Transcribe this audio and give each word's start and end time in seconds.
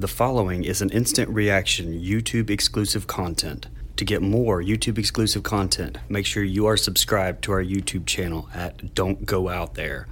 The 0.00 0.06
following 0.06 0.62
is 0.62 0.80
an 0.80 0.90
instant 0.90 1.28
reaction 1.28 2.00
YouTube 2.00 2.50
exclusive 2.50 3.08
content. 3.08 3.66
To 3.96 4.04
get 4.04 4.22
more 4.22 4.62
YouTube 4.62 4.96
exclusive 4.96 5.42
content, 5.42 5.98
make 6.08 6.24
sure 6.24 6.44
you 6.44 6.66
are 6.66 6.76
subscribed 6.76 7.42
to 7.42 7.52
our 7.52 7.64
YouTube 7.64 8.06
channel 8.06 8.48
at 8.54 8.94
Don't 8.94 9.26
Go 9.26 9.48
Out 9.48 9.74
There. 9.74 10.06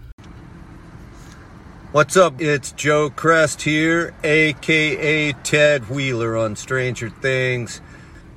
What's 1.92 2.16
up? 2.16 2.40
It's 2.40 2.72
Joe 2.72 3.10
Chrest 3.10 3.62
here, 3.62 4.12
aka 4.24 5.32
Ted 5.44 5.88
Wheeler 5.88 6.36
on 6.36 6.56
Stranger 6.56 7.08
Things. 7.08 7.80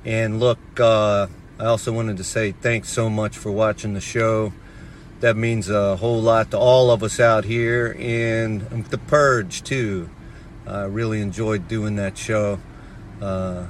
And 0.04 0.38
look, 0.38 0.60
uh, 0.78 1.26
I 1.58 1.64
also 1.64 1.90
wanted 1.90 2.18
to 2.18 2.24
say 2.24 2.52
thanks 2.52 2.90
so 2.90 3.10
much 3.10 3.36
for 3.36 3.50
watching 3.50 3.94
the 3.94 4.00
show. 4.00 4.52
That 5.18 5.36
means 5.36 5.68
a 5.68 5.96
whole 5.96 6.22
lot 6.22 6.52
to 6.52 6.58
all 6.58 6.92
of 6.92 7.02
us 7.02 7.18
out 7.18 7.44
here, 7.44 7.96
and 7.98 8.60
The 8.84 8.98
Purge 8.98 9.64
too. 9.64 10.10
I 10.70 10.84
really 10.84 11.20
enjoyed 11.20 11.66
doing 11.66 11.96
that 11.96 12.16
show. 12.16 12.60
Uh, 13.20 13.66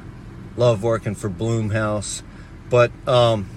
love 0.57 0.83
working 0.83 1.15
for 1.15 1.31
Blumhouse, 1.31 2.23
but 2.69 2.93
um, 3.09 3.49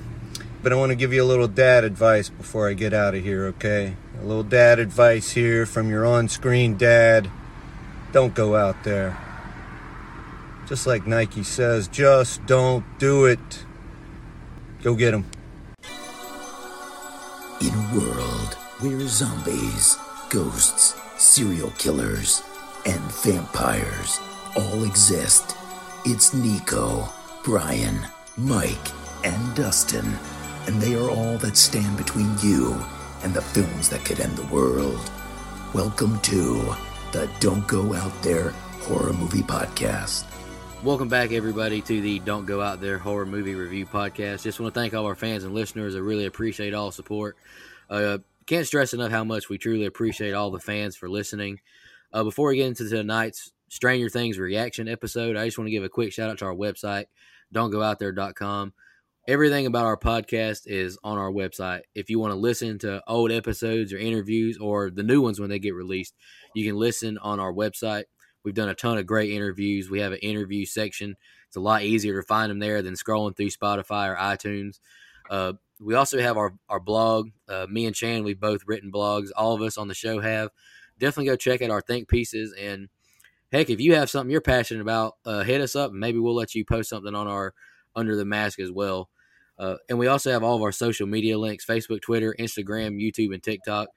but 0.61 0.71
I 0.71 0.75
want 0.75 0.91
to 0.91 0.95
give 0.95 1.11
you 1.11 1.21
a 1.21 1.25
little 1.25 1.49
dad 1.49 1.83
advice 1.83 2.29
before 2.29 2.69
I 2.69 2.73
get 2.73 2.93
out 2.93 3.15
of 3.15 3.23
here. 3.23 3.47
Okay, 3.47 3.97
a 4.21 4.23
little 4.23 4.43
dad 4.43 4.79
advice 4.79 5.31
here 5.31 5.65
from 5.65 5.89
your 5.89 6.05
on-screen 6.05 6.77
dad. 6.77 7.29
Don't 8.13 8.33
go 8.33 8.55
out 8.55 8.85
there. 8.85 9.17
Just 10.65 10.87
like 10.87 11.05
Nike 11.05 11.43
says, 11.43 11.89
just 11.89 12.45
don't 12.45 12.85
do 12.97 13.25
it. 13.25 13.65
Go 14.81 14.95
get 14.95 15.11
them. 15.11 15.25
In 17.59 17.73
a 17.73 17.91
world 17.93 18.53
where 18.79 19.05
zombies, 19.07 19.97
ghosts, 20.29 20.95
serial 21.17 21.71
killers, 21.71 22.41
and 22.85 22.99
vampires 23.23 24.19
all 24.55 24.83
exist, 24.83 25.55
it's 26.05 26.33
Nico, 26.33 27.07
Brian, 27.43 28.05
Mike, 28.37 28.77
and 29.23 29.55
Dustin, 29.55 30.17
and 30.67 30.81
they 30.81 30.93
are 30.93 31.09
all 31.09 31.37
that 31.37 31.55
stand 31.55 31.95
between 31.97 32.35
you 32.41 32.79
and 33.23 33.33
the 33.33 33.41
films 33.41 33.87
that 33.89 34.03
could 34.03 34.19
end 34.19 34.35
the 34.35 34.53
world. 34.53 35.09
Welcome 35.73 36.19
to 36.21 36.75
the 37.13 37.29
Don't 37.39 37.65
Go 37.67 37.93
Out 37.93 38.21
There 38.21 38.49
Horror 38.81 39.13
Movie 39.13 39.43
Podcast. 39.43 40.25
Welcome 40.83 41.07
back, 41.07 41.31
everybody, 41.31 41.81
to 41.81 42.01
the 42.01 42.19
Don't 42.19 42.45
Go 42.45 42.61
Out 42.61 42.81
There 42.81 42.97
Horror 42.97 43.25
Movie 43.25 43.55
Review 43.55 43.85
Podcast. 43.85 44.43
Just 44.43 44.59
want 44.59 44.73
to 44.73 44.79
thank 44.79 44.93
all 44.93 45.05
our 45.05 45.15
fans 45.15 45.45
and 45.45 45.53
listeners. 45.53 45.95
I 45.95 45.99
really 45.99 46.25
appreciate 46.25 46.73
all 46.73 46.91
support. 46.91 47.37
Uh, 47.89 48.17
can't 48.45 48.67
stress 48.67 48.93
enough 48.93 49.11
how 49.11 49.23
much 49.23 49.47
we 49.47 49.57
truly 49.57 49.85
appreciate 49.85 50.33
all 50.33 50.51
the 50.51 50.59
fans 50.59 50.97
for 50.97 51.09
listening. 51.09 51.61
Uh, 52.13 52.23
before 52.23 52.49
we 52.49 52.57
get 52.57 52.67
into 52.67 52.87
tonight's 52.87 53.51
Stranger 53.69 54.07
Things 54.07 54.37
reaction 54.37 54.87
episode, 54.87 55.35
I 55.35 55.45
just 55.45 55.57
want 55.57 55.67
to 55.67 55.71
give 55.71 55.83
a 55.83 55.89
quick 55.89 56.13
shout 56.13 56.29
out 56.29 56.37
to 56.39 56.45
our 56.45 56.53
website, 56.53 57.05
don'tgooutthere.com. 57.53 58.73
Everything 59.27 59.65
about 59.65 59.85
our 59.85 59.97
podcast 59.97 60.67
is 60.67 60.97
on 61.03 61.17
our 61.17 61.31
website. 61.31 61.81
If 61.95 62.09
you 62.09 62.19
want 62.19 62.31
to 62.31 62.37
listen 62.37 62.77
to 62.79 63.01
old 63.07 63.31
episodes 63.31 63.93
or 63.93 63.97
interviews 63.97 64.57
or 64.59 64.91
the 64.91 65.01
new 65.01 65.21
ones 65.21 65.39
when 65.39 65.49
they 65.49 65.59
get 65.59 65.73
released, 65.73 66.13
you 66.53 66.65
can 66.65 66.75
listen 66.77 67.17
on 67.17 67.39
our 67.39 67.53
website. 67.53 68.03
We've 68.43 68.53
done 68.53 68.69
a 68.69 68.75
ton 68.75 68.97
of 68.97 69.07
great 69.07 69.31
interviews. 69.31 69.89
We 69.89 70.01
have 70.01 70.11
an 70.11 70.19
interview 70.19 70.65
section. 70.65 71.15
It's 71.47 71.55
a 71.55 71.61
lot 71.61 71.83
easier 71.83 72.21
to 72.21 72.27
find 72.27 72.51
them 72.51 72.59
there 72.59 72.81
than 72.81 72.93
scrolling 72.93 73.35
through 73.35 73.49
Spotify 73.49 74.09
or 74.09 74.17
iTunes. 74.17 74.79
Uh, 75.29 75.53
we 75.79 75.95
also 75.95 76.19
have 76.19 76.37
our, 76.37 76.53
our 76.69 76.79
blog. 76.79 77.29
Uh, 77.47 77.65
me 77.69 77.85
and 77.85 77.95
Shan, 77.95 78.23
we've 78.23 78.39
both 78.39 78.61
written 78.67 78.91
blogs. 78.91 79.29
All 79.35 79.55
of 79.55 79.61
us 79.61 79.77
on 79.77 79.87
the 79.87 79.95
show 79.95 80.19
have. 80.19 80.49
Definitely 80.99 81.25
go 81.25 81.35
check 81.35 81.61
out 81.61 81.69
our 81.69 81.81
think 81.81 82.07
pieces. 82.07 82.53
And 82.59 82.89
heck, 83.51 83.69
if 83.69 83.79
you 83.79 83.95
have 83.95 84.09
something 84.09 84.31
you're 84.31 84.41
passionate 84.41 84.81
about, 84.81 85.15
uh, 85.25 85.43
hit 85.43 85.61
us 85.61 85.75
up 85.75 85.91
and 85.91 85.99
maybe 85.99 86.19
we'll 86.19 86.35
let 86.35 86.55
you 86.55 86.65
post 86.65 86.89
something 86.89 87.15
on 87.15 87.27
our 87.27 87.53
Under 87.95 88.15
the 88.15 88.25
Mask 88.25 88.59
as 88.59 88.71
well. 88.71 89.09
Uh, 89.57 89.75
and 89.87 89.99
we 89.99 90.07
also 90.07 90.31
have 90.31 90.43
all 90.43 90.55
of 90.55 90.61
our 90.61 90.71
social 90.71 91.07
media 91.07 91.37
links 91.37 91.65
Facebook, 91.65 92.01
Twitter, 92.01 92.35
Instagram, 92.39 93.01
YouTube, 93.01 93.33
and 93.33 93.43
TikTok. 93.43 93.89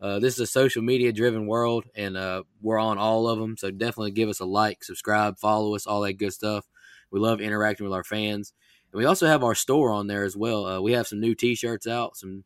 Uh, 0.00 0.18
this 0.18 0.34
is 0.34 0.40
a 0.40 0.46
social 0.46 0.82
media 0.82 1.12
driven 1.12 1.46
world, 1.46 1.84
and 1.94 2.16
uh, 2.16 2.42
we're 2.60 2.78
on 2.78 2.98
all 2.98 3.28
of 3.28 3.38
them. 3.38 3.56
So 3.56 3.70
definitely 3.70 4.10
give 4.10 4.28
us 4.28 4.40
a 4.40 4.44
like, 4.44 4.82
subscribe, 4.82 5.38
follow 5.38 5.74
us, 5.74 5.86
all 5.86 6.02
that 6.02 6.14
good 6.14 6.32
stuff. 6.32 6.66
We 7.10 7.20
love 7.20 7.40
interacting 7.40 7.84
with 7.84 7.94
our 7.94 8.04
fans, 8.04 8.52
and 8.92 8.98
we 8.98 9.04
also 9.04 9.26
have 9.26 9.44
our 9.44 9.54
store 9.54 9.92
on 9.92 10.08
there 10.08 10.24
as 10.24 10.36
well. 10.36 10.66
Uh, 10.66 10.80
we 10.80 10.92
have 10.92 11.06
some 11.06 11.20
new 11.20 11.34
T-shirts 11.34 11.86
out, 11.86 12.16
some 12.16 12.44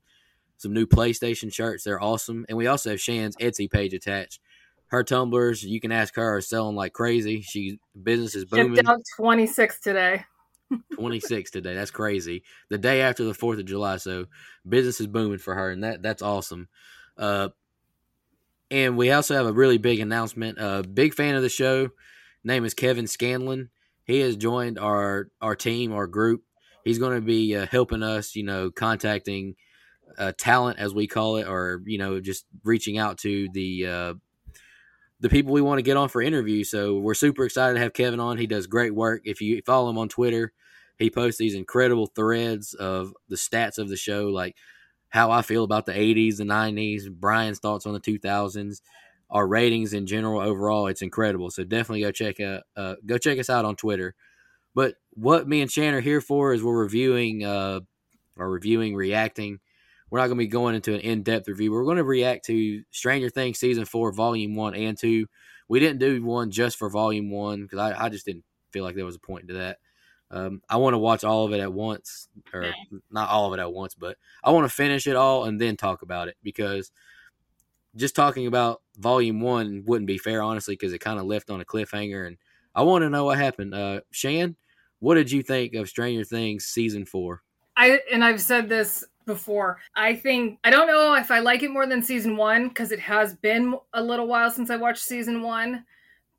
some 0.58 0.72
new 0.72 0.86
PlayStation 0.86 1.52
shirts. 1.52 1.84
They're 1.84 2.02
awesome, 2.02 2.44
and 2.48 2.58
we 2.58 2.66
also 2.66 2.90
have 2.90 3.00
Shan's 3.00 3.36
Etsy 3.36 3.70
page 3.70 3.94
attached. 3.94 4.40
Her 4.88 5.04
tumblers, 5.04 5.62
you 5.62 5.80
can 5.80 5.92
ask 5.92 6.14
her, 6.16 6.36
are 6.36 6.40
selling 6.40 6.76
like 6.76 6.92
crazy. 6.92 7.40
She 7.42 7.78
business 8.00 8.34
is 8.34 8.44
booming. 8.44 8.74
Shipped 8.74 8.88
out 8.88 9.00
26 9.16 9.80
today. 9.80 10.24
26 10.94 11.50
today. 11.50 11.74
That's 11.74 11.90
crazy. 11.90 12.42
The 12.68 12.78
day 12.78 13.02
after 13.02 13.24
the 13.24 13.32
4th 13.32 13.60
of 13.60 13.66
July. 13.66 13.96
So 13.96 14.26
business 14.68 15.00
is 15.00 15.06
booming 15.06 15.38
for 15.38 15.54
her, 15.54 15.70
and 15.70 15.84
that 15.84 16.02
that's 16.02 16.22
awesome. 16.22 16.68
Uh, 17.16 17.50
and 18.70 18.96
we 18.96 19.10
also 19.10 19.34
have 19.34 19.46
a 19.46 19.52
really 19.52 19.78
big 19.78 20.00
announcement. 20.00 20.58
A 20.58 20.66
uh, 20.66 20.82
big 20.82 21.14
fan 21.14 21.34
of 21.34 21.42
the 21.42 21.48
show. 21.48 21.90
Name 22.44 22.64
is 22.64 22.74
Kevin 22.74 23.06
Scanlon. 23.06 23.70
He 24.04 24.20
has 24.20 24.36
joined 24.36 24.78
our 24.78 25.28
our 25.40 25.54
team, 25.54 25.92
our 25.92 26.06
group. 26.06 26.42
He's 26.84 26.98
going 26.98 27.14
to 27.14 27.24
be 27.24 27.54
uh, 27.54 27.66
helping 27.66 28.02
us, 28.02 28.34
you 28.34 28.42
know, 28.42 28.70
contacting 28.70 29.56
uh, 30.16 30.32
talent 30.38 30.78
as 30.78 30.94
we 30.94 31.06
call 31.06 31.36
it, 31.36 31.46
or 31.46 31.82
you 31.84 31.98
know, 31.98 32.20
just 32.20 32.46
reaching 32.64 32.98
out 32.98 33.18
to 33.18 33.48
the 33.52 33.86
uh, 33.86 34.14
the 35.20 35.28
people 35.28 35.52
we 35.52 35.60
want 35.60 35.78
to 35.78 35.82
get 35.82 35.96
on 35.96 36.08
for 36.08 36.22
interviews. 36.22 36.70
So 36.70 36.98
we're 36.98 37.14
super 37.14 37.44
excited 37.44 37.74
to 37.74 37.80
have 37.80 37.92
Kevin 37.92 38.20
on. 38.20 38.38
He 38.38 38.46
does 38.46 38.66
great 38.66 38.94
work. 38.94 39.22
If 39.24 39.40
you 39.40 39.60
follow 39.66 39.90
him 39.90 39.98
on 39.98 40.08
Twitter, 40.08 40.52
he 40.98 41.10
posts 41.10 41.38
these 41.38 41.54
incredible 41.54 42.06
threads 42.06 42.74
of 42.74 43.12
the 43.28 43.36
stats 43.36 43.78
of 43.78 43.88
the 43.88 43.96
show, 43.96 44.28
like 44.28 44.56
how 45.10 45.30
I 45.30 45.42
feel 45.42 45.64
about 45.64 45.86
the 45.86 45.92
80s, 45.92 46.36
the 46.36 46.44
90s, 46.44 47.10
Brian's 47.10 47.58
thoughts 47.58 47.86
on 47.86 47.94
the 47.94 48.00
2000s, 48.00 48.80
our 49.30 49.46
ratings 49.46 49.92
in 49.92 50.06
general 50.06 50.40
overall. 50.40 50.86
It's 50.86 51.02
incredible. 51.02 51.50
So 51.50 51.64
definitely 51.64 52.02
go 52.02 52.10
check 52.10 52.40
out, 52.40 52.62
uh, 52.76 52.94
go 53.06 53.18
check 53.18 53.38
us 53.38 53.50
out 53.50 53.64
on 53.64 53.76
Twitter. 53.76 54.14
But 54.74 54.94
what 55.14 55.48
me 55.48 55.60
and 55.60 55.70
Shan 55.70 55.94
are 55.94 56.00
here 56.00 56.20
for 56.20 56.52
is 56.52 56.62
we're 56.62 56.78
reviewing, 56.78 57.44
uh, 57.44 57.80
or 58.36 58.50
reviewing, 58.50 58.94
reacting. 58.94 59.60
We're 60.10 60.20
not 60.20 60.26
going 60.26 60.38
to 60.38 60.44
be 60.44 60.48
going 60.48 60.74
into 60.74 60.94
an 60.94 61.00
in-depth 61.00 61.48
review. 61.48 61.72
We're 61.72 61.84
going 61.84 61.98
to 61.98 62.04
react 62.04 62.46
to 62.46 62.82
Stranger 62.90 63.30
Things 63.30 63.58
season 63.58 63.84
four, 63.84 64.12
volume 64.12 64.54
one 64.54 64.74
and 64.74 64.96
two. 64.96 65.26
We 65.68 65.80
didn't 65.80 65.98
do 65.98 66.24
one 66.24 66.50
just 66.50 66.78
for 66.78 66.88
volume 66.88 67.30
one 67.30 67.62
because 67.62 67.78
I, 67.78 68.06
I 68.06 68.08
just 68.08 68.24
didn't 68.24 68.44
feel 68.72 68.84
like 68.84 68.96
there 68.96 69.04
was 69.04 69.16
a 69.16 69.20
point 69.20 69.48
to 69.48 69.54
that. 69.54 69.78
Um, 70.30 70.62
I 70.68 70.76
want 70.76 70.94
to 70.94 70.98
watch 70.98 71.24
all 71.24 71.46
of 71.46 71.52
it 71.52 71.60
at 71.60 71.72
once, 71.72 72.28
or 72.52 72.72
not 73.10 73.30
all 73.30 73.46
of 73.46 73.58
it 73.58 73.62
at 73.62 73.72
once, 73.72 73.94
but 73.94 74.16
I 74.44 74.50
want 74.50 74.68
to 74.68 74.74
finish 74.74 75.06
it 75.06 75.16
all 75.16 75.44
and 75.44 75.60
then 75.60 75.76
talk 75.76 76.02
about 76.02 76.28
it 76.28 76.36
because 76.42 76.90
just 77.96 78.14
talking 78.14 78.46
about 78.46 78.82
volume 78.98 79.40
one 79.40 79.84
wouldn't 79.86 80.06
be 80.06 80.18
fair, 80.18 80.42
honestly, 80.42 80.74
because 80.74 80.92
it 80.92 80.98
kind 80.98 81.18
of 81.18 81.24
left 81.24 81.50
on 81.50 81.60
a 81.60 81.64
cliffhanger. 81.64 82.26
And 82.26 82.36
I 82.74 82.82
want 82.82 83.02
to 83.02 83.10
know 83.10 83.24
what 83.24 83.38
happened. 83.38 83.74
Uh, 83.74 84.00
Shan, 84.10 84.56
what 85.00 85.14
did 85.14 85.30
you 85.30 85.42
think 85.42 85.74
of 85.74 85.88
Stranger 85.88 86.24
Things 86.24 86.66
season 86.66 87.06
four? 87.06 87.42
I 87.76 88.00
and 88.12 88.24
I've 88.24 88.40
said 88.40 88.68
this 88.68 89.04
before. 89.28 89.78
I 89.94 90.16
think 90.16 90.58
I 90.64 90.70
don't 90.70 90.88
know 90.88 91.14
if 91.14 91.30
I 91.30 91.38
like 91.38 91.62
it 91.62 91.70
more 91.70 91.86
than 91.86 92.02
season 92.02 92.36
one 92.36 92.66
because 92.66 92.90
it 92.90 92.98
has 92.98 93.34
been 93.36 93.76
a 93.92 94.02
little 94.02 94.26
while 94.26 94.50
since 94.50 94.70
I 94.70 94.76
watched 94.76 95.04
season 95.04 95.42
one. 95.42 95.84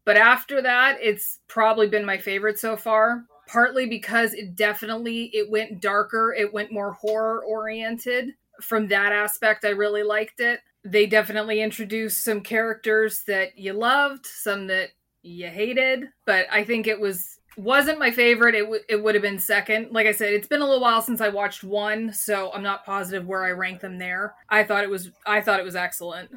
But 0.04 0.18
after 0.18 0.62
that, 0.62 0.98
it's 1.02 1.40
probably 1.48 1.88
been 1.88 2.04
my 2.04 2.18
favorite 2.18 2.60
so 2.60 2.76
far 2.76 3.24
partly 3.50 3.88
because 3.88 4.34
it 4.34 4.56
definitely 4.56 5.32
it 5.34 5.50
went 5.50 5.82
darker 5.82 6.36
it 6.38 6.54
went 6.54 6.72
more 6.72 6.94
horror 6.94 7.44
oriented 7.46 8.30
from 8.62 8.88
that 8.88 9.12
aspect 9.12 9.66
i 9.66 9.70
really 9.70 10.04
liked 10.04 10.40
it 10.40 10.60
they 10.84 11.08
definitely 11.08 11.60
introduced 11.60 12.24
some 12.24 12.42
characters 12.42 13.24
that 13.26 13.58
you 13.58 13.74
loved 13.74 14.24
some 14.26 14.68
that 14.68 14.90
you 15.24 15.48
hated 15.48 16.06
but 16.26 16.46
i 16.52 16.64
think 16.64 16.86
it 16.86 17.00
was 17.00 17.40
wasn't 17.60 18.00
my 18.00 18.12
favorite 18.12 18.56
it, 18.56 18.62
w- 18.62 18.82
it 18.88 19.04
would 19.04 19.16
have 19.16 19.22
been 19.22 19.40
second 19.40 19.88
like 19.92 20.08
i 20.08 20.12
said 20.12 20.34
it's 20.34 20.48
been 20.48 20.62
a 20.62 20.66
little 20.66 20.82
while 20.82 21.02
since 21.02 21.22
i 21.22 21.30
watched 21.30 21.64
one 21.64 22.14
so 22.14 22.52
i'm 22.54 22.64
not 22.64 22.86
positive 22.86 23.28
where 23.28 23.44
i 23.44 23.52
rank 23.52 23.82
them 23.82 23.98
there 23.98 24.34
i 24.50 24.64
thought 24.64 24.84
it 24.84 24.90
was 24.90 25.12
i 25.26 25.42
thought 25.42 25.60
it 25.60 25.66
was 25.66 25.76
excellent 25.76 26.30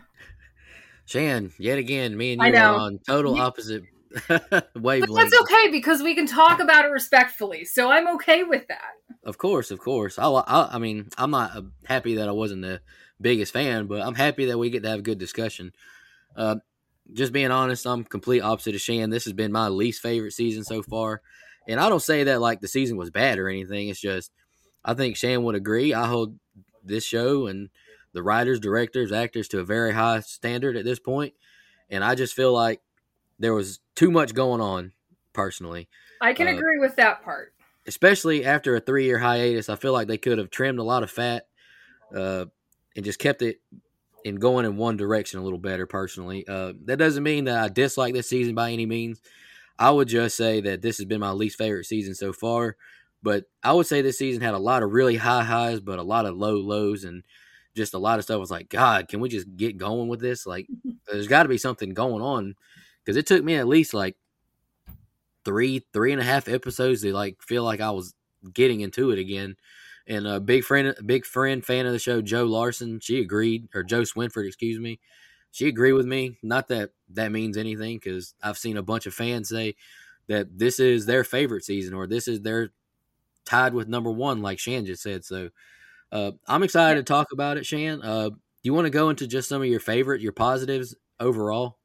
Shan, 1.05 1.53
yet 1.59 1.79
again, 1.79 2.17
me 2.17 2.33
and 2.33 2.43
you 2.43 2.57
are 2.57 2.75
on 2.75 2.99
total 3.07 3.39
opposite 3.39 3.83
wavelength. 4.75 4.75
But 4.75 5.15
that's 5.15 5.41
okay 5.43 5.71
because 5.71 6.03
we 6.03 6.15
can 6.15 6.27
talk 6.27 6.61
about 6.61 6.85
it 6.85 6.89
respectfully. 6.89 7.65
So 7.65 7.91
I'm 7.91 8.09
okay 8.15 8.45
with 8.45 8.67
that. 8.69 8.93
Of 9.25 9.39
course, 9.39 9.71
of 9.71 9.79
course. 9.79 10.19
I, 10.19 10.29
I, 10.29 10.77
I 10.77 10.79
mean, 10.79 11.09
I'm 11.19 11.31
not 11.31 11.57
uh, 11.57 11.63
happy 11.85 12.17
that 12.17 12.29
I 12.29 12.33
wasn't 12.33 12.63
the 12.63 12.81
biggest 13.21 13.53
fan, 13.53 13.87
but 13.87 14.01
I'm 14.01 14.15
happy 14.15 14.47
that 14.47 14.59
we 14.59 14.71
get 14.71 14.83
to 14.85 14.89
have 14.91 15.01
a 15.01 15.03
good 15.03 15.19
discussion. 15.19 15.73
Uh, 16.37 16.57
just 17.13 17.33
being 17.33 17.51
honest, 17.51 17.87
I'm 17.87 18.05
complete 18.05 18.41
opposite 18.41 18.75
of 18.75 18.81
Shan. 18.81 19.11
This 19.11 19.25
has 19.25 19.33
been 19.33 19.53
my 19.53 19.69
least 19.69 20.03
favorite 20.03 20.33
season 20.33 20.65
so 20.65 20.83
far, 20.83 21.21
and 21.67 21.81
I 21.81 21.89
don't 21.89 22.03
say 22.03 22.25
that 22.25 22.41
like 22.41 22.61
the 22.61 22.69
season 22.69 22.97
was 22.97 23.11
bad 23.11 23.39
or 23.39 23.49
anything. 23.49 23.89
It's 23.89 24.01
just 24.01 24.31
I 24.85 24.95
think 24.95 25.17
Shan 25.17 25.43
would 25.45 25.55
agree. 25.55 25.95
I 25.95 26.07
hold 26.07 26.39
this 26.85 27.05
show 27.05 27.47
and 27.47 27.71
the 28.13 28.23
writers, 28.23 28.61
directors, 28.61 29.11
actors 29.13 29.49
to 29.49 29.61
a 29.61 29.65
very 29.65 29.93
high 29.93 30.21
standard 30.21 30.77
at 30.77 30.85
this 30.85 30.99
point, 30.99 31.35
and 31.91 32.05
I 32.05 32.15
just 32.15 32.35
feel 32.35 32.53
like 32.53 32.81
there 33.39 33.55
was 33.55 33.81
too 33.95 34.11
much 34.11 34.35
going 34.35 34.61
on. 34.61 34.93
Personally, 35.33 35.89
I 36.21 36.35
can 36.35 36.47
Uh, 36.47 36.53
agree 36.53 36.79
with 36.79 36.97
that 36.97 37.23
part. 37.25 37.55
especially 37.87 38.45
after 38.45 38.77
a 38.77 38.81
three 38.81 39.07
year 39.07 39.19
hiatus, 39.19 39.69
I 39.71 39.77
feel 39.77 39.93
like 39.95 40.07
they 40.09 40.19
could 40.19 40.37
have 40.39 40.51
trimmed 40.51 40.79
a 40.79 40.83
lot 40.85 41.03
of 41.03 41.11
fat 41.11 41.47
uh, 42.15 42.45
and 42.95 43.05
just 43.05 43.19
kept 43.19 43.41
it 43.41 43.61
in 44.25 44.37
going 44.37 44.65
in 44.65 44.77
one 44.77 44.97
direction 44.97 45.41
a 45.41 45.43
little 45.43 45.59
better. 45.59 45.87
Personally, 45.87 46.47
uh, 46.47 46.73
that 46.85 46.99
doesn't 46.99 47.23
mean 47.23 47.45
that 47.45 47.63
I 47.63 47.69
dislike 47.69 48.15
this 48.15 48.29
season 48.29 48.55
by 48.55 48.71
any 48.71 48.87
means. 48.87 49.21
I 49.79 49.91
would 49.91 50.09
just 50.09 50.37
say 50.37 50.61
that 50.61 50.83
this 50.83 50.99
has 50.99 51.07
been 51.07 51.21
my 51.21 51.31
least 51.31 51.59
favorite 51.59 51.87
season 51.87 52.15
so 52.15 52.33
far. 52.33 52.77
But 53.23 53.45
I 53.63 53.73
would 53.73 53.87
say 53.87 54.03
this 54.03 54.19
season 54.19 54.43
had 54.43 54.55
a 54.55 54.59
lot 54.59 54.83
of 54.83 54.93
really 54.93 55.17
high 55.17 55.45
highs, 55.45 55.81
but 55.81 55.99
a 55.99 56.03
lot 56.03 56.27
of 56.27 56.37
low 56.37 56.57
lows, 56.57 57.05
and 57.05 57.23
just 57.75 57.95
a 57.95 57.99
lot 57.99 58.19
of 58.19 58.25
stuff. 58.25 58.35
I 58.35 58.39
was 58.39 58.51
like, 58.51 58.69
God, 58.69 59.09
can 59.09 59.21
we 59.21 59.29
just 59.29 59.47
get 59.57 59.79
going 59.79 60.09
with 60.09 60.21
this? 60.21 60.47
Like, 60.47 60.67
there's 61.07 61.29
got 61.29 61.45
to 61.45 61.49
be 61.49 61.59
something 61.59 61.95
going 61.95 62.23
on 62.23 62.55
because 63.05 63.17
it 63.17 63.27
took 63.27 63.45
me 63.45 63.55
at 63.55 63.69
least 63.69 63.95
like 63.95 64.17
three, 65.45 65.85
three 65.93 66.13
and 66.13 66.21
a 66.21 66.25
half 66.25 66.49
episodes 66.49 67.03
to 67.03 67.13
like 67.13 67.41
feel 67.43 67.65
like 67.65 67.81
I 67.81 67.91
was 67.91 68.15
getting 68.53 68.81
into 68.81 69.11
it 69.11 69.19
again. 69.19 69.57
And 70.07 70.27
a 70.27 70.41
big 70.41 70.65
friend, 70.65 70.95
big 71.07 71.25
friend, 71.25 71.65
fan 71.65 71.87
of 71.87 71.93
the 71.93 71.99
show, 71.99 72.21
Joe 72.21 72.45
Larson, 72.45 73.01
she 73.01 73.21
agreed, 73.21 73.69
or 73.75 73.83
Joe 73.83 74.03
Swinford, 74.03 74.47
excuse 74.47 74.79
me, 74.79 74.99
she 75.53 75.69
agreed 75.69 75.93
with 75.93 76.07
me. 76.07 76.39
Not 76.43 76.69
that 76.69 76.91
that 77.11 77.31
means 77.31 77.57
anything, 77.57 77.97
because 77.97 78.35
I've 78.43 78.59
seen 78.59 78.77
a 78.77 78.83
bunch 78.83 79.07
of 79.07 79.15
fans 79.15 79.49
say 79.49 79.77
that 80.27 80.59
this 80.59 80.81
is 80.81 81.07
their 81.07 81.25
favorite 81.25 81.65
season, 81.65 81.95
or 81.95 82.07
this 82.07 82.27
is 82.27 82.41
their 82.41 82.71
tied 83.45 83.75
with 83.75 83.89
number 83.89 84.11
one, 84.11 84.43
like 84.43 84.59
Shan 84.59 84.87
just 84.87 85.03
said. 85.03 85.25
So 85.25 85.51
uh, 86.11 86.33
I'm 86.47 86.63
excited 86.63 87.05
to 87.05 87.13
talk 87.13 87.33
about 87.33 87.57
it, 87.57 87.67
Shan. 87.67 88.03
Uh, 88.03 88.31
do 88.31 88.37
you 88.63 88.75
want 88.75 88.87
to 88.87 88.91
go 88.91 89.09
into 89.09 89.27
just 89.27 89.49
some 89.49 89.63
of 89.63 89.69
your 89.69 89.81
favorite, 89.81 90.21
your 90.21 90.33
positives 90.33 90.95
overall? 91.19 91.79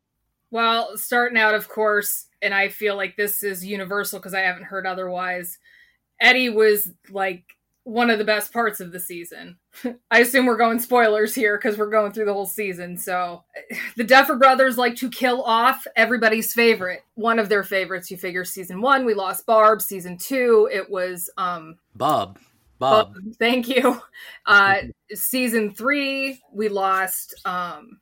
Well, 0.51 0.95
starting 0.97 1.37
out, 1.37 1.55
of 1.55 1.67
course, 1.67 2.27
and 2.41 2.53
I 2.53 2.69
feel 2.69 2.95
like 2.95 3.17
this 3.17 3.43
is 3.43 3.65
universal 3.65 4.19
because 4.19 4.33
I 4.33 4.41
haven't 4.41 4.63
heard 4.63 4.85
otherwise. 4.85 5.57
Eddie 6.21 6.49
was 6.49 6.91
like 7.09 7.43
one 7.87 8.09
of 8.09 8.19
the 8.19 8.25
best 8.25 8.51
parts 8.51 8.81
of 8.81 8.91
the 8.91 8.99
season. 8.99 9.57
I 10.11 10.19
assume 10.19 10.45
we're 10.45 10.57
going 10.57 10.79
spoilers 10.79 11.33
here 11.33 11.57
because 11.57 11.77
we're 11.77 11.89
going 11.89 12.11
through 12.11 12.25
the 12.25 12.33
whole 12.33 12.45
season. 12.45 12.97
So, 12.97 13.43
the 13.95 14.03
Duffer 14.03 14.35
Brothers 14.35 14.77
like 14.77 14.97
to 14.97 15.09
kill 15.09 15.41
off 15.43 15.87
everybody's 15.95 16.53
favorite. 16.53 17.03
One 17.15 17.39
of 17.39 17.47
their 17.47 17.63
favorites. 17.63 18.11
You 18.11 18.17
figure 18.17 18.43
season 18.43 18.81
one, 18.81 19.05
we 19.05 19.13
lost 19.13 19.45
Barb. 19.45 19.81
Season 19.81 20.17
two, 20.17 20.69
it 20.71 20.89
was 20.89 21.29
um, 21.37 21.77
Bob. 21.95 22.37
Bob. 22.77 23.15
Oh, 23.15 23.31
thank 23.39 23.67
you. 23.67 24.01
Uh, 24.45 24.77
season 25.13 25.73
three, 25.73 26.39
we 26.53 26.69
lost 26.69 27.35
um, 27.43 27.99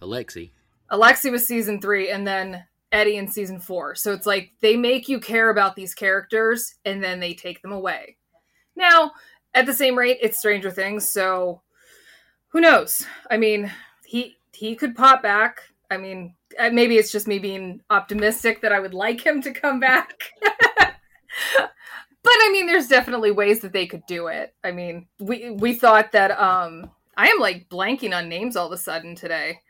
Alexei. 0.00 0.50
Alexei 0.90 1.30
was 1.30 1.46
season 1.46 1.80
three, 1.80 2.10
and 2.10 2.26
then 2.26 2.64
Eddie 2.90 3.16
in 3.16 3.28
season 3.28 3.60
four. 3.60 3.94
So 3.94 4.12
it's 4.12 4.26
like 4.26 4.52
they 4.60 4.76
make 4.76 5.08
you 5.08 5.20
care 5.20 5.50
about 5.50 5.76
these 5.76 5.94
characters, 5.94 6.74
and 6.84 7.02
then 7.02 7.20
they 7.20 7.32
take 7.32 7.62
them 7.62 7.72
away. 7.72 8.16
Now, 8.78 9.10
at 9.54 9.66
the 9.66 9.74
same 9.74 9.98
rate, 9.98 10.18
it's 10.22 10.38
Stranger 10.38 10.70
Things, 10.70 11.10
so 11.10 11.62
who 12.50 12.60
knows? 12.60 13.04
I 13.28 13.36
mean, 13.36 13.72
he 14.06 14.36
he 14.52 14.76
could 14.76 14.94
pop 14.94 15.20
back. 15.20 15.60
I 15.90 15.96
mean, 15.96 16.34
uh, 16.58 16.70
maybe 16.70 16.96
it's 16.96 17.10
just 17.10 17.26
me 17.26 17.40
being 17.40 17.80
optimistic 17.90 18.60
that 18.62 18.72
I 18.72 18.78
would 18.78 18.94
like 18.94 19.20
him 19.26 19.42
to 19.42 19.50
come 19.50 19.80
back. 19.80 20.30
but 20.40 21.72
I 22.24 22.50
mean, 22.52 22.66
there's 22.66 22.86
definitely 22.86 23.32
ways 23.32 23.60
that 23.60 23.72
they 23.72 23.86
could 23.86 24.06
do 24.06 24.28
it. 24.28 24.54
I 24.62 24.70
mean, 24.70 25.08
we 25.18 25.50
we 25.50 25.74
thought 25.74 26.12
that 26.12 26.30
um 26.38 26.88
I 27.16 27.26
am 27.26 27.40
like 27.40 27.68
blanking 27.68 28.16
on 28.16 28.28
names 28.28 28.56
all 28.56 28.66
of 28.66 28.72
a 28.72 28.78
sudden 28.78 29.16
today. 29.16 29.60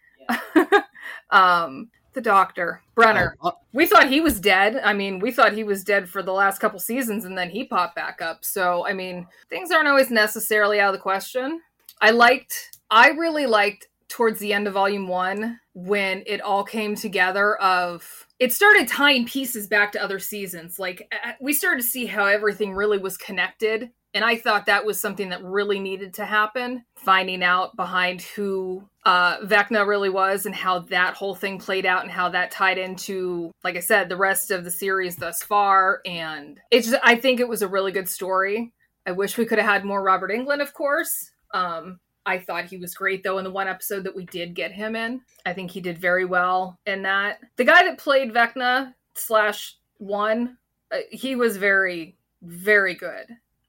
um 1.30 1.90
the 2.18 2.22
doctor, 2.22 2.82
Brenner. 2.96 3.36
Oh, 3.40 3.50
uh, 3.50 3.52
We 3.72 3.86
thought 3.86 4.08
he 4.08 4.20
was 4.20 4.40
dead. 4.40 4.80
I 4.82 4.92
mean, 4.92 5.20
we 5.20 5.30
thought 5.30 5.52
he 5.52 5.62
was 5.62 5.84
dead 5.84 6.08
for 6.08 6.20
the 6.20 6.32
last 6.32 6.58
couple 6.58 6.80
seasons 6.80 7.24
and 7.24 7.38
then 7.38 7.48
he 7.48 7.62
popped 7.62 7.94
back 7.94 8.20
up. 8.20 8.44
So, 8.44 8.84
I 8.84 8.92
mean, 8.92 9.28
things 9.48 9.70
aren't 9.70 9.86
always 9.86 10.10
necessarily 10.10 10.80
out 10.80 10.92
of 10.92 10.98
the 10.98 11.02
question. 11.02 11.60
I 12.00 12.10
liked 12.10 12.76
I 12.90 13.10
really 13.10 13.46
liked 13.46 13.86
towards 14.08 14.40
the 14.40 14.52
end 14.52 14.66
of 14.66 14.74
volume 14.74 15.06
1 15.06 15.60
when 15.84 16.22
it 16.26 16.40
all 16.40 16.64
came 16.64 16.94
together 16.94 17.56
of 17.56 18.26
it 18.38 18.52
started 18.52 18.88
tying 18.88 19.26
pieces 19.26 19.66
back 19.66 19.92
to 19.92 20.02
other 20.02 20.18
seasons. 20.18 20.78
Like 20.78 21.12
we 21.40 21.52
started 21.52 21.82
to 21.82 21.88
see 21.88 22.06
how 22.06 22.26
everything 22.26 22.74
really 22.74 22.98
was 22.98 23.16
connected 23.16 23.90
and 24.14 24.24
I 24.24 24.36
thought 24.36 24.66
that 24.66 24.86
was 24.86 25.00
something 25.00 25.28
that 25.28 25.44
really 25.44 25.78
needed 25.78 26.14
to 26.14 26.24
happen. 26.24 26.84
Finding 26.96 27.42
out 27.42 27.76
behind 27.76 28.22
who 28.22 28.88
uh, 29.04 29.38
Vecna 29.40 29.86
really 29.86 30.08
was 30.08 30.46
and 30.46 30.54
how 30.54 30.80
that 30.80 31.14
whole 31.14 31.34
thing 31.34 31.58
played 31.58 31.84
out 31.86 32.02
and 32.02 32.10
how 32.10 32.30
that 32.30 32.50
tied 32.50 32.78
into, 32.78 33.52
like 33.62 33.76
I 33.76 33.80
said, 33.80 34.08
the 34.08 34.16
rest 34.16 34.50
of 34.50 34.64
the 34.64 34.70
series 34.70 35.16
thus 35.16 35.42
far. 35.42 36.00
And 36.06 36.58
it's 36.70 36.88
just, 36.88 37.00
I 37.04 37.16
think 37.16 37.38
it 37.38 37.48
was 37.48 37.62
a 37.62 37.68
really 37.68 37.92
good 37.92 38.08
story. 38.08 38.72
I 39.06 39.12
wish 39.12 39.38
we 39.38 39.46
could 39.46 39.58
have 39.58 39.68
had 39.68 39.84
more 39.84 40.02
Robert 40.02 40.30
Englund, 40.30 40.62
of 40.62 40.74
course. 40.74 41.30
Um, 41.52 42.00
I 42.28 42.38
thought 42.38 42.66
he 42.66 42.76
was 42.76 42.94
great 42.94 43.22
though 43.22 43.38
in 43.38 43.44
the 43.44 43.50
one 43.50 43.68
episode 43.68 44.04
that 44.04 44.14
we 44.14 44.26
did 44.26 44.54
get 44.54 44.70
him 44.70 44.94
in. 44.94 45.22
I 45.46 45.54
think 45.54 45.70
he 45.70 45.80
did 45.80 45.96
very 45.96 46.26
well 46.26 46.78
in 46.84 47.02
that. 47.02 47.40
The 47.56 47.64
guy 47.64 47.84
that 47.84 47.96
played 47.96 48.34
Vecna 48.34 48.92
slash 49.14 49.76
one, 49.96 50.58
uh, 50.92 50.98
he 51.10 51.36
was 51.36 51.56
very, 51.56 52.18
very 52.42 52.94
good. 52.94 53.26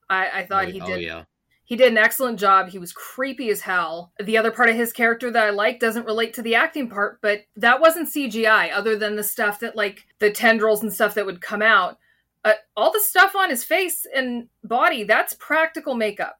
I, 0.09 0.41
I 0.41 0.45
thought 0.45 0.65
oh, 0.65 0.71
he 0.71 0.81
oh, 0.81 0.85
did 0.85 1.01
yeah. 1.01 1.23
he 1.63 1.77
did 1.77 1.89
an 1.93 1.97
excellent 1.97 2.37
job. 2.37 2.67
He 2.67 2.79
was 2.79 2.91
creepy 2.91 3.49
as 3.49 3.61
hell. 3.61 4.11
The 4.21 4.37
other 4.37 4.51
part 4.51 4.69
of 4.69 4.75
his 4.75 4.91
character 4.91 5.31
that 5.31 5.47
I 5.47 5.51
like 5.51 5.79
doesn't 5.79 6.05
relate 6.05 6.33
to 6.33 6.41
the 6.41 6.55
acting 6.55 6.89
part, 6.89 7.19
but 7.21 7.45
that 7.55 7.79
wasn't 7.79 8.09
CGI, 8.09 8.73
other 8.73 8.97
than 8.97 9.15
the 9.15 9.23
stuff 9.23 9.61
that, 9.61 9.77
like, 9.77 10.05
the 10.19 10.31
tendrils 10.31 10.83
and 10.83 10.91
stuff 10.91 11.13
that 11.13 11.25
would 11.25 11.41
come 11.41 11.61
out. 11.61 11.97
Uh, 12.43 12.53
all 12.75 12.91
the 12.91 12.99
stuff 12.99 13.35
on 13.35 13.49
his 13.49 13.63
face 13.63 14.05
and 14.13 14.49
body, 14.65 15.03
that's 15.03 15.33
practical 15.35 15.93
makeup. 15.93 16.39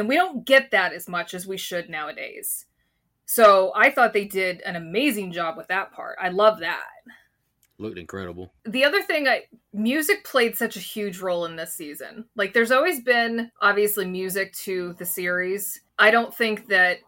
And 0.00 0.08
we 0.08 0.16
don't 0.16 0.44
get 0.46 0.70
that 0.70 0.92
as 0.94 1.08
much 1.08 1.34
as 1.34 1.46
we 1.46 1.58
should 1.58 1.90
nowadays. 1.90 2.64
So 3.26 3.70
I 3.76 3.90
thought 3.90 4.12
they 4.14 4.24
did 4.24 4.60
an 4.62 4.74
amazing 4.74 5.30
job 5.30 5.56
with 5.56 5.68
that 5.68 5.92
part. 5.92 6.16
I 6.20 6.30
love 6.30 6.58
that 6.60 6.86
Looked 7.78 7.98
incredible. 7.98 8.52
the 8.64 8.84
other 8.84 9.02
thing 9.02 9.28
I 9.28 9.42
music 9.72 10.24
played 10.24 10.56
such 10.56 10.76
a 10.76 10.80
huge 10.80 11.20
role 11.20 11.44
in 11.44 11.54
this 11.54 11.74
season. 11.74 12.24
Like 12.34 12.52
there's 12.54 12.72
always 12.72 13.00
been 13.02 13.50
obviously 13.60 14.06
music 14.06 14.52
to 14.64 14.94
the 14.98 15.04
series. 15.04 15.80
I 15.98 16.10
don't 16.10 16.34
think 16.34 16.66
that 16.68 16.98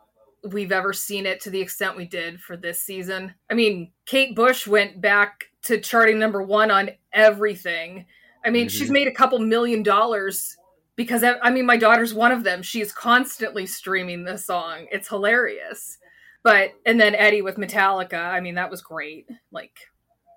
we've 0.50 0.72
ever 0.72 0.92
seen 0.92 1.24
it 1.26 1.40
to 1.40 1.50
the 1.50 1.60
extent 1.60 1.96
we 1.96 2.06
did 2.06 2.40
for 2.40 2.56
this 2.58 2.82
season. 2.82 3.34
I 3.50 3.54
mean, 3.54 3.90
Kate 4.06 4.36
Bush 4.36 4.66
went 4.66 5.00
back 5.00 5.44
to 5.62 5.80
charting 5.80 6.18
number 6.18 6.42
1 6.42 6.70
on 6.70 6.90
everything. 7.12 8.04
I 8.44 8.50
mean, 8.50 8.66
Mhm. 8.66 8.70
she's 8.70 8.90
made 8.90 9.08
a 9.08 9.12
couple 9.12 9.38
million 9.38 9.82
dollars 9.82 10.56
because 11.02 11.24
I 11.24 11.50
mean, 11.50 11.66
my 11.66 11.76
daughter's 11.76 12.14
one 12.14 12.32
of 12.32 12.44
them. 12.44 12.62
She's 12.62 12.92
constantly 12.92 13.66
streaming 13.66 14.24
this 14.24 14.46
song. 14.46 14.86
It's 14.90 15.08
hilarious. 15.08 15.98
But 16.42 16.70
and 16.86 17.00
then 17.00 17.14
Eddie 17.14 17.42
with 17.42 17.56
Metallica, 17.56 18.18
I 18.18 18.40
mean, 18.40 18.56
that 18.56 18.70
was 18.70 18.80
great. 18.82 19.28
Like 19.50 19.76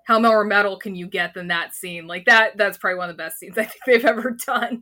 how 0.04 0.20
more 0.20 0.44
metal 0.44 0.76
can 0.78 0.94
you 0.94 1.08
get 1.08 1.34
than 1.34 1.48
that 1.48 1.74
scene? 1.74 2.06
Like 2.06 2.26
that 2.26 2.56
that's 2.56 2.78
probably 2.78 2.98
one 2.98 3.10
of 3.10 3.16
the 3.16 3.22
best 3.22 3.38
scenes 3.38 3.58
I 3.58 3.64
think 3.64 3.80
they've 3.86 4.04
ever 4.04 4.36
done. 4.46 4.80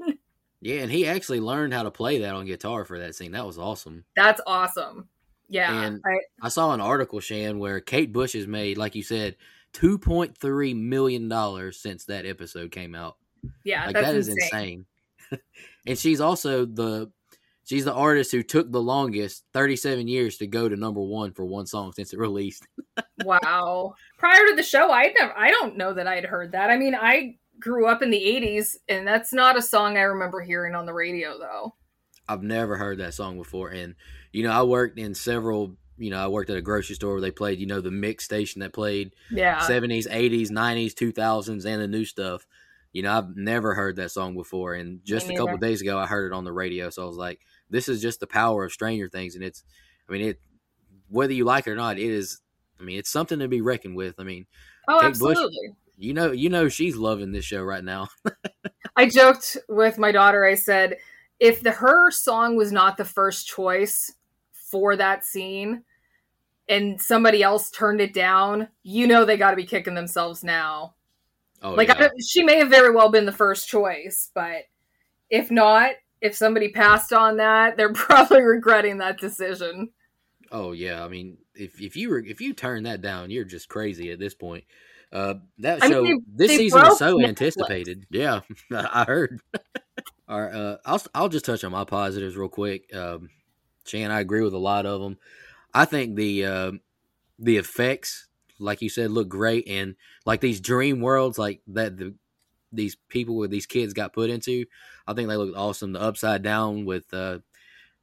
Yeah, 0.60 0.80
and 0.80 0.90
he 0.90 1.06
actually 1.06 1.40
learned 1.40 1.74
how 1.74 1.82
to 1.82 1.90
play 1.90 2.18
that 2.18 2.34
on 2.34 2.46
guitar 2.46 2.84
for 2.84 2.98
that 2.98 3.14
scene. 3.14 3.32
That 3.32 3.46
was 3.46 3.58
awesome. 3.58 4.04
That's 4.16 4.40
awesome. 4.46 5.08
Yeah. 5.48 5.82
And- 5.82 6.00
I, 6.06 6.46
I 6.46 6.48
saw 6.48 6.72
an 6.72 6.80
article, 6.80 7.20
Shan, 7.20 7.58
where 7.58 7.80
Kate 7.80 8.12
Bush 8.12 8.32
has 8.32 8.46
made, 8.46 8.78
like 8.78 8.94
you 8.94 9.02
said, 9.02 9.36
two 9.74 9.98
point 9.98 10.36
three 10.38 10.72
million 10.74 11.28
dollars 11.28 11.78
since 11.78 12.04
that 12.06 12.24
episode 12.26 12.70
came 12.70 12.94
out. 12.94 13.16
yeah, 13.64 13.86
Like 13.86 13.94
that 13.94 14.14
is 14.14 14.28
insane. 14.28 14.50
insane. 14.50 14.86
and 15.86 15.98
she's 15.98 16.20
also 16.20 16.64
the 16.64 17.10
she's 17.64 17.84
the 17.84 17.94
artist 17.94 18.32
who 18.32 18.42
took 18.42 18.70
the 18.70 18.82
longest, 18.82 19.44
thirty 19.52 19.76
seven 19.76 20.08
years 20.08 20.38
to 20.38 20.46
go 20.46 20.68
to 20.68 20.76
number 20.76 21.00
one 21.00 21.32
for 21.32 21.44
one 21.44 21.66
song 21.66 21.92
since 21.92 22.12
it 22.12 22.18
released. 22.18 22.66
wow. 23.24 23.94
Prior 24.18 24.46
to 24.48 24.54
the 24.54 24.62
show, 24.62 24.90
I 24.90 25.12
never 25.18 25.36
I 25.36 25.50
don't 25.50 25.76
know 25.76 25.94
that 25.94 26.06
I'd 26.06 26.24
heard 26.24 26.52
that. 26.52 26.70
I 26.70 26.76
mean, 26.76 26.94
I 26.94 27.36
grew 27.60 27.86
up 27.86 28.02
in 28.02 28.10
the 28.10 28.20
80s 28.20 28.76
and 28.88 29.06
that's 29.06 29.32
not 29.32 29.56
a 29.56 29.62
song 29.62 29.96
I 29.96 30.02
remember 30.02 30.40
hearing 30.40 30.74
on 30.74 30.86
the 30.86 30.92
radio 30.92 31.38
though. 31.38 31.74
I've 32.28 32.42
never 32.42 32.76
heard 32.76 32.98
that 32.98 33.14
song 33.14 33.36
before. 33.36 33.68
And, 33.68 33.94
you 34.32 34.42
know, 34.42 34.50
I 34.50 34.62
worked 34.62 34.98
in 34.98 35.14
several, 35.14 35.76
you 35.98 36.10
know, 36.10 36.18
I 36.18 36.28
worked 36.28 36.50
at 36.50 36.56
a 36.56 36.62
grocery 36.62 36.96
store 36.96 37.12
where 37.12 37.20
they 37.20 37.30
played, 37.30 37.58
you 37.58 37.66
know, 37.66 37.80
the 37.80 37.90
mix 37.90 38.24
station 38.24 38.60
that 38.60 38.72
played 38.72 39.14
Yeah. 39.30 39.60
70s, 39.60 40.08
80s, 40.08 40.50
90s, 40.50 40.94
2000s, 40.94 41.64
and 41.64 41.82
the 41.82 41.86
new 41.88 42.04
stuff. 42.04 42.46
You 42.94 43.02
know, 43.02 43.12
I've 43.12 43.36
never 43.36 43.74
heard 43.74 43.96
that 43.96 44.12
song 44.12 44.34
before. 44.34 44.74
And 44.74 45.04
just 45.04 45.28
a 45.28 45.34
couple 45.34 45.58
days 45.58 45.82
ago, 45.82 45.98
I 45.98 46.06
heard 46.06 46.32
it 46.32 46.34
on 46.34 46.44
the 46.44 46.52
radio. 46.52 46.90
So 46.90 47.02
I 47.02 47.06
was 47.06 47.16
like, 47.16 47.40
this 47.68 47.88
is 47.88 48.00
just 48.00 48.20
the 48.20 48.26
power 48.26 48.64
of 48.64 48.72
Stranger 48.72 49.08
Things. 49.08 49.34
And 49.34 49.42
it's, 49.42 49.64
I 50.08 50.12
mean, 50.12 50.22
it, 50.22 50.40
whether 51.08 51.32
you 51.32 51.44
like 51.44 51.66
it 51.66 51.72
or 51.72 51.76
not, 51.76 51.98
it 51.98 52.08
is, 52.08 52.40
I 52.80 52.84
mean, 52.84 52.98
it's 52.98 53.10
something 53.10 53.40
to 53.40 53.48
be 53.48 53.60
reckoned 53.60 53.96
with. 53.96 54.14
I 54.20 54.22
mean, 54.22 54.46
oh, 54.88 55.00
Kate 55.00 55.18
Bush- 55.18 55.32
absolutely. 55.32 55.74
you 55.98 56.14
know, 56.14 56.30
you 56.30 56.48
know, 56.48 56.68
she's 56.68 56.96
loving 56.96 57.32
this 57.32 57.44
show 57.44 57.64
right 57.64 57.82
now. 57.82 58.08
I 58.96 59.08
joked 59.08 59.56
with 59.68 59.98
my 59.98 60.12
daughter. 60.12 60.44
I 60.44 60.54
said, 60.54 60.98
if 61.40 61.60
the 61.60 61.72
her 61.72 62.12
song 62.12 62.56
was 62.56 62.70
not 62.70 62.96
the 62.96 63.04
first 63.04 63.48
choice 63.48 64.12
for 64.52 64.94
that 64.94 65.24
scene, 65.24 65.82
and 66.68 67.00
somebody 67.00 67.42
else 67.42 67.70
turned 67.70 68.00
it 68.00 68.14
down, 68.14 68.68
you 68.82 69.06
know 69.06 69.24
they 69.24 69.36
got 69.36 69.50
to 69.50 69.56
be 69.56 69.66
kicking 69.66 69.94
themselves 69.94 70.42
now. 70.42 70.94
Oh, 71.64 71.72
like 71.74 71.88
yeah. 71.88 72.04
I, 72.04 72.10
she 72.24 72.42
may 72.44 72.58
have 72.58 72.68
very 72.70 72.94
well 72.94 73.10
been 73.10 73.24
the 73.26 73.32
first 73.32 73.66
choice, 73.68 74.30
but 74.34 74.64
if 75.30 75.50
not, 75.50 75.92
if 76.20 76.36
somebody 76.36 76.68
passed 76.68 77.12
on 77.12 77.38
that, 77.38 77.76
they're 77.76 77.92
probably 77.94 78.42
regretting 78.42 78.98
that 78.98 79.18
decision. 79.18 79.88
Oh 80.52 80.72
yeah, 80.72 81.04
I 81.04 81.08
mean, 81.08 81.38
if 81.54 81.80
if 81.80 81.96
you 81.96 82.10
were 82.10 82.18
if 82.18 82.40
you 82.40 82.52
turn 82.52 82.84
that 82.84 83.00
down, 83.00 83.30
you're 83.30 83.44
just 83.44 83.68
crazy 83.68 84.12
at 84.12 84.18
this 84.20 84.34
point. 84.34 84.64
Uh, 85.12 85.34
that 85.58 85.82
I 85.82 85.88
mean, 85.88 85.92
show 85.92 86.02
they- 86.04 86.14
this 86.46 86.48
they 86.50 86.56
season 86.58 86.82
was 86.82 86.98
so 86.98 87.16
Netflix. 87.16 87.28
anticipated. 87.28 88.06
Yeah, 88.10 88.40
I 88.70 89.04
heard. 89.04 89.40
All 90.28 90.40
right, 90.42 90.54
uh, 90.54 90.76
I'll 90.84 91.02
I'll 91.14 91.28
just 91.28 91.44
touch 91.46 91.64
on 91.64 91.72
my 91.72 91.84
positives 91.84 92.36
real 92.36 92.48
quick. 92.48 92.94
Um, 92.94 93.30
Shan, 93.86 94.10
I 94.10 94.20
agree 94.20 94.42
with 94.42 94.54
a 94.54 94.58
lot 94.58 94.86
of 94.86 95.00
them. 95.00 95.18
I 95.72 95.84
think 95.86 96.16
the 96.16 96.44
uh, 96.44 96.72
the 97.38 97.56
effects, 97.56 98.28
like 98.58 98.82
you 98.82 98.88
said, 98.88 99.10
look 99.10 99.28
great, 99.28 99.68
and 99.68 99.96
like 100.24 100.40
these 100.40 100.60
dream 100.60 101.00
worlds, 101.00 101.38
like 101.38 101.60
that 101.68 101.96
the 101.96 102.14
these 102.72 102.96
people 103.08 103.36
with 103.36 103.50
these 103.50 103.66
kids 103.66 103.92
got 103.92 104.12
put 104.12 104.30
into, 104.30 104.64
I 105.06 105.14
think 105.14 105.28
they 105.28 105.36
looked 105.36 105.56
awesome. 105.56 105.92
The 105.92 106.00
upside 106.00 106.42
down 106.42 106.84
with 106.84 107.12
uh, 107.14 107.38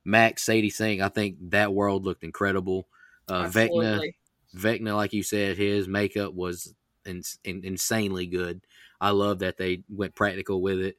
Max 0.05 0.43
Sadie 0.43 0.69
Sink, 0.69 1.01
I 1.01 1.09
think 1.09 1.37
that 1.49 1.73
world 1.73 2.05
looked 2.05 2.23
incredible. 2.23 2.87
Uh, 3.27 3.45
Vecna. 3.45 4.13
Vecna, 4.55 4.95
like 4.95 5.13
you 5.13 5.23
said, 5.23 5.57
his 5.57 5.87
makeup 5.87 6.33
was 6.33 6.73
in, 7.05 7.21
in, 7.43 7.63
insanely 7.63 8.27
good. 8.27 8.61
I 8.99 9.11
love 9.11 9.39
that 9.39 9.57
they 9.57 9.83
went 9.89 10.15
practical 10.15 10.61
with 10.61 10.79
it. 10.79 10.97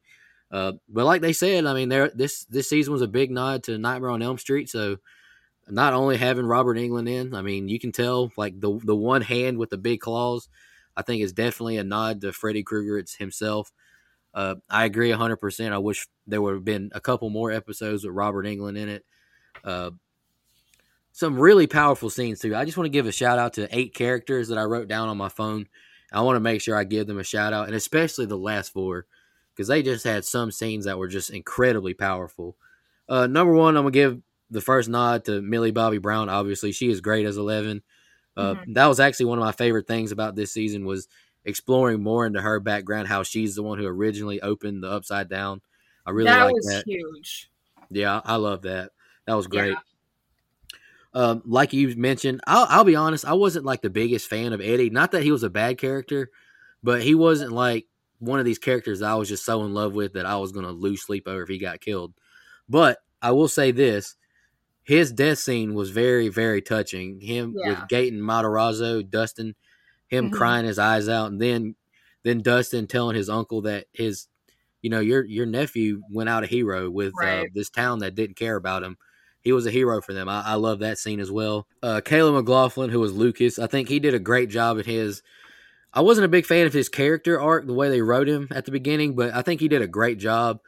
Uh, 0.51 0.73
but 0.89 1.05
like 1.05 1.21
they 1.21 1.33
said, 1.33 1.65
I 1.65 1.73
mean, 1.73 1.89
there 1.89 2.09
this 2.09 2.45
this 2.45 2.69
season 2.69 2.93
was 2.93 3.01
a 3.01 3.07
big 3.07 3.31
nod 3.31 3.63
to 3.63 3.77
Nightmare 3.77 4.11
on 4.11 4.21
Elm 4.21 4.37
Street. 4.37 4.69
So 4.69 4.97
not 5.69 5.93
only 5.93 6.17
having 6.17 6.45
Robert 6.45 6.77
Englund 6.77 7.09
in, 7.09 7.33
I 7.33 7.41
mean, 7.41 7.67
you 7.69 7.79
can 7.79 7.91
tell 7.91 8.31
like 8.37 8.59
the 8.59 8.79
the 8.83 8.95
one 8.95 9.21
hand 9.21 9.57
with 9.57 9.69
the 9.69 9.77
big 9.77 9.99
claws. 9.99 10.49
I 10.95 11.01
think 11.01 11.23
is 11.23 11.33
definitely 11.33 11.77
a 11.77 11.83
nod 11.83 12.21
to 12.21 12.31
Freddy 12.33 12.63
Krueger 12.63 13.03
himself. 13.17 13.71
Uh, 14.33 14.55
I 14.69 14.85
agree 14.85 15.09
100%. 15.09 15.71
I 15.71 15.77
wish 15.77 16.07
there 16.27 16.41
would 16.41 16.53
have 16.53 16.65
been 16.65 16.91
a 16.93 17.01
couple 17.01 17.29
more 17.29 17.51
episodes 17.51 18.03
with 18.03 18.15
Robert 18.15 18.45
Englund 18.45 18.77
in 18.77 18.89
it. 18.89 19.05
Uh, 19.63 19.91
some 21.11 21.39
really 21.39 21.67
powerful 21.67 22.09
scenes 22.09 22.39
too. 22.39 22.55
I 22.55 22.65
just 22.65 22.77
want 22.77 22.85
to 22.85 22.91
give 22.91 23.05
a 23.05 23.11
shout 23.11 23.39
out 23.39 23.53
to 23.53 23.67
eight 23.75 23.93
characters 23.93 24.47
that 24.47 24.57
I 24.57 24.63
wrote 24.63 24.87
down 24.87 25.09
on 25.09 25.17
my 25.17 25.29
phone. 25.29 25.67
I 26.11 26.21
want 26.21 26.35
to 26.35 26.41
make 26.41 26.61
sure 26.61 26.75
I 26.75 26.83
give 26.83 27.07
them 27.07 27.19
a 27.19 27.23
shout 27.23 27.53
out, 27.53 27.67
and 27.67 27.75
especially 27.75 28.25
the 28.25 28.37
last 28.37 28.73
four 28.73 29.05
because 29.53 29.67
they 29.67 29.83
just 29.83 30.03
had 30.03 30.25
some 30.25 30.51
scenes 30.51 30.85
that 30.85 30.97
were 30.97 31.07
just 31.07 31.29
incredibly 31.29 31.93
powerful. 31.93 32.55
Uh, 33.07 33.27
number 33.27 33.53
one, 33.53 33.77
I'm 33.77 33.83
gonna 33.83 33.91
give 33.91 34.21
the 34.53 34.61
first 34.61 34.87
nod 34.89 35.25
to 35.25 35.41
Millie 35.41 35.71
Bobby 35.71 35.97
Brown. 35.97 36.29
Obviously, 36.29 36.71
she 36.71 36.89
is 36.89 37.01
great 37.01 37.25
as 37.25 37.37
Eleven. 37.37 37.81
Uh, 38.37 38.55
That 38.69 38.87
was 38.87 38.99
actually 38.99 39.27
one 39.27 39.37
of 39.37 39.43
my 39.43 39.51
favorite 39.51 39.87
things 39.87 40.11
about 40.11 40.35
this 40.35 40.53
season 40.53 40.85
was 40.85 41.07
exploring 41.45 42.01
more 42.01 42.25
into 42.25 42.41
her 42.41 42.59
background, 42.59 43.07
how 43.07 43.23
she's 43.23 43.55
the 43.55 43.63
one 43.63 43.77
who 43.77 43.85
originally 43.85 44.41
opened 44.41 44.81
the 44.83 44.89
Upside 44.91 45.29
Down. 45.29 45.61
I 46.05 46.11
really 46.11 46.31
that 46.31 46.45
like 46.45 46.53
was 46.55 46.65
that. 46.65 46.83
huge. 46.85 47.49
Yeah, 47.89 48.21
I 48.23 48.37
love 48.37 48.63
that. 48.63 48.91
That 49.27 49.35
was 49.35 49.47
Yeah. 49.51 49.59
great. 49.59 49.77
Um, 51.13 51.43
like 51.45 51.73
you 51.73 51.95
mentioned, 51.95 52.41
I'll, 52.47 52.65
I'll 52.69 52.83
be 52.83 52.95
honest, 52.95 53.23
I 53.25 53.33
wasn't 53.33 53.65
like 53.65 53.81
the 53.81 53.89
biggest 53.89 54.27
fan 54.27 54.51
of 54.51 54.61
Eddie. 54.61 54.89
Not 54.89 55.11
that 55.11 55.21
he 55.23 55.31
was 55.31 55.43
a 55.43 55.49
bad 55.49 55.77
character, 55.77 56.31
but 56.81 57.03
he 57.03 57.13
wasn't 57.13 57.51
like 57.51 57.85
one 58.17 58.39
of 58.39 58.45
these 58.45 58.57
characters 58.57 59.01
I 59.01 59.13
was 59.15 59.29
just 59.29 59.45
so 59.45 59.63
in 59.63 59.73
love 59.73 59.93
with 59.93 60.13
that 60.13 60.25
I 60.25 60.37
was 60.37 60.51
going 60.51 60.65
to 60.65 60.71
lose 60.71 61.03
sleep 61.03 61.27
over 61.27 61.43
if 61.43 61.49
he 61.49 61.59
got 61.59 61.81
killed. 61.81 62.13
But 62.67 62.97
I 63.21 63.31
will 63.31 63.47
say 63.47 63.71
this 63.71 64.15
his 64.83 65.11
death 65.11 65.39
scene 65.39 65.73
was 65.73 65.89
very, 65.91 66.29
very 66.29 66.61
touching. 66.61 67.19
Him 67.21 67.55
Yeah. 67.57 67.69
with 67.69 67.77
Gaten 67.89 68.19
Matarazzo, 68.19 69.09
Dustin, 69.09 69.55
him 70.07 70.29
Mhm. 70.29 70.33
crying 70.33 70.65
his 70.65 70.79
eyes 70.79 71.07
out, 71.09 71.31
and 71.31 71.41
then 71.41 71.75
then 72.23 72.41
Dustin 72.41 72.87
telling 72.87 73.15
his 73.17 73.29
uncle 73.29 73.61
that 73.63 73.87
his 73.91 74.27
you 74.81 74.89
know 74.89 74.99
your 75.01 75.25
your 75.25 75.45
nephew 75.45 76.01
went 76.09 76.29
out 76.29 76.43
a 76.43 76.47
hero 76.47 76.89
with 76.89 77.13
uh, 77.21 77.43
this 77.53 77.69
town 77.69 77.99
that 77.99 78.15
didn't 78.15 78.35
care 78.37 78.55
about 78.55 78.83
him. 78.83 78.97
He 79.41 79.51
was 79.51 79.65
a 79.65 79.71
hero 79.71 79.99
for 80.01 80.13
them. 80.13 80.29
I, 80.29 80.41
I 80.41 80.53
love 80.55 80.79
that 80.79 80.97
scene 80.97 81.19
as 81.19 81.29
well. 81.29 81.67
Uh, 81.81 81.99
Caleb 81.99 82.35
McLaughlin, 82.35 82.89
who 82.91 82.99
was 83.01 83.11
Lucas, 83.11 83.59
I 83.59 83.67
think 83.67 83.89
he 83.89 83.99
did 83.99 84.13
a 84.13 84.19
great 84.19 84.49
job 84.49 84.79
at 84.79 84.85
his. 84.85 85.21
I 85.93 85.99
wasn't 86.01 86.25
a 86.25 86.29
big 86.29 86.45
fan 86.45 86.65
of 86.65 86.71
his 86.73 86.87
character 86.89 87.39
arc, 87.41 87.67
the 87.67 87.73
way 87.73 87.89
they 87.89 88.01
wrote 88.01 88.27
him 88.29 88.47
at 88.51 88.63
the 88.65 88.71
beginning, 88.71 89.15
but 89.15 89.33
I 89.33 89.41
think 89.41 89.59
he 89.59 89.67
did 89.67 89.81
a 89.81 89.87
great 89.87 90.17
job 90.17 90.59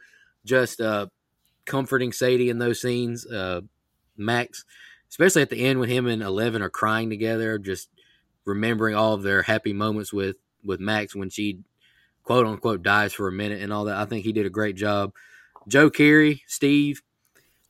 just 0.44 0.80
uh, 0.80 1.06
comforting 1.64 2.12
Sadie 2.12 2.50
in 2.50 2.58
those 2.58 2.80
scenes. 2.82 3.26
Uh, 3.26 3.62
Max, 4.16 4.64
especially 5.10 5.42
at 5.42 5.50
the 5.50 5.64
end 5.64 5.80
when 5.80 5.88
him 5.88 6.06
and 6.06 6.22
Eleven 6.22 6.62
are 6.62 6.70
crying 6.70 7.10
together, 7.10 7.58
just 7.58 7.88
remembering 8.44 8.94
all 8.94 9.14
of 9.14 9.22
their 9.22 9.42
happy 9.42 9.72
moments 9.72 10.12
with 10.12 10.36
with 10.64 10.80
Max 10.80 11.14
when 11.14 11.30
she 11.30 11.58
quote 12.22 12.46
unquote 12.46 12.82
dies 12.82 13.12
for 13.12 13.28
a 13.28 13.32
minute 13.32 13.62
and 13.62 13.72
all 13.72 13.84
that. 13.84 13.96
I 13.96 14.04
think 14.04 14.24
he 14.24 14.32
did 14.32 14.46
a 14.46 14.50
great 14.50 14.76
job. 14.76 15.12
Joe 15.68 15.90
Keery, 15.90 16.40
Steve, 16.46 17.02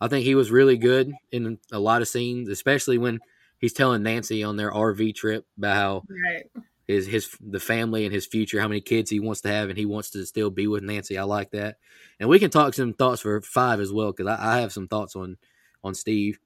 I 0.00 0.08
think 0.08 0.24
he 0.24 0.34
was 0.34 0.50
really 0.50 0.76
good 0.76 1.12
in 1.32 1.58
a 1.72 1.78
lot 1.78 2.02
of 2.02 2.08
scenes, 2.08 2.48
especially 2.48 2.98
when 2.98 3.20
he's 3.58 3.72
telling 3.72 4.02
Nancy 4.02 4.42
on 4.42 4.56
their 4.56 4.70
RV 4.70 5.14
trip 5.14 5.46
about 5.56 5.74
how 5.76 6.02
Right. 6.08 6.46
his 6.86 7.06
his 7.06 7.30
the 7.40 7.60
family 7.60 8.04
and 8.04 8.14
his 8.14 8.26
future, 8.26 8.60
how 8.60 8.68
many 8.68 8.80
kids 8.82 9.10
he 9.10 9.20
wants 9.20 9.40
to 9.42 9.48
have, 9.48 9.68
and 9.70 9.78
he 9.78 9.86
wants 9.86 10.10
to 10.10 10.26
still 10.26 10.50
be 10.50 10.66
with 10.66 10.82
Nancy. 10.82 11.16
I 11.16 11.22
like 11.24 11.50
that, 11.52 11.76
and 12.20 12.28
we 12.28 12.38
can 12.38 12.50
talk 12.50 12.74
some 12.74 12.92
thoughts 12.92 13.22
for 13.22 13.40
five 13.40 13.80
as 13.80 13.92
well 13.92 14.12
because 14.12 14.26
I, 14.26 14.56
I 14.56 14.60
have 14.60 14.72
some 14.72 14.88
thoughts 14.88 15.16
on 15.16 15.38
on 15.86 15.94
Steve. 15.94 16.38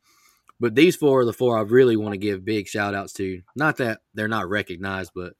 But 0.60 0.74
these 0.74 0.94
four 0.94 1.20
are 1.20 1.24
the 1.24 1.32
four 1.32 1.58
I 1.58 1.62
really 1.62 1.96
want 1.96 2.12
to 2.12 2.18
give 2.18 2.44
big 2.44 2.68
shout 2.68 2.94
outs 2.94 3.14
to. 3.14 3.42
Not 3.56 3.78
that 3.78 4.00
they're 4.14 4.28
not 4.28 4.48
recognized, 4.48 5.12
but 5.14 5.32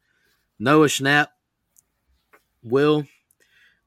Noah 0.59 0.89
Schnapp, 0.89 1.29
Will, 2.63 3.05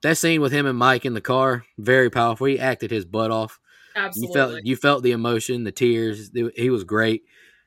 that 0.04 0.18
scene 0.18 0.42
with 0.42 0.52
him 0.52 0.66
and 0.66 0.78
Mike 0.78 1.06
in 1.06 1.14
the 1.14 1.22
car, 1.22 1.66
very 1.78 2.10
powerful. 2.10 2.48
He 2.48 2.60
acted 2.60 2.92
his 2.92 3.06
butt 3.06 3.32
off. 3.32 3.60
Absolutely. 3.96 4.28
You 4.28 4.34
felt 4.34 4.66
you 4.66 4.76
felt 4.76 5.04
the 5.04 5.12
emotion, 5.12 5.64
the 5.64 5.72
tears. 5.72 6.32
He 6.56 6.70
was 6.70 6.84
great. 6.84 7.24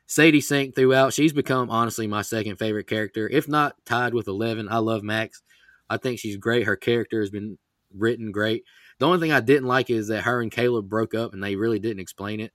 Sadie 0.07 0.41
Sink 0.41 0.75
throughout. 0.75 1.13
She's 1.13 1.33
become 1.33 1.71
honestly 1.71 2.07
my 2.07 2.23
second 2.23 2.57
favorite 2.57 2.87
character, 2.87 3.29
if 3.29 3.49
not 3.49 3.75
tied 3.85 4.15
with 4.15 4.29
Eleven. 4.29 4.69
I 4.69 4.79
love 4.79 5.03
Max. 5.03 5.43
I 5.89 5.97
think 5.97 6.19
she's 6.19 6.37
great. 6.37 6.67
Her 6.67 6.77
character 6.77 7.21
has 7.21 7.31
been 7.31 7.59
written 7.93 8.33
great. 8.33 8.65
The 8.99 9.07
only 9.07 9.19
thing 9.19 9.33
I 9.33 9.41
didn't 9.41 9.69
like 9.69 9.91
is 9.91 10.09
that 10.09 10.23
her 10.23 10.41
and 10.41 10.51
Caleb 10.51 10.89
broke 10.89 11.15
up, 11.15 11.33
and 11.33 11.43
they 11.43 11.57
really 11.57 11.79
didn't 11.79 12.01
explain 12.01 12.41
it. 12.41 12.53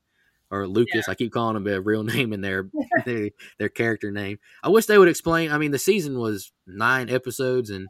Or 0.50 0.68
Lucas, 0.68 1.08
I 1.08 1.16
keep 1.16 1.32
calling 1.32 1.56
him 1.56 1.64
their 1.66 1.82
real 1.82 2.04
name 2.04 2.34
and 2.34 2.44
their, 2.44 2.70
their 3.06 3.30
their 3.58 3.70
character 3.70 4.12
name. 4.12 4.40
I 4.64 4.70
wish 4.70 4.86
they 4.86 4.98
would 4.98 5.08
explain. 5.08 5.52
I 5.52 5.58
mean, 5.58 5.72
the 5.72 5.80
season 5.80 6.20
was 6.20 6.52
nine 6.68 7.10
episodes, 7.10 7.70
and 7.70 7.88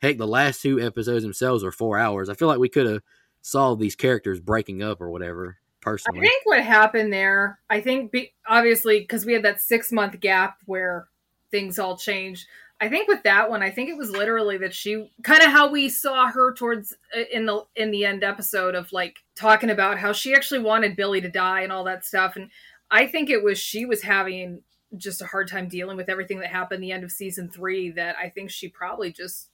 heck, 0.00 0.18
the 0.18 0.26
last 0.26 0.62
two 0.62 0.80
episodes 0.80 1.22
themselves 1.22 1.62
are 1.62 1.72
four 1.72 1.98
hours. 1.98 2.28
I 2.28 2.34
feel 2.34 2.48
like 2.48 2.58
we 2.58 2.68
could 2.68 2.86
have 2.86 3.02
saw 3.42 3.74
these 3.74 3.96
characters 3.96 4.40
breaking 4.40 4.82
up 4.82 5.00
or 5.00 5.10
whatever. 5.10 5.58
Personally, 5.80 6.18
I 6.18 6.22
think 6.22 6.42
what 6.44 6.60
happened 6.62 7.10
there, 7.10 7.58
I 7.70 7.80
think 7.80 8.12
be, 8.12 8.34
obviously 8.46 9.00
because 9.00 9.24
we 9.24 9.32
had 9.32 9.44
that 9.44 9.62
six 9.62 9.90
month 9.90 10.20
gap 10.20 10.58
where 10.66 11.08
things 11.50 11.78
all 11.78 11.96
changed. 11.96 12.46
I 12.82 12.88
think 12.88 13.08
with 13.08 13.22
that 13.24 13.50
one, 13.50 13.62
I 13.62 13.70
think 13.70 13.90
it 13.90 13.96
was 13.98 14.10
literally 14.10 14.56
that 14.58 14.72
she 14.72 15.10
kind 15.22 15.42
of 15.42 15.50
how 15.50 15.70
we 15.70 15.88
saw 15.90 16.28
her 16.30 16.54
towards 16.54 16.94
uh, 17.16 17.24
in 17.32 17.44
the 17.46 17.64
in 17.76 17.90
the 17.90 18.04
end 18.06 18.24
episode 18.24 18.74
of 18.74 18.90
like 18.92 19.18
talking 19.36 19.68
about 19.70 19.98
how 19.98 20.12
she 20.12 20.34
actually 20.34 20.60
wanted 20.60 20.96
Billy 20.96 21.20
to 21.20 21.28
die 21.28 21.60
and 21.60 21.72
all 21.72 21.84
that 21.84 22.04
stuff. 22.06 22.36
And 22.36 22.50
I 22.90 23.06
think 23.06 23.28
it 23.28 23.42
was 23.44 23.58
she 23.58 23.84
was 23.84 24.02
having 24.02 24.62
just 24.96 25.20
a 25.22 25.26
hard 25.26 25.48
time 25.48 25.68
dealing 25.68 25.96
with 25.96 26.08
everything 26.08 26.40
that 26.40 26.48
happened 26.50 26.82
the 26.82 26.90
end 26.92 27.04
of 27.04 27.12
season 27.12 27.50
three. 27.50 27.90
That 27.90 28.16
I 28.16 28.30
think 28.30 28.50
she 28.50 28.68
probably 28.68 29.12
just 29.12 29.48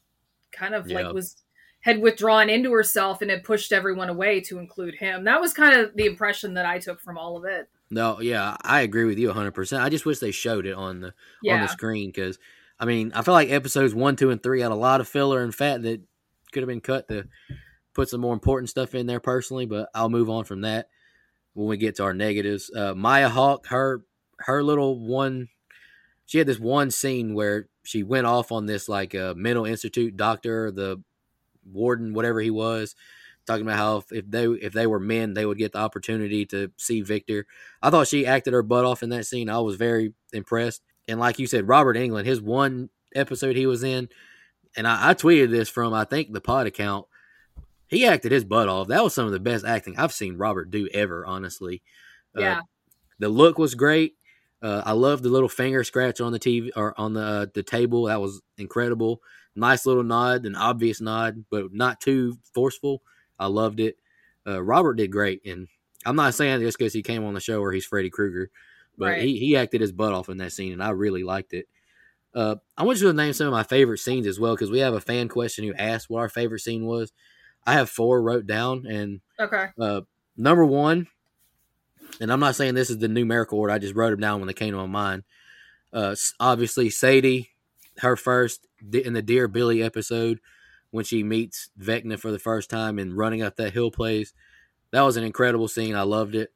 kind 0.53 0.75
of 0.75 0.89
Yeah. 0.89 1.03
like 1.03 1.13
was 1.13 1.37
had 1.81 2.01
withdrawn 2.01 2.49
into 2.49 2.73
herself 2.73 3.23
and 3.23 3.31
had 3.31 3.45
pushed 3.45 3.73
everyone 3.73 4.09
away 4.09 4.41
to 4.41 4.59
include 4.59 4.95
him. 4.95 5.25
That 5.25 5.41
was 5.41 5.53
kind 5.53 5.79
of 5.81 5.95
the 5.97 6.07
impression 6.07 6.55
that 6.55 6.67
I 6.67 6.79
took 6.79 7.01
from 7.01 7.19
all 7.19 7.37
of 7.37 7.45
it. 7.45 7.69
no, 7.91 8.21
yeah, 8.21 8.57
I 8.63 8.81
agree 8.83 9.05
with 9.05 9.19
you 9.19 9.29
100. 9.29 9.51
percent 9.53 9.83
I 9.83 9.89
just 9.89 10.07
wish 10.07 10.21
they 10.21 10.31
showed 10.31 10.65
it 10.67 10.75
on 10.75 11.01
the 11.01 11.09
on 11.09 11.61
the 11.61 11.69
screen 11.69 12.09
because 12.11 12.39
I 12.79 12.85
mean 12.85 13.13
I 13.15 13.23
feel 13.23 13.35
like 13.35 13.51
episodes 13.51 13.95
one, 13.95 14.17
two, 14.17 14.31
and 14.31 14.43
three 14.43 14.61
had 14.61 14.73
a 14.73 14.77
lot 14.77 15.01
of 15.01 15.09
filler 15.09 15.43
and 15.43 15.55
fat 15.55 15.83
that 15.83 16.03
could 16.53 16.63
have 16.63 16.69
been 16.69 16.81
cut 16.81 17.09
to 17.09 17.27
put 17.95 18.09
some 18.09 18.21
more 18.21 18.35
important 18.35 18.69
stuff 18.71 18.95
in 18.95 19.07
there 19.07 19.21
personally. 19.21 19.67
But 19.67 19.89
I'll 19.95 20.09
move 20.11 20.31
on 20.31 20.45
from 20.45 20.63
that 20.63 20.89
when 21.55 21.69
we 21.69 21.77
get 21.77 21.97
to 21.97 22.05
our 22.05 22.15
negatives. 22.15 22.71
Uh, 22.75 22.95
Maya 22.95 23.29
Hawke, 23.29 23.67
her 23.69 24.03
her 24.41 24.63
little 24.63 24.99
one, 24.99 25.49
she 26.27 26.39
had 26.39 26.47
this 26.47 26.61
one 26.61 26.91
scene 26.91 27.35
where 27.35 27.69
she 27.83 28.03
went 28.03 28.27
off 28.27 28.53
on 28.53 28.67
this 28.67 28.89
like 28.89 29.15
uh, 29.15 29.35
mental 29.37 29.65
institute 29.65 30.17
doctor, 30.17 30.71
the 30.71 31.03
warden, 31.73 32.13
whatever 32.13 32.41
he 32.41 32.51
was, 32.51 32.95
talking 33.47 33.63
about 33.65 33.79
how 33.79 34.03
if 34.11 34.31
they 34.31 34.45
if 34.47 34.73
they 34.73 34.87
were 34.87 35.01
men, 35.01 35.35
they 35.35 35.47
would 35.47 35.59
get 35.59 35.73
the 35.73 35.79
opportunity 35.79 36.45
to 36.47 36.71
see 36.77 37.01
Victor. 37.01 37.47
I 37.83 37.91
thought 37.91 38.09
she 38.09 38.27
acted 38.27 38.53
her 38.53 38.63
butt 38.63 38.85
off 38.85 39.03
in 39.03 39.11
that 39.11 39.27
scene. 39.27 39.49
I 39.49 39.61
was 39.61 39.77
very 39.77 40.13
impressed. 40.33 40.83
And 41.09 41.21
like 41.21 41.39
you 41.39 41.47
said, 41.47 41.69
Robert 41.69 41.97
Englund, 41.97 42.25
his 42.27 42.41
one 42.41 42.91
episode 43.15 43.57
he 43.57 43.67
was 43.67 43.83
in, 43.85 44.09
and 44.77 44.87
I, 44.87 45.11
I 45.11 45.15
tweeted 45.15 45.51
this 45.51 45.69
from 45.69 45.95
I 45.95 46.05
think 46.05 46.33
the 46.33 46.41
pod 46.41 46.67
account. 46.67 47.07
He 47.89 48.05
acted 48.05 48.33
his 48.33 48.45
butt 48.45 48.69
off. 48.69 48.89
That 48.89 49.05
was 49.05 49.15
some 49.15 49.27
of 49.27 49.33
the 49.33 49.39
best 49.39 49.65
acting 49.65 49.97
I've 49.97 50.13
seen 50.13 50.37
Robert 50.37 50.71
do 50.73 50.89
ever. 50.93 51.25
Honestly, 51.25 51.83
Uh, 52.37 52.41
Yeah. 52.41 52.61
the 53.21 53.29
look 53.29 53.59
was 53.59 53.75
great. 53.77 54.17
Uh, 54.61 54.83
I 54.85 54.93
love 54.93 55.23
the 55.23 55.29
little 55.29 55.49
finger 55.49 55.85
scratch 55.85 56.21
on 56.21 56.33
the 56.33 56.41
TV 56.41 56.71
or 56.75 56.99
on 56.99 57.13
the 57.13 57.21
uh, 57.21 57.47
the 57.55 57.63
table. 57.63 58.05
That 58.05 58.21
was 58.21 58.43
incredible. 58.59 59.23
Nice 59.55 59.87
little 59.87 60.03
nod, 60.03 60.45
an 60.47 60.57
obvious 60.57 61.01
nod, 61.01 61.45
but 61.51 61.73
not 61.73 62.01
too 62.01 62.37
forceful. 62.55 63.03
I 63.39 63.47
loved 63.47 63.79
it. 63.81 63.97
Uh, 64.47 64.61
Robert 64.63 64.95
did 64.95 65.13
great, 65.13 65.45
and 65.47 65.69
I'm 66.05 66.17
not 66.17 66.35
saying 66.35 66.61
just 66.61 66.79
because 66.79 66.93
he 66.93 67.03
came 67.03 67.25
on 67.25 67.35
the 67.35 67.41
show 67.41 67.61
or 67.61 67.71
he's 67.73 67.87
Freddy 67.87 68.11
Krueger, 68.11 68.51
but 68.99 69.07
Right. 69.07 69.23
he, 69.23 69.39
he 69.39 69.57
acted 69.57 69.81
his 69.81 69.93
butt 69.93 70.13
off 70.13 70.29
in 70.29 70.39
that 70.39 70.53
scene, 70.53 70.73
and 70.73 70.83
I 70.83 70.91
really 70.91 71.23
liked 71.23 71.53
it. 71.53 71.67
Uh, 72.35 72.57
I 72.77 72.85
want 72.85 73.01
you 73.01 73.07
to 73.09 73.13
name 73.15 73.33
some 73.33 73.47
of 73.47 73.53
my 73.53 73.63
favorite 73.63 73.99
scenes 73.99 74.27
as 74.27 74.39
well 74.39 74.55
because 74.55 74.71
we 74.71 74.81
have 74.81 74.95
a 74.95 75.01
fan 75.01 75.29
question 75.29 75.65
who 75.65 75.75
asked 75.75 76.11
what 76.11 76.21
our 76.21 76.29
favorite 76.29 76.61
scene 76.61 76.85
was. 76.85 77.13
I 77.67 77.73
have 77.73 77.89
four 77.91 78.23
wrote 78.23 78.47
down, 78.47 78.87
and 78.87 79.21
Okay. 79.41 79.69
uh, 79.81 80.03
number 80.37 80.65
one, 80.65 81.07
and 82.21 82.33
I'm 82.33 82.41
not 82.41 82.55
saying 82.55 82.75
this 82.75 82.91
is 82.91 82.99
the 82.99 83.09
numerical 83.09 83.59
order. 83.59 83.73
I 83.73 83.79
just 83.79 83.95
wrote 83.95 84.11
them 84.11 84.21
down 84.21 84.41
when 84.41 84.47
they 84.47 84.53
came 84.53 84.73
to 84.73 84.77
my 84.79 84.87
mind. 84.87 85.25
Uh, 85.93 86.15
obviously, 86.41 86.91
Sadie, 86.91 87.51
her 87.99 88.17
first 88.17 88.67
in 88.93 89.15
the 89.15 89.23
Dear 89.23 89.49
Billy 89.49 89.83
episode 89.83 90.41
when 90.91 91.05
she 91.05 91.23
meets 91.23 91.71
Vecna 91.81 92.19
for 92.19 92.31
the 92.31 92.39
first 92.39 92.71
time 92.71 92.99
and 92.99 93.17
running 93.17 93.43
up 93.43 93.57
that 93.57 93.73
hill 93.73 93.91
plays. 93.91 94.33
That 94.93 95.03
was 95.03 95.17
an 95.17 95.25
incredible 95.25 95.69
scene. 95.69 95.95
I 95.95 96.03
loved 96.03 96.35
it. 96.35 96.53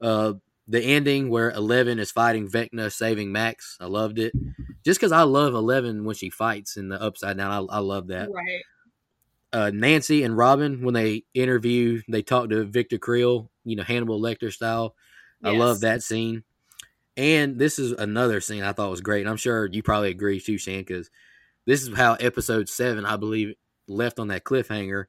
Uh, 0.00 0.34
the 0.68 0.80
ending 0.82 1.28
where 1.30 1.50
Eleven 1.50 1.98
is 1.98 2.10
fighting 2.10 2.48
Vecna, 2.48 2.92
saving 2.92 3.32
Max. 3.32 3.76
I 3.80 3.86
loved 3.86 4.18
it. 4.18 4.32
Just 4.84 5.00
because 5.00 5.12
I 5.12 5.22
love 5.22 5.54
Eleven 5.54 6.04
when 6.04 6.14
she 6.14 6.30
fights 6.30 6.76
in 6.76 6.88
the 6.88 7.00
Upside 7.00 7.36
Down, 7.36 7.50
I, 7.70 7.76
I 7.76 7.78
love 7.80 8.08
that 8.08 8.28
Right. 8.32 8.62
uh, 9.52 9.70
Nancy 9.74 10.22
and 10.22 10.36
Robin 10.36 10.82
when 10.82 10.94
they 10.94 11.24
interview, 11.34 12.02
they 12.08 12.22
talk 12.22 12.50
to 12.50 12.64
Victor 12.64 12.98
Creel, 12.98 13.50
you 13.64 13.76
know, 13.76 13.82
Hannibal 13.82 14.20
Lecter 14.20 14.52
style. 14.52 14.94
I 15.42 15.50
love 15.50 15.80
that 15.80 16.02
scene. 16.02 16.44
And 17.16 17.58
this 17.58 17.78
is 17.78 17.92
another 17.92 18.40
scene 18.40 18.62
I 18.62 18.72
thought 18.72 18.90
was 18.90 19.00
great. 19.00 19.20
And 19.22 19.28
I'm 19.28 19.36
sure 19.36 19.66
you 19.66 19.82
probably 19.82 20.10
agree 20.10 20.40
too, 20.40 20.58
Shan, 20.58 20.80
because 20.80 21.10
this 21.66 21.82
is 21.82 21.94
how 21.96 22.14
episode 22.14 22.68
seven, 22.68 23.04
I 23.04 23.16
believe, 23.16 23.54
left 23.88 24.18
on 24.18 24.28
that 24.28 24.44
cliffhanger. 24.44 25.06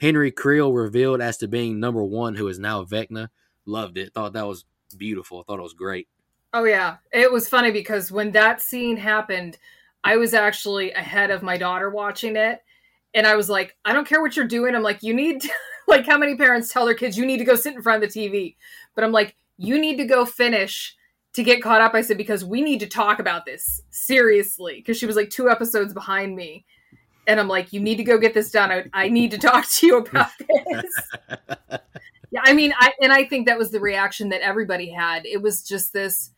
Henry 0.00 0.30
Creel 0.30 0.72
revealed 0.72 1.20
as 1.20 1.38
to 1.38 1.48
being 1.48 1.80
number 1.80 2.04
one, 2.04 2.34
who 2.36 2.46
is 2.48 2.58
now 2.58 2.84
Vecna. 2.84 3.28
Loved 3.66 3.98
it. 3.98 4.14
Thought 4.14 4.34
that 4.34 4.46
was 4.46 4.64
beautiful. 4.94 5.40
I 5.40 5.42
thought 5.44 5.58
it 5.58 5.62
was 5.62 5.74
great. 5.74 6.08
Oh 6.52 6.64
yeah, 6.64 6.96
it 7.12 7.30
was 7.30 7.48
funny 7.48 7.70
because 7.70 8.10
when 8.10 8.32
that 8.32 8.62
scene 8.62 8.96
happened, 8.96 9.58
I 10.04 10.16
was 10.16 10.32
actually 10.32 10.92
ahead 10.92 11.30
of 11.30 11.42
my 11.42 11.58
daughter 11.58 11.90
watching 11.90 12.36
it, 12.36 12.60
and 13.14 13.26
I 13.26 13.36
was 13.36 13.50
like, 13.50 13.76
I 13.84 13.92
don't 13.92 14.06
care 14.06 14.22
what 14.22 14.36
you're 14.36 14.46
doing. 14.46 14.74
I'm 14.74 14.82
like, 14.82 15.02
you 15.02 15.12
need 15.12 15.42
to, 15.42 15.50
like 15.88 16.06
how 16.06 16.16
many 16.16 16.36
parents 16.36 16.72
tell 16.72 16.86
their 16.86 16.94
kids 16.94 17.18
you 17.18 17.26
need 17.26 17.38
to 17.38 17.44
go 17.44 17.54
sit 17.54 17.74
in 17.74 17.82
front 17.82 18.02
of 18.02 18.12
the 18.12 18.18
TV, 18.20 18.56
but 18.94 19.04
I'm 19.04 19.12
like, 19.12 19.36
you 19.58 19.78
need 19.78 19.96
to 19.96 20.04
go 20.04 20.24
finish 20.24 20.96
to 21.34 21.42
get 21.42 21.62
caught 21.62 21.80
up. 21.80 21.94
I 21.94 22.00
said 22.00 22.16
because 22.16 22.44
we 22.44 22.62
need 22.62 22.80
to 22.80 22.86
talk 22.86 23.18
about 23.18 23.44
this 23.44 23.82
seriously 23.90 24.76
because 24.76 24.96
she 24.96 25.06
was 25.06 25.16
like 25.16 25.30
two 25.30 25.50
episodes 25.50 25.92
behind 25.92 26.34
me. 26.34 26.64
And 27.26 27.38
I'm 27.38 27.48
like, 27.48 27.74
you 27.74 27.80
need 27.80 27.96
to 27.96 28.04
go 28.04 28.16
get 28.16 28.32
this 28.32 28.50
done. 28.50 28.72
I, 28.72 28.84
I 28.94 29.08
need 29.08 29.30
to 29.32 29.38
talk 29.38 29.68
to 29.68 29.86
you 29.86 29.98
about 29.98 30.30
this. 30.70 31.78
Yeah, 32.30 32.42
I 32.44 32.52
mean, 32.52 32.72
I 32.78 32.92
and 33.00 33.12
I 33.12 33.24
think 33.24 33.46
that 33.46 33.58
was 33.58 33.70
the 33.70 33.80
reaction 33.80 34.28
that 34.30 34.42
everybody 34.42 34.90
had. 34.90 35.24
It 35.26 35.42
was 35.42 35.62
just 35.62 35.92
this 35.92 36.32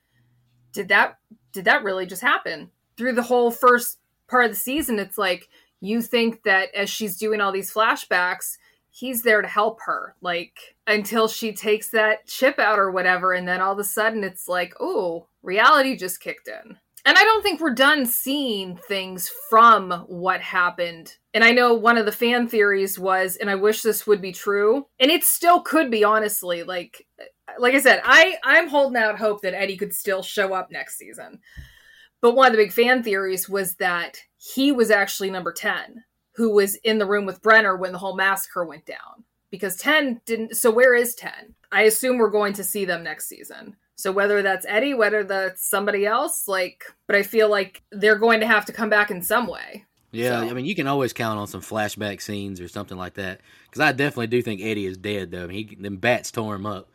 did 0.72 0.88
that 0.88 1.18
did 1.52 1.64
that 1.64 1.82
really 1.82 2.06
just 2.06 2.22
happen? 2.22 2.70
Through 2.96 3.14
the 3.14 3.22
whole 3.22 3.50
first 3.50 3.98
part 4.28 4.44
of 4.44 4.50
the 4.52 4.56
season, 4.56 4.98
it's 4.98 5.18
like 5.18 5.48
you 5.80 6.02
think 6.02 6.42
that 6.44 6.74
as 6.74 6.90
she's 6.90 7.16
doing 7.16 7.40
all 7.40 7.52
these 7.52 7.72
flashbacks, 7.72 8.58
he's 8.90 9.22
there 9.22 9.42
to 9.42 9.48
help 9.48 9.80
her, 9.86 10.14
like 10.20 10.76
until 10.86 11.26
she 11.26 11.52
takes 11.52 11.90
that 11.90 12.26
chip 12.26 12.58
out 12.58 12.78
or 12.78 12.90
whatever, 12.90 13.32
and 13.32 13.48
then 13.48 13.60
all 13.60 13.72
of 13.72 13.78
a 13.78 13.84
sudden 13.84 14.22
it's 14.22 14.46
like, 14.48 14.74
oh, 14.78 15.26
reality 15.42 15.96
just 15.96 16.20
kicked 16.20 16.48
in. 16.48 16.76
And 17.06 17.16
I 17.16 17.24
don't 17.24 17.42
think 17.42 17.60
we're 17.60 17.74
done 17.74 18.04
seeing 18.04 18.76
things 18.76 19.30
from 19.48 19.90
what 20.06 20.40
happened. 20.40 21.16
And 21.32 21.42
I 21.42 21.50
know 21.50 21.72
one 21.74 21.96
of 21.96 22.04
the 22.04 22.12
fan 22.12 22.46
theories 22.46 22.98
was, 22.98 23.36
and 23.36 23.48
I 23.48 23.54
wish 23.54 23.80
this 23.80 24.06
would 24.06 24.20
be 24.20 24.32
true, 24.32 24.86
and 24.98 25.10
it 25.10 25.24
still 25.24 25.60
could 25.62 25.90
be, 25.90 26.04
honestly. 26.04 26.62
Like, 26.62 27.06
like 27.58 27.74
I 27.74 27.80
said, 27.80 28.02
I 28.04 28.36
I'm 28.44 28.68
holding 28.68 29.00
out 29.00 29.18
hope 29.18 29.40
that 29.42 29.54
Eddie 29.54 29.78
could 29.78 29.94
still 29.94 30.22
show 30.22 30.52
up 30.52 30.70
next 30.70 30.98
season. 30.98 31.40
But 32.20 32.34
one 32.34 32.48
of 32.48 32.52
the 32.52 32.62
big 32.62 32.72
fan 32.72 33.02
theories 33.02 33.48
was 33.48 33.76
that 33.76 34.18
he 34.36 34.72
was 34.72 34.90
actually 34.90 35.30
number 35.30 35.52
ten, 35.52 36.04
who 36.34 36.52
was 36.52 36.74
in 36.76 36.98
the 36.98 37.06
room 37.06 37.24
with 37.24 37.42
Brenner 37.42 37.76
when 37.76 37.92
the 37.92 37.98
whole 37.98 38.16
massacre 38.16 38.66
went 38.66 38.84
down. 38.84 39.24
Because 39.50 39.76
ten 39.76 40.20
didn't. 40.26 40.56
So 40.56 40.70
where 40.70 40.94
is 40.94 41.14
ten? 41.14 41.54
I 41.72 41.82
assume 41.82 42.18
we're 42.18 42.28
going 42.28 42.52
to 42.54 42.64
see 42.64 42.84
them 42.84 43.02
next 43.02 43.26
season. 43.26 43.76
So 44.00 44.12
whether 44.12 44.42
that's 44.42 44.66
Eddie, 44.68 44.94
whether 44.94 45.22
that's 45.24 45.68
somebody 45.68 46.06
else, 46.06 46.46
like, 46.48 46.84
but 47.06 47.16
I 47.16 47.22
feel 47.22 47.48
like 47.48 47.82
they're 47.92 48.18
going 48.18 48.40
to 48.40 48.46
have 48.46 48.64
to 48.66 48.72
come 48.72 48.90
back 48.90 49.10
in 49.10 49.22
some 49.22 49.46
way. 49.46 49.84
Yeah, 50.12 50.40
So- 50.40 50.48
I 50.50 50.52
mean, 50.54 50.64
you 50.64 50.74
can 50.74 50.86
always 50.86 51.12
count 51.12 51.38
on 51.38 51.46
some 51.46 51.60
flashback 51.60 52.20
scenes 52.20 52.60
or 52.60 52.68
something 52.68 52.98
like 52.98 53.14
that. 53.14 53.40
Because 53.68 53.80
I 53.80 53.92
definitely 53.92 54.26
do 54.26 54.42
think 54.42 54.60
Eddie 54.60 54.86
is 54.86 54.96
dead, 54.96 55.30
though. 55.30 55.44
I 55.44 55.46
mean, 55.46 55.68
he, 55.68 55.74
them 55.76 55.98
bats 55.98 56.30
tore 56.30 56.54
him 56.56 56.66
up. 56.66 56.88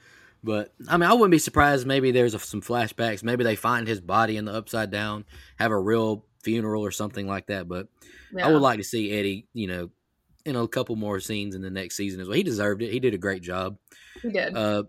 But 0.43 0.73
I 0.87 0.97
mean, 0.97 1.09
I 1.09 1.13
wouldn't 1.13 1.31
be 1.31 1.39
surprised. 1.39 1.87
Maybe 1.87 2.11
there's 2.11 2.33
a, 2.35 2.39
some 2.39 2.61
flashbacks. 2.61 3.23
Maybe 3.23 3.43
they 3.43 3.55
find 3.55 3.87
his 3.87 3.99
body 3.99 4.37
in 4.37 4.45
the 4.45 4.53
upside 4.53 4.91
down, 4.91 5.25
have 5.57 5.71
a 5.71 5.79
real 5.79 6.23
funeral 6.43 6.83
or 6.85 6.91
something 6.91 7.25
like 7.27 7.47
that. 7.47 7.67
But 7.67 7.87
I 8.39 8.51
would 8.51 8.61
like 8.61 8.77
to 8.77 8.83
see 8.83 9.11
Eddie, 9.11 9.47
you 9.53 9.65
know, 9.67 9.89
in 10.45 10.55
a 10.55 10.67
couple 10.67 10.95
more 10.97 11.19
scenes 11.19 11.55
in 11.55 11.63
the 11.63 11.71
next 11.71 11.95
season 11.95 12.19
as 12.21 12.27
well. 12.27 12.35
He 12.37 12.43
deserved 12.43 12.83
it. 12.83 12.91
He 12.91 12.99
did 12.99 13.15
a 13.15 13.17
great 13.17 13.41
job. 13.41 13.77
He 14.21 14.29
did. 14.29 14.55
Uh, 14.55 14.83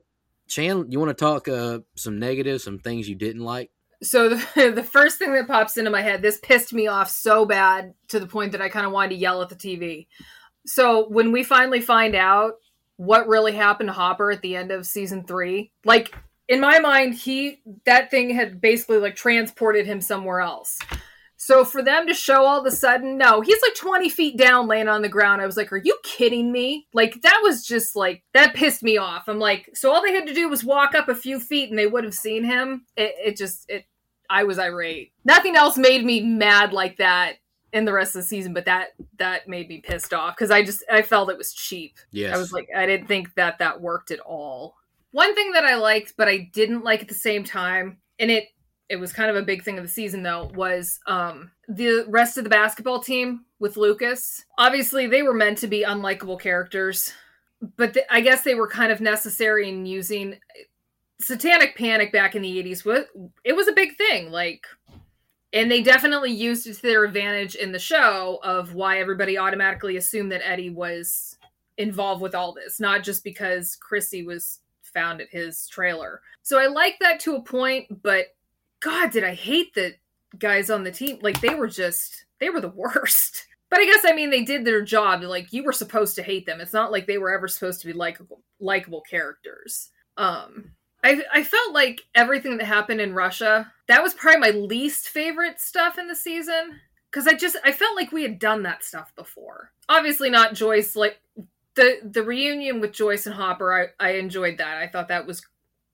Shan, 0.47 0.91
you 0.91 0.99
want 1.01 1.11
to 1.11 1.25
talk 1.25 1.49
uh, 1.49 1.81
some 1.97 2.19
negatives, 2.19 2.65
some 2.65 2.79
things 2.79 3.09
you 3.09 3.15
didn't 3.15 3.43
like? 3.43 3.71
so 4.03 4.31
the, 4.31 4.73
the 4.75 4.83
first 4.83 5.19
thing 5.19 5.33
that 5.33 5.47
pops 5.47 5.77
into 5.77 5.91
my 5.91 6.03
head 6.03 6.23
this 6.23 6.39
pissed 6.39 6.73
me 6.73 6.87
off 6.87 7.11
so 7.11 7.45
bad 7.45 7.95
to 8.09 8.21
the 8.21 8.27
point 8.27 8.53
that 8.53 8.63
i 8.63 8.69
kind 8.69 8.87
of 8.87 8.93
wanted 8.93 9.11
to 9.11 9.17
yell 9.17 9.43
at 9.43 9.49
the 9.49 9.55
tv 9.55 10.07
so 10.67 11.09
when 11.09 11.33
we 11.33 11.43
finally 11.43 11.81
find 11.81 12.15
out 12.15 12.55
what 12.97 13.29
really 13.29 13.53
happened 13.53 13.89
to 13.89 13.93
hopper 13.93 14.31
at 14.31 14.43
the 14.43 14.57
end 14.57 14.71
of 14.71 14.87
season 14.87 15.25
three 15.25 15.71
like 15.85 16.15
in 16.49 16.61
my 16.61 16.79
mind 16.79 17.15
he 17.15 17.61
that 17.85 18.11
thing 18.11 18.31
had 18.31 18.61
basically 18.61 18.99
like 18.99 19.17
transported 19.17 19.87
him 19.87 20.01
somewhere 20.01 20.41
else 20.41 20.79
so 21.47 21.65
for 21.65 21.81
them 21.81 22.09
to 22.09 22.13
show 22.13 22.45
all 22.45 22.59
of 22.59 22.67
a 22.67 22.73
sudden 22.73 23.17
no 23.17 23.41
he's 23.41 23.63
like 23.63 23.77
20 23.77 24.09
feet 24.09 24.37
down 24.37 24.67
laying 24.67 24.89
on 24.89 25.01
the 25.01 25.09
ground. 25.09 25.41
I 25.41 25.47
was 25.47 25.57
like 25.57 25.73
are 25.73 25.77
you 25.77 25.97
kidding 26.03 26.51
me? 26.51 26.89
Like 26.93 27.23
that 27.23 27.39
was 27.45 27.65
just 27.65 27.95
like 27.95 28.25
that 28.35 28.55
pissed 28.55 28.83
me 28.83 28.99
off. 28.99 29.29
I'm 29.29 29.39
like 29.39 29.71
so 29.73 29.93
all 29.93 30.03
they 30.03 30.13
had 30.13 30.27
to 30.27 30.35
do 30.35 30.49
was 30.49 30.65
walk 30.65 30.97
up 30.97 31.09
a 31.09 31.15
few 31.15 31.39
feet 31.39 31.71
and 31.71 31.79
they 31.79 31.87
would 31.87 32.03
have 32.03 32.15
seen 32.15 32.43
him. 32.43 32.85
It, 32.97 33.15
it 33.25 33.37
just 33.37 33.71
it 33.71 33.85
i 34.29 34.43
was 34.43 34.59
irate. 34.59 35.13
Nothing 35.25 35.55
else 35.55 35.79
made 35.79 36.05
me 36.05 36.21
mad 36.21 36.73
like 36.73 36.97
that 36.97 37.37
in 37.73 37.85
the 37.85 37.93
rest 37.93 38.17
of 38.17 38.23
the 38.23 38.27
season 38.27 38.53
but 38.53 38.65
that 38.65 38.89
that 39.19 39.47
made 39.47 39.69
me 39.69 39.79
pissed 39.79 40.15
off 40.15 40.35
because 40.35 40.51
i 40.51 40.65
just 40.65 40.83
i 40.91 41.01
felt 41.01 41.31
it 41.31 41.39
was 41.39 41.53
cheap. 41.53 41.97
Yes. 42.11 42.35
I 42.35 42.39
was 42.39 42.53
like, 42.53 42.69
I 42.77 42.87
didn't 42.87 43.07
think 43.07 43.33
that 43.35 43.59
that 43.61 43.81
worked 43.81 44.11
at 44.11 44.19
all. 44.19 44.75
One 45.13 45.33
thing 45.37 45.53
that 45.53 45.65
I 45.65 45.77
liked, 45.77 46.15
but 46.17 46.27
I 46.27 46.51
didn't 46.53 46.83
like 46.83 47.03
at 47.03 47.09
the 47.09 47.15
same 47.15 47.45
time, 47.45 47.99
and 48.19 48.31
it 48.31 48.49
it 48.89 48.97
was 48.97 49.13
kind 49.13 49.31
of 49.31 49.37
a 49.37 49.43
big 49.43 49.65
thing 49.65 49.79
of 49.79 49.85
the 49.85 49.91
season 49.91 50.23
though, 50.23 50.51
was 50.55 51.01
um 51.07 51.51
the 51.69 52.05
rest 52.09 52.37
of 52.37 52.45
the 52.45 52.51
basketball 52.51 53.01
team 53.01 53.45
with 53.59 53.77
Lucas. 53.77 54.45
Obviously, 54.59 55.07
they 55.07 55.23
were 55.23 55.35
meant 55.35 55.59
to 55.59 55.67
be 55.67 55.85
unlikable 55.85 56.41
characters, 56.41 57.13
but 57.77 57.95
th- 57.95 58.07
I 58.11 58.21
guess 58.21 58.43
they 58.43 58.55
were 58.55 58.69
kind 58.69 58.93
of 58.93 59.01
necessary 59.01 59.69
in 59.69 59.87
using 59.87 60.39
Satanic 61.21 61.77
Panic 61.77 62.13
back 62.13 62.35
in 62.35 62.43
the 62.43 62.63
80s. 62.63 62.85
Was 62.85 63.05
it 63.45 63.55
was 63.55 63.69
a 63.69 63.73
big 63.73 63.97
thing, 63.97 64.31
like 64.31 64.65
and 65.53 65.71
they 65.71 65.83
definitely 65.83 66.33
used 66.33 66.67
it 66.67 66.75
to 66.75 66.83
their 66.83 67.05
advantage 67.05 67.55
in 67.55 67.73
the 67.73 67.79
show 67.79 68.39
of 68.43 68.75
why 68.75 68.99
everybody 68.99 69.39
automatically 69.39 69.97
assumed 69.97 70.31
that 70.33 70.47
Eddie 70.47 70.71
was 70.71 71.39
involved 71.79 72.21
with 72.21 72.35
all 72.35 72.53
this, 72.53 72.81
not 72.81 73.03
just 73.03 73.25
because 73.25 73.77
Chrissy 73.77 74.25
was 74.25 74.61
found 74.83 75.21
at 75.21 75.31
his 75.31 75.67
trailer. 75.69 76.21
So 76.43 76.59
I 76.59 76.67
like 76.67 76.97
that 77.01 77.21
to 77.21 77.37
a 77.37 77.43
point, 77.43 78.03
but 78.03 78.27
God, 78.81 79.11
did 79.11 79.25
I 79.25 79.35
hate 79.35 79.75
the 79.75 79.95
guys 80.39 80.71
on 80.71 80.85
the 80.85 80.91
team? 80.91 81.19
Like 81.23 81.41
they 81.41 81.55
were 81.55 81.69
just 81.69 82.25
they 82.41 82.51
were 82.51 82.61
the 82.61 82.69
worst. 82.69 83.47
But 83.69 83.81
I 83.81 83.85
guess 83.85 84.05
I 84.07 84.13
mean 84.13 84.31
they 84.31 84.45
did 84.45 84.65
their 84.65 84.83
job. 84.83 85.23
Like 85.23 85.53
you 85.53 85.65
were 85.65 85.73
supposed 85.73 86.15
to 86.15 86.23
hate 86.23 86.47
them. 86.47 86.61
It's 86.61 86.73
not 86.73 86.93
like 86.93 87.09
they 87.09 87.19
were 87.19 87.35
ever 87.35 87.49
supposed 87.49 87.81
to 87.81 87.89
be 87.89 87.93
likable 87.93 88.41
likable 88.61 89.01
characters. 89.01 89.91
Um 90.17 90.71
I 91.03 91.25
I 91.33 91.43
felt 91.43 91.75
like 91.75 92.03
everything 92.15 92.59
that 92.59 92.67
happened 92.67 93.01
in 93.01 93.13
Russia, 93.13 93.73
that 93.89 94.05
was 94.05 94.15
probably 94.15 94.41
my 94.41 94.51
least 94.51 95.09
favorite 95.09 95.61
stuff 95.61 95.99
in 95.99 96.07
the 96.07 96.15
season 96.15 96.79
cuz 97.11 97.27
I 97.27 97.35
just 97.35 97.57
I 97.65 97.73
felt 97.73 97.97
like 97.97 98.13
we 98.13 98.23
had 98.23 98.39
done 98.39 98.63
that 98.63 98.85
stuff 98.85 99.13
before. 99.17 99.73
Obviously 99.89 100.31
not 100.31 100.55
Joyce 100.55 100.95
like 100.95 101.21
the 101.75 101.99
the 102.05 102.23
reunion 102.23 102.81
with 102.81 102.93
Joyce 102.93 103.27
and 103.27 103.35
Hopper, 103.35 103.93
I, 104.01 104.05
I 104.05 104.11
enjoyed 104.13 104.59
that. 104.59 104.79
I 104.79 104.89
thought 104.89 105.09
that 105.09 105.27
was 105.27 105.43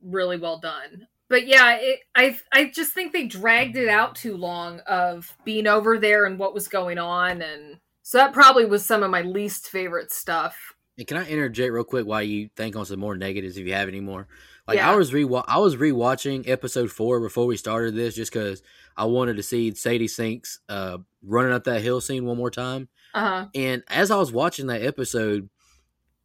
really 0.03 0.39
well 0.39 0.59
done. 0.59 1.09
But 1.33 1.47
yeah, 1.47 1.79
it, 1.81 2.01
I 2.15 2.37
I 2.53 2.67
just 2.67 2.93
think 2.93 3.15
they 3.15 3.27
dragged 3.27 3.79
it 3.79 3.89
out 3.89 4.15
too 4.15 4.37
long 4.37 4.81
of 4.81 5.35
being 5.47 5.67
over 5.67 5.99
there 5.99 6.27
and 6.27 6.39
what 6.39 6.53
was 6.53 6.69
going 6.69 6.99
on, 6.99 7.41
and 7.41 7.79
so 8.03 8.19
that 8.19 8.35
probably 8.35 8.67
was 8.67 8.85
some 8.85 9.03
of 9.03 9.11
my 9.11 9.23
least 9.23 9.71
favorite 9.71 10.13
stuff. 10.13 10.75
And 10.99 11.07
can 11.07 11.17
I 11.17 11.27
interject 11.27 11.73
real 11.73 11.85
quick 11.85 12.05
while 12.05 12.23
you 12.23 12.51
think 12.55 12.77
on 12.77 12.85
some 12.85 13.01
more 13.01 13.17
negatives 13.17 13.57
if 13.57 13.67
you 13.67 13.73
have 13.73 13.89
any 13.89 14.01
more? 14.01 14.29
Like 14.69 14.77
Yeah. 14.77 14.93
I 14.93 14.95
was 14.95 15.15
re 15.15 15.23
I 15.49 15.57
was 15.57 15.77
rewatching 15.77 16.47
episode 16.47 16.91
four 16.91 17.19
before 17.19 17.47
we 17.47 17.57
started 17.57 17.95
this, 17.95 18.15
just 18.15 18.31
because 18.31 18.63
I 18.95 19.07
wanted 19.07 19.39
to 19.39 19.43
see 19.43 19.75
Sadie 19.75 20.09
Sinks 20.09 20.61
uh, 20.69 20.99
running 21.23 21.55
up 21.55 21.65
that 21.65 21.81
hill 21.81 22.03
scene 22.03 22.27
one 22.27 22.37
more 22.37 22.51
time. 22.51 22.91
Uh 23.15 23.21
huh. 23.21 23.47
And 23.55 23.83
as 23.89 24.11
I 24.11 24.17
was 24.17 24.33
watching 24.33 24.67
that 24.67 24.83
episode, 24.83 25.49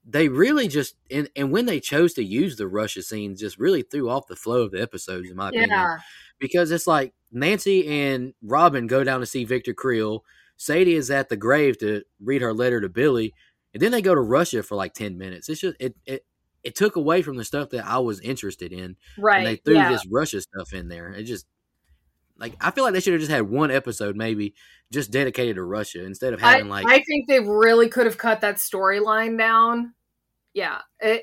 they 0.10 0.30
really 0.30 0.68
just 0.70 0.96
and, 1.12 1.30
and 1.36 1.52
when 1.52 1.66
they 1.66 1.80
chose 1.80 2.14
to 2.14 2.24
use 2.24 2.56
the 2.56 2.68
Russia 2.68 3.04
scenes, 3.04 3.42
just 3.42 3.60
really 3.60 3.82
threw 3.82 4.10
off 4.10 4.28
the 4.28 4.36
flow 4.36 4.62
of 4.62 4.72
the 4.72 4.82
episodes, 4.82 5.30
in 5.30 5.36
my 5.36 5.50
opinion. 5.50 5.70
Yeah. 5.70 5.98
Because 6.40 6.72
it's 6.72 6.88
like 6.88 7.14
Nancy 7.32 7.88
and 7.88 8.34
Robin 8.42 8.88
go 8.88 9.04
down 9.04 9.20
to 9.20 9.26
see 9.26 9.44
Victor 9.44 9.74
Creel. 9.74 10.24
Sadie 10.56 10.96
is 10.96 11.12
at 11.12 11.30
the 11.30 11.36
grave 11.36 11.78
to 11.80 12.04
read 12.22 12.42
her 12.42 12.54
letter 12.54 12.80
to 12.80 12.90
Billy, 12.90 13.34
and 13.74 13.82
then 13.82 13.92
they 13.92 14.02
go 14.02 14.16
to 14.16 14.22
Russia 14.22 14.64
for 14.64 14.76
like 14.76 14.94
ten 14.94 15.18
minutes. 15.18 15.50
It's 15.50 15.62
just 15.62 15.76
it 15.80 15.96
it, 16.06 16.26
it 16.64 16.76
took 16.76 16.96
away 16.96 17.22
from 17.22 17.38
the 17.38 17.44
stuff 17.44 17.70
that 17.72 17.86
I 17.86 18.00
was 18.00 18.20
interested 18.22 18.72
in, 18.72 18.96
Right. 19.18 19.40
and 19.40 19.48
they 19.48 19.56
threw 19.58 19.76
yeah. 19.76 19.90
this 19.90 20.08
Russia 20.10 20.42
stuff 20.42 20.74
in 20.74 20.88
there. 20.88 21.10
It 21.10 21.24
just 21.24 21.46
like 22.40 22.56
I 22.62 22.72
feel 22.72 22.84
like 22.84 22.94
they 22.94 23.00
should 23.02 23.14
have 23.14 23.22
just 23.22 23.32
had 23.32 23.50
one 23.50 23.72
episode 23.72 24.16
maybe 24.16 24.54
just 24.92 25.12
dedicated 25.12 25.56
to 25.58 25.64
Russia 25.64 26.06
instead 26.06 26.34
of 26.34 26.44
I, 26.44 26.54
having 26.54 26.70
like 26.70 26.88
I 26.88 27.00
think 27.04 27.28
they 27.28 27.40
really 27.40 27.90
could 27.90 28.06
have 28.06 28.18
cut 28.18 28.42
that 28.42 28.56
storyline 28.56 29.38
down. 29.38 29.94
Yeah. 30.54 30.82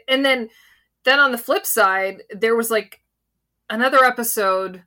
And 0.09 0.25
then 0.25 0.49
then 1.05 1.21
on 1.21 1.33
the 1.33 1.39
flip 1.39 1.67
side, 1.67 2.23
there 2.31 2.57
was 2.57 2.71
like 2.71 3.03
another 3.71 4.05
episode 4.05 4.83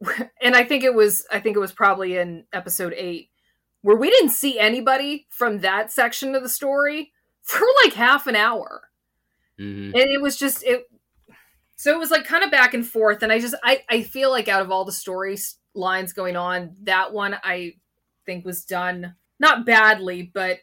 and 0.42 0.54
I 0.56 0.64
think 0.64 0.84
it 0.84 0.94
was 0.94 1.26
I 1.30 1.40
think 1.40 1.56
it 1.56 1.60
was 1.60 1.72
probably 1.72 2.16
in 2.16 2.44
episode 2.52 2.94
8 2.96 3.28
where 3.82 3.96
we 3.96 4.10
didn't 4.10 4.30
see 4.30 4.58
anybody 4.58 5.26
from 5.30 5.60
that 5.60 5.90
section 5.92 6.34
of 6.34 6.42
the 6.42 6.48
story 6.48 7.12
for 7.42 7.66
like 7.84 7.94
half 7.94 8.26
an 8.26 8.36
hour. 8.36 8.90
mhm. 9.58 9.92
And 9.94 10.10
it 10.10 10.20
was 10.20 10.36
just 10.36 10.62
it 10.64 10.84
so 11.76 11.92
it 11.92 11.98
was 11.98 12.10
like 12.10 12.24
kind 12.24 12.44
of 12.44 12.50
back 12.50 12.74
and 12.74 12.86
forth 12.86 13.22
and 13.22 13.32
I 13.32 13.38
just 13.38 13.54
I 13.62 13.82
I 13.88 14.02
feel 14.02 14.30
like 14.30 14.48
out 14.48 14.62
of 14.62 14.70
all 14.70 14.84
the 14.84 14.92
story 14.92 15.36
lines 15.74 16.12
going 16.12 16.36
on, 16.36 16.76
that 16.82 17.12
one 17.12 17.36
I 17.42 17.74
think 18.26 18.44
was 18.44 18.64
done 18.64 19.14
not 19.38 19.66
badly, 19.66 20.30
but 20.32 20.60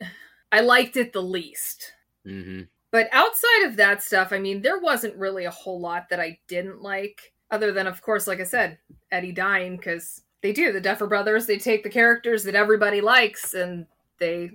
I 0.51 0.61
liked 0.61 0.95
it 0.97 1.13
the 1.13 1.21
least. 1.21 1.93
hmm 2.25 2.61
But 2.91 3.07
outside 3.11 3.67
of 3.67 3.75
that 3.77 4.01
stuff, 4.01 4.31
I 4.31 4.39
mean, 4.39 4.61
there 4.61 4.79
wasn't 4.79 5.15
really 5.15 5.45
a 5.45 5.51
whole 5.51 5.79
lot 5.79 6.09
that 6.09 6.19
I 6.19 6.39
didn't 6.47 6.81
like, 6.81 7.33
other 7.51 7.71
than, 7.71 7.87
of 7.87 8.01
course, 8.01 8.27
like 8.27 8.39
I 8.39 8.45
said, 8.45 8.77
Eddie 9.11 9.31
dying, 9.31 9.77
because 9.77 10.23
they 10.41 10.53
do. 10.53 10.71
The 10.71 10.81
Duffer 10.81 11.07
Brothers, 11.07 11.45
they 11.45 11.57
take 11.57 11.83
the 11.83 11.89
characters 11.89 12.43
that 12.43 12.55
everybody 12.55 13.01
likes 13.01 13.53
and 13.53 13.85
they 14.17 14.51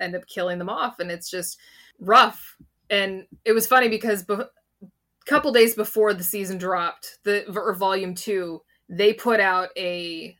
end 0.00 0.14
up 0.16 0.26
killing 0.26 0.58
them 0.58 0.68
off, 0.68 0.98
and 0.98 1.10
it's 1.10 1.30
just 1.30 1.58
rough. 1.98 2.56
And 2.88 3.26
it 3.44 3.52
was 3.52 3.66
funny 3.66 3.88
because 3.88 4.22
be- 4.22 4.34
a 4.34 4.88
couple 5.26 5.52
days 5.52 5.74
before 5.74 6.14
the 6.14 6.24
season 6.24 6.58
dropped, 6.58 7.18
the 7.24 7.48
or 7.56 7.74
volume 7.74 8.14
two, 8.14 8.62
they 8.88 9.12
put 9.12 9.40
out 9.40 9.68
a 9.76 10.36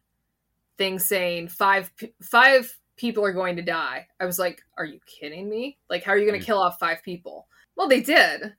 thing 0.78 0.98
saying 0.98 1.48
five 1.48 1.92
five 2.22 2.76
people 3.00 3.24
are 3.24 3.32
going 3.32 3.56
to 3.56 3.62
die. 3.62 4.06
I 4.20 4.26
was 4.26 4.38
like, 4.38 4.60
are 4.76 4.84
you 4.84 5.00
kidding 5.06 5.48
me? 5.48 5.78
Like, 5.88 6.04
how 6.04 6.12
are 6.12 6.18
you 6.18 6.26
going 6.26 6.38
to 6.38 6.44
Mm. 6.44 6.46
kill 6.46 6.60
off 6.60 6.78
five 6.78 7.02
people? 7.02 7.48
Well, 7.74 7.88
they 7.88 8.02
did, 8.02 8.54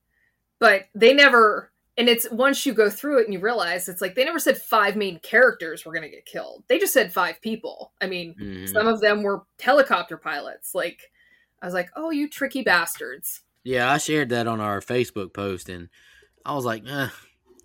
but 0.59 0.85
they 0.95 1.13
never. 1.13 1.71
And 1.97 2.09
it's 2.09 2.27
once 2.31 2.65
you 2.65 2.73
go 2.73 2.89
through 2.89 3.19
it 3.19 3.25
and 3.25 3.33
you 3.33 3.39
realize 3.39 3.87
it's 3.87 4.01
like 4.01 4.15
they 4.15 4.25
never 4.25 4.39
said 4.39 4.57
five 4.57 4.95
main 4.95 5.19
characters 5.19 5.85
were 5.85 5.91
going 5.93 6.09
to 6.09 6.09
get 6.09 6.25
killed. 6.25 6.63
They 6.67 6.79
just 6.79 6.93
said 6.93 7.13
five 7.13 7.39
people. 7.41 7.91
I 8.01 8.07
mean, 8.07 8.33
Mhm. 8.41 8.71
some 8.71 8.87
of 8.87 9.01
them 9.01 9.21
were 9.21 9.43
helicopter 9.59 10.17
pilots. 10.17 10.73
Like, 10.73 11.11
I 11.61 11.65
was 11.67 11.73
like, 11.75 11.89
oh, 11.95 12.09
you 12.09 12.27
tricky 12.27 12.63
bastards. 12.63 13.41
Yeah, 13.63 13.91
I 13.91 13.99
shared 13.99 14.29
that 14.29 14.47
on 14.47 14.59
our 14.59 14.81
Facebook 14.81 15.33
post, 15.33 15.69
and 15.69 15.89
I 16.43 16.55
was 16.55 16.65
like, 16.65 16.83
eh, 16.87 17.09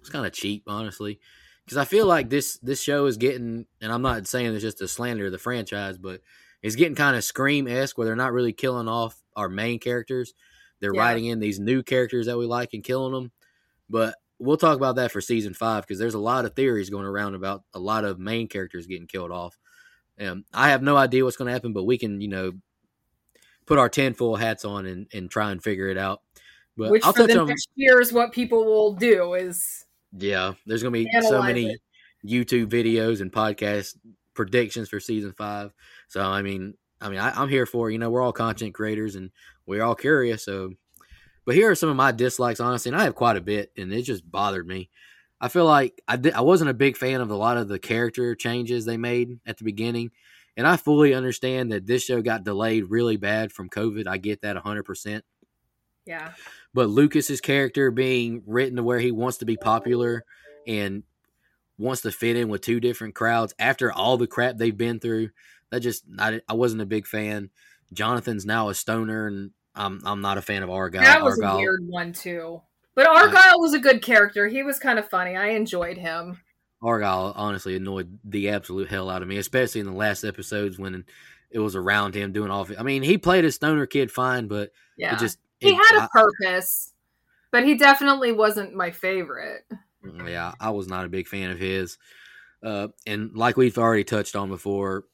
it's 0.01 0.11
kind 0.11 0.27
of 0.27 0.33
cheap, 0.35 0.65
honestly, 0.67 1.21
because 1.65 1.79
I 1.79 1.87
feel 1.87 2.05
like 2.05 2.29
this 2.29 2.59
this 2.59 2.83
show 2.83 3.07
is 3.07 3.17
getting, 3.17 3.65
and 3.81 3.91
I'm 3.93 4.03
not 4.03 4.27
saying 4.27 4.53
it's 4.55 4.63
just 4.63 4.83
a 4.83 4.89
slander 4.89 5.27
of 5.27 5.33
the 5.33 5.39
franchise, 5.39 5.97
but 5.97 6.21
it's 6.67 6.77
getting 6.77 6.97
kind 6.97 7.17
of 7.17 7.25
scream 7.25 7.69
esque, 7.69 7.97
where 7.97 8.07
they're 8.07 8.17
not 8.17 8.33
really 8.33 8.53
killing 8.53 8.89
off 8.89 9.23
our 9.37 9.49
main 9.49 9.79
characters. 9.79 10.35
They're 10.81 10.95
Yeah. 10.95 11.01
writing 11.01 11.27
in 11.27 11.39
these 11.39 11.61
new 11.61 11.83
characters 11.83 12.27
that 12.27 12.37
we 12.37 12.47
like 12.47 12.75
and 12.75 12.83
killing 12.83 13.13
them. 13.13 13.31
But 13.89 14.17
we'll 14.39 14.57
talk 14.57 14.77
about 14.77 14.97
that 14.97 15.13
for 15.13 15.21
season 15.21 15.55
five 15.55 15.85
because 15.85 15.99
there's 15.99 16.15
a 16.15 16.19
lot 16.19 16.45
of 16.45 16.55
theories 16.55 16.91
going 16.91 17.07
around 17.07 17.35
about 17.35 17.63
a 17.73 17.79
lot 17.79 18.05
of 18.05 18.19
main 18.19 18.49
characters 18.49 18.87
getting 18.87 19.07
killed 19.07 19.31
off. 19.31 19.59
Um, 20.21 20.45
I 20.53 20.71
have 20.71 20.83
no 20.83 20.97
idea 20.97 21.25
what's 21.25 21.37
going 21.37 21.47
to 21.47 21.53
happen, 21.53 21.73
but 21.73 21.85
we 21.85 21.99
can, 21.99 22.21
you 22.21 22.29
know, 22.29 22.53
put 23.67 23.79
our 23.79 23.89
tinfoil 23.89 24.37
hats 24.37 24.65
on 24.65 24.87
and, 24.87 25.07
and 25.13 25.31
try 25.31 25.51
and 25.53 25.63
figure 25.63 25.89
it 25.89 25.99
out. 25.99 26.23
But 26.77 26.91
Which 26.91 27.05
I'll 27.05 27.13
for 27.13 27.21
touch 27.21 27.31
the 27.31 27.41
on 27.41 27.47
next 27.49 27.69
year 27.75 28.01
is 28.01 28.13
what 28.13 28.33
people 28.33 28.65
will 28.65 28.93
do 28.93 29.35
is 29.35 29.85
yeah. 30.19 30.55
There's 30.67 30.83
gonna 30.83 30.93
be 30.93 31.09
so 31.23 31.43
many 31.43 31.71
it. 31.71 31.81
YouTube 32.27 32.67
videos 32.67 33.21
and 33.21 33.33
podcast 33.33 33.97
predictions 34.37 34.89
for 34.89 35.01
season 35.01 35.33
five. 35.33 35.73
So 36.09 36.23
I 36.23 36.43
mean, 36.43 36.75
I 37.01 37.09
mean, 37.09 37.19
I, 37.19 37.31
I'm 37.31 37.49
here 37.49 37.67
for 37.67 37.89
it. 37.89 37.93
you 37.93 37.99
know 37.99 38.11
we're 38.11 38.23
all 38.23 38.33
content 38.33 38.75
creators 38.75 39.17
and 39.17 39.31
we're 39.67 39.83
all 39.83 39.95
curious. 39.95 40.45
So, 40.45 40.73
but 41.45 41.55
here 41.55 41.71
are 41.71 41.75
some 41.75 41.89
of 41.89 41.97
my 41.97 42.13
dislikes, 42.13 42.61
honestly, 42.61 42.91
and 42.91 43.01
I 43.01 43.05
have 43.05 43.15
quite 43.15 43.37
a 43.37 43.41
bit, 43.41 43.73
and 43.77 43.93
it 43.93 44.03
just 44.03 44.31
bothered 44.31 44.67
me. 44.67 44.91
I 45.41 45.49
feel 45.49 45.67
like 45.67 46.01
I 46.09 46.17
did, 46.17 46.35
I 46.35 46.41
wasn't 46.41 46.71
a 46.71 46.75
big 46.75 46.97
fan 46.97 47.21
of 47.21 47.31
a 47.31 47.37
lot 47.37 47.59
of 47.59 47.69
the 47.69 47.79
character 47.79 48.35
changes 48.35 48.85
they 48.85 48.97
made 48.97 49.39
at 49.47 49.59
the 49.59 49.65
beginning, 49.65 50.11
and 50.57 50.67
I 50.67 50.77
fully 50.77 51.13
understand 51.15 51.73
that 51.73 51.87
this 51.87 52.05
show 52.05 52.23
got 52.23 52.45
delayed 52.45 52.91
really 52.91 53.17
bad 53.17 53.53
from 53.53 53.69
COVID. 53.69 54.07
I 54.07 54.19
get 54.19 54.43
that 54.43 54.55
100. 54.55 54.85
percent 54.85 55.25
yeah. 56.07 56.33
but 56.73 56.89
Lucas's 56.89 57.41
character 57.41 57.91
being 57.91 58.43
written 58.47 58.77
to 58.77 58.83
where 58.83 59.01
he 59.01 59.11
wants 59.11 59.39
to 59.39 59.45
be 59.45 59.57
popular 59.57 60.25
and 60.67 61.03
wants 61.79 62.03
to 62.03 62.13
fit 62.13 62.37
in 62.37 62.49
with 62.49 62.61
two 62.63 62.81
different 62.81 63.15
crowds 63.15 63.55
after 63.59 63.93
all 63.93 64.17
the 64.17 64.27
crap 64.27 64.57
they've 64.57 64.77
been 64.77 64.99
through. 65.01 65.31
That 65.71 65.81
just 65.81 66.05
I, 66.19 66.41
I 66.49 66.55
wasn't 66.55 66.83
a 66.83 66.87
big 66.87 67.07
fan. 67.07 67.51
Jonathan's 67.93 68.47
now 68.47 68.69
a 68.69 68.75
stoner, 68.75 69.27
and 69.27 69.51
I'm 69.75 70.01
I'm 70.05 70.21
not 70.21 70.39
a 70.39 70.43
fan 70.43 70.63
of 70.63 70.71
Argyle. 70.71 71.03
That 71.03 71.23
was 71.23 71.39
Argyle, 71.39 71.57
a 71.57 71.59
weird 71.59 71.87
one 71.87 72.13
too. 72.13 72.63
But 72.95 73.07
Argyle 73.07 73.61
was 73.61 73.75
a 73.75 73.79
good 73.79 74.01
character. 74.03 74.49
He 74.49 74.63
was 74.63 74.79
kind 74.79 74.99
of 74.99 75.09
funny. 75.09 75.37
I 75.37 75.49
enjoyed 75.51 75.99
him. 75.99 76.41
Argyle 76.83 77.33
honestly 77.37 77.77
annoyed 77.77 78.19
the 78.25 78.49
absolute 78.51 78.89
hell 78.89 79.11
out 79.11 79.23
of 79.23 79.29
me, 79.29 79.37
especially 79.39 79.81
in 79.81 79.87
the 79.87 79.93
last 79.93 80.25
episodes 80.25 80.79
when 80.79 81.05
it 81.51 81.59
was 81.59 81.75
around 81.77 82.15
him 82.15 82.33
doing 82.33 82.51
all. 82.51 82.63
Of 82.63 82.71
it. 82.71 82.81
I 82.81 82.83
mean, 82.83 83.03
he 83.03 83.19
played 83.19 83.45
a 83.45 83.53
stoner 83.53 83.87
kid 83.87 84.11
fine, 84.11 84.47
but 84.47 84.73
Yeah. 84.97 85.15
it 85.15 85.19
just 85.19 85.39
he 85.61 85.71
it- 85.71 85.75
had 85.75 85.99
a 85.99 86.03
I- 86.05 86.09
purpose, 86.13 86.93
but 87.51 87.65
he 87.65 87.77
definitely 87.77 88.33
wasn't 88.33 88.75
my 88.75 88.91
favorite. 88.91 89.65
Mm, 90.05 90.29
Yeah, 90.31 90.53
I 90.61 90.71
was 90.71 90.89
not 90.89 91.05
a 91.07 91.09
big 91.11 91.29
fan 91.29 91.51
of 91.51 91.59
his. 91.59 91.99
Uh, 92.63 92.89
and 93.07 93.37
like 93.37 93.57
we've 93.57 93.79
already 93.79 94.05
touched 94.05 94.35
on 94.35 94.49
before, 94.49 95.05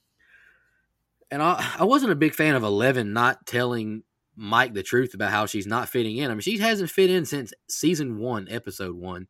and 1.31 1.42
I, 1.42 1.77
I 1.81 1.85
wasn't 1.85 2.12
a 2.12 2.16
big 2.16 2.35
fan 2.35 2.55
of 2.55 2.62
Eleven 2.62 3.12
not 3.12 3.47
telling 3.47 4.03
Mike 4.37 4.75
the 4.75 4.83
truth 4.83 5.14
about 5.14 5.31
how 5.31 5.47
she's 5.47 5.66
not 5.66 5.88
fitting 5.88 6.16
in. 6.16 6.31
I 6.31 6.35
mean, 6.35 6.40
she 6.40 6.59
hasn't 6.59 6.90
fit 6.90 7.11
in 7.11 7.25
since 7.25 7.53
season 7.68 8.18
one, 8.18 8.47
episode 8.51 8.95
one. 8.95 9.27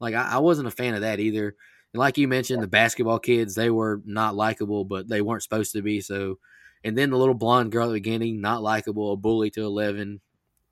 Like, 0.00 0.14
I, 0.14 0.32
I 0.34 0.38
wasn't 0.38 0.68
a 0.68 0.72
fan 0.72 0.94
of 0.94 1.00
that 1.00 1.20
either. 1.20 1.54
And 1.92 1.98
like 2.00 2.18
you 2.18 2.28
mentioned, 2.28 2.62
the 2.62 2.66
basketball 2.68 3.18
kids, 3.18 3.54
they 3.54 3.70
were 3.70 4.02
not 4.04 4.34
likable, 4.34 4.84
but 4.84 5.08
they 5.08 5.22
weren't 5.22 5.42
supposed 5.42 5.72
to 5.72 5.82
be. 5.82 6.00
So, 6.00 6.38
and 6.84 6.96
then 6.96 7.10
the 7.10 7.16
little 7.16 7.34
blonde 7.34 7.72
girl 7.72 7.84
at 7.86 7.88
the 7.88 7.94
beginning, 7.94 8.40
not 8.40 8.62
likable, 8.62 9.12
a 9.12 9.16
bully 9.16 9.50
to 9.50 9.62
11. 9.62 10.20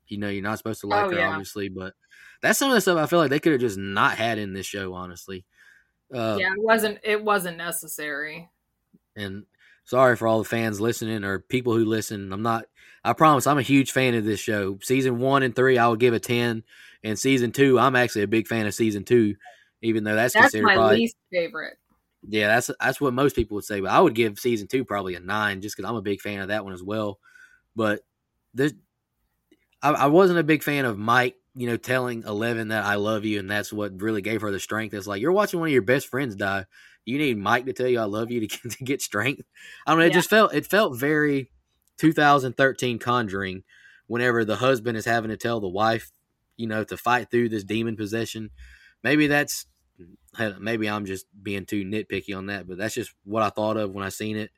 You 0.07 0.17
know, 0.19 0.29
you're 0.29 0.43
not 0.43 0.59
supposed 0.59 0.81
to 0.81 0.87
like 0.87 1.05
Oh, 1.05 1.09
her, 1.11 1.17
yeah. 1.17 1.29
obviously, 1.31 1.69
but 1.69 1.93
that's 2.41 2.59
some 2.59 2.69
of 2.69 2.75
the 2.75 2.81
stuff 2.81 2.97
I 2.97 3.05
feel 3.07 3.19
like 3.19 3.29
they 3.29 3.39
could 3.39 3.53
have 3.53 3.61
just 3.61 3.77
not 3.77 4.17
had 4.17 4.37
in 4.37 4.53
this 4.53 4.65
show, 4.65 4.93
honestly. 4.93 5.45
Uh, 6.13 6.37
yeah, 6.39 6.51
it 6.53 6.61
wasn't. 6.63 6.99
It 7.03 7.23
wasn't 7.23 7.57
necessary. 7.57 8.49
and 9.15 9.45
sorry 9.85 10.15
for 10.15 10.27
all 10.27 10.39
the 10.39 10.45
fans 10.45 10.79
listening 10.81 11.23
or 11.23 11.39
people 11.39 11.73
who 11.75 11.85
listen. 11.85 12.31
I'm 12.31 12.41
not. 12.43 12.65
I 13.03 13.13
promise 13.13 13.45
I'm 13.47 13.57
a 13.57 13.63
huge 13.63 13.91
fan 13.91 14.15
of 14.15 14.25
this 14.25 14.39
show. 14.39 14.77
Season 14.81 15.19
one 15.19 15.43
and 15.43 15.55
three, 15.55 15.77
I 15.77 15.87
would 15.87 15.99
give 15.99 16.13
a 16.13 16.19
ten, 16.19 16.63
and 17.03 17.17
season 17.17 17.51
two, 17.51 17.79
I'm 17.79 17.95
actually 17.95 18.23
a 18.23 18.27
big 18.27 18.47
fan 18.47 18.65
of 18.65 18.73
season 18.73 19.03
two, 19.03 19.35
even 19.81 20.03
though 20.03 20.15
that's, 20.15 20.33
That's 20.33 20.45
considered 20.45 20.65
my 20.65 20.75
probably 20.75 20.97
least 20.97 21.15
favorite. 21.31 21.77
yeah, 22.27 22.47
that's 22.47 22.71
that's 22.79 22.99
what 22.99 23.13
most 23.13 23.35
people 23.35 23.55
would 23.55 23.63
say. 23.65 23.79
But 23.79 23.91
I 23.91 23.99
would 23.99 24.15
give 24.15 24.39
season 24.39 24.67
two 24.67 24.85
probably 24.85 25.15
a 25.15 25.19
nine, 25.19 25.61
just 25.61 25.75
because 25.75 25.87
I'm 25.89 25.95
a 25.95 26.01
big 26.01 26.21
fan 26.21 26.39
of 26.41 26.47
that 26.47 26.63
one 26.63 26.73
as 26.73 26.81
well. 26.83 27.19
But 27.75 28.01
there's, 28.53 28.73
I, 29.81 29.91
I 29.91 30.05
wasn't 30.07 30.39
a 30.39 30.43
big 30.43 30.63
fan 30.63 30.85
of 30.85 30.97
Mike, 30.97 31.35
you 31.55 31.67
know, 31.67 31.77
telling 31.77 32.23
Eleven 32.23 32.69
that 32.69 32.85
I 32.85 32.95
love 32.95 33.25
you, 33.25 33.39
and 33.39 33.49
that's 33.49 33.71
what 33.71 34.01
really 34.01 34.21
gave 34.21 34.41
her 34.41 34.51
the 34.51 34.59
strength. 34.59 34.93
It's 34.93 35.07
like 35.07 35.21
you're 35.21 35.31
watching 35.31 35.59
one 35.59 35.69
of 35.69 35.73
your 35.73 35.81
best 35.81 36.07
friends 36.07 36.35
die. 36.35 36.65
You 37.05 37.17
need 37.17 37.37
Mike 37.37 37.65
to 37.65 37.73
tell 37.73 37.87
you 37.87 37.99
I 37.99 38.05
love 38.05 38.31
you 38.31 38.41
to 38.41 38.47
get, 38.63 38.71
to 38.71 38.83
get 38.83 39.01
strength. 39.01 39.43
I 39.87 39.91
don't 39.91 39.99
know. 39.99 40.05
It 40.05 40.09
Yeah. 40.09 40.15
just 40.15 40.29
felt 40.29 40.53
it 40.53 40.65
felt 40.65 40.97
very 40.97 41.51
2013 41.97 42.99
Conjuring, 42.99 43.63
whenever 44.07 44.43
the 44.45 44.57
husband 44.57 44.97
is 44.97 45.05
having 45.05 45.29
to 45.29 45.37
tell 45.37 45.59
the 45.59 45.67
wife, 45.69 46.11
you 46.57 46.67
know, 46.67 46.83
to 46.83 46.97
fight 46.97 47.31
through 47.31 47.49
this 47.49 47.63
demon 47.63 47.95
possession. 47.95 48.49
Maybe 49.03 49.27
that's 49.27 49.65
maybe 50.59 50.89
I'm 50.89 51.05
just 51.05 51.25
being 51.41 51.65
too 51.65 51.83
nitpicky 51.85 52.35
on 52.37 52.47
that, 52.47 52.67
but 52.67 52.77
that's 52.77 52.95
just 52.95 53.13
what 53.23 53.43
I 53.43 53.49
thought 53.49 53.77
of 53.77 53.91
when 53.93 54.03
I 54.03 54.09
seen 54.09 54.35
it. 54.37 54.51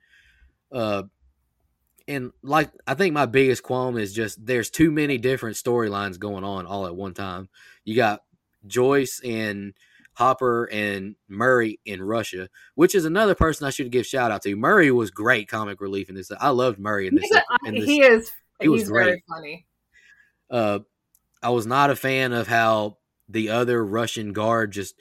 Uh, 0.71 1.03
and 2.07 2.31
like 2.41 2.71
I 2.85 2.93
think 2.93 3.13
my 3.13 3.25
biggest 3.25 3.63
qualm 3.63 3.97
is 3.97 4.13
just 4.13 4.45
there's 4.45 4.69
too 4.69 4.91
many 4.91 5.17
different 5.17 5.57
storylines 5.57 6.19
going 6.19 6.43
on 6.43 6.65
all 6.65 6.85
at 6.85 6.95
one 6.95 7.13
time. 7.13 7.49
You 7.83 7.95
got 7.95 8.23
Joyce 8.65 9.21
and 9.23 9.73
Hopper 10.13 10.65
and 10.71 11.15
Murray 11.27 11.79
in 11.85 12.01
Russia, 12.01 12.49
which 12.75 12.95
is 12.95 13.05
another 13.05 13.35
person 13.35 13.67
I 13.67 13.69
should 13.69 13.91
give 13.91 14.05
shout 14.05 14.31
out 14.31 14.41
to. 14.43 14.55
Murray 14.55 14.89
was 14.91 15.11
great 15.11 15.47
comic 15.47 15.81
relief 15.81 16.09
in 16.09 16.15
this. 16.15 16.31
I 16.39 16.49
loved 16.49 16.79
Murray 16.79 17.07
in 17.07 17.15
this. 17.15 17.29
In 17.65 17.75
this 17.75 17.85
he 17.85 18.01
is. 18.01 18.31
he 18.59 18.67
was 18.67 18.89
great. 18.89 19.21
funny. 19.29 19.65
uh, 20.49 20.79
I 21.43 21.49
was 21.49 21.67
not 21.67 21.89
a 21.89 21.95
fan 21.95 22.33
of 22.33 22.47
how 22.47 22.97
the 23.29 23.49
other 23.49 23.85
Russian 23.85 24.33
guard 24.33 24.71
just 24.71 24.95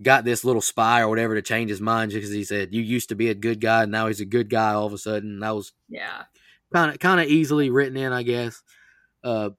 got 0.00 0.24
this 0.24 0.44
little 0.44 0.62
spy 0.62 1.00
or 1.00 1.08
whatever 1.08 1.34
to 1.34 1.42
change 1.42 1.70
his 1.70 1.80
mind 1.80 2.10
just 2.12 2.20
because 2.20 2.34
he 2.34 2.44
said 2.44 2.72
you 2.72 2.80
used 2.82 3.08
to 3.08 3.14
be 3.16 3.30
a 3.30 3.34
good 3.34 3.60
guy 3.60 3.82
and 3.82 3.92
now 3.92 4.06
he's 4.06 4.20
a 4.20 4.24
good 4.24 4.48
guy 4.48 4.72
all 4.72 4.86
of 4.86 4.92
a 4.92 4.98
sudden. 4.98 5.40
That 5.40 5.56
was 5.56 5.72
Yeah. 5.88 6.24
kind 6.72 6.92
of 6.92 6.98
kind 7.00 7.20
of 7.20 7.26
easily 7.26 7.70
written 7.70 7.96
in, 7.96 8.12
I 8.12 8.22
guess. 8.22 8.62
Uh, 9.24 9.50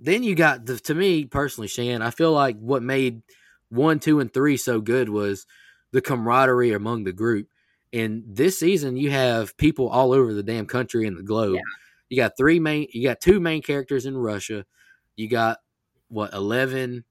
then 0.00 0.22
you 0.22 0.34
got 0.34 0.64
the 0.66 0.78
to 0.78 0.94
me 0.94 1.26
personally, 1.26 1.68
Shan. 1.68 2.02
I 2.02 2.10
feel 2.10 2.32
like 2.32 2.58
what 2.58 2.82
made 2.82 3.22
one, 3.68 4.00
two, 4.00 4.20
and 4.20 4.32
three 4.32 4.56
so 4.56 4.80
good 4.80 5.08
was 5.08 5.46
the 5.92 6.00
camaraderie 6.00 6.72
among 6.72 7.04
the 7.04 7.12
group. 7.12 7.48
And 7.92 8.24
this 8.26 8.58
season, 8.58 8.96
you 8.96 9.10
have 9.10 9.56
people 9.58 9.88
all 9.88 10.12
over 10.12 10.32
the 10.32 10.42
damn 10.42 10.66
country 10.66 11.06
and 11.06 11.16
the 11.18 11.22
globe. 11.22 11.56
Yeah. 11.56 11.60
You 12.08 12.16
got 12.16 12.36
three 12.38 12.58
main, 12.58 12.88
you 12.92 13.02
got 13.06 13.20
two 13.20 13.40
main 13.40 13.60
characters 13.62 14.06
in 14.06 14.16
Russia. 14.16 14.64
You 15.16 15.28
got 15.28 15.58
what 16.08 16.32
eleven. 16.32 17.04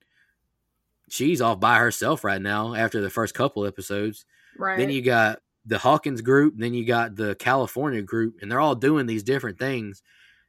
She's 1.12 1.42
off 1.42 1.60
by 1.60 1.78
herself 1.78 2.24
right 2.24 2.42
now 2.42 2.74
after 2.74 3.02
the 3.02 3.10
first 3.10 3.34
couple 3.34 3.66
episodes. 3.66 4.26
Right. 4.58 4.78
Then 4.78 4.90
you 4.90 5.02
got 5.02 5.40
the 5.66 5.78
Hawkins 5.78 6.22
group, 6.22 6.54
then 6.56 6.74
you 6.74 6.86
got 6.86 7.18
the 7.18 7.36
California 7.36 8.02
group, 8.02 8.36
and 8.42 8.50
they're 8.50 8.62
all 8.62 8.76
doing 8.76 9.08
these 9.08 9.22
different 9.22 9.60
things. 9.60 10.02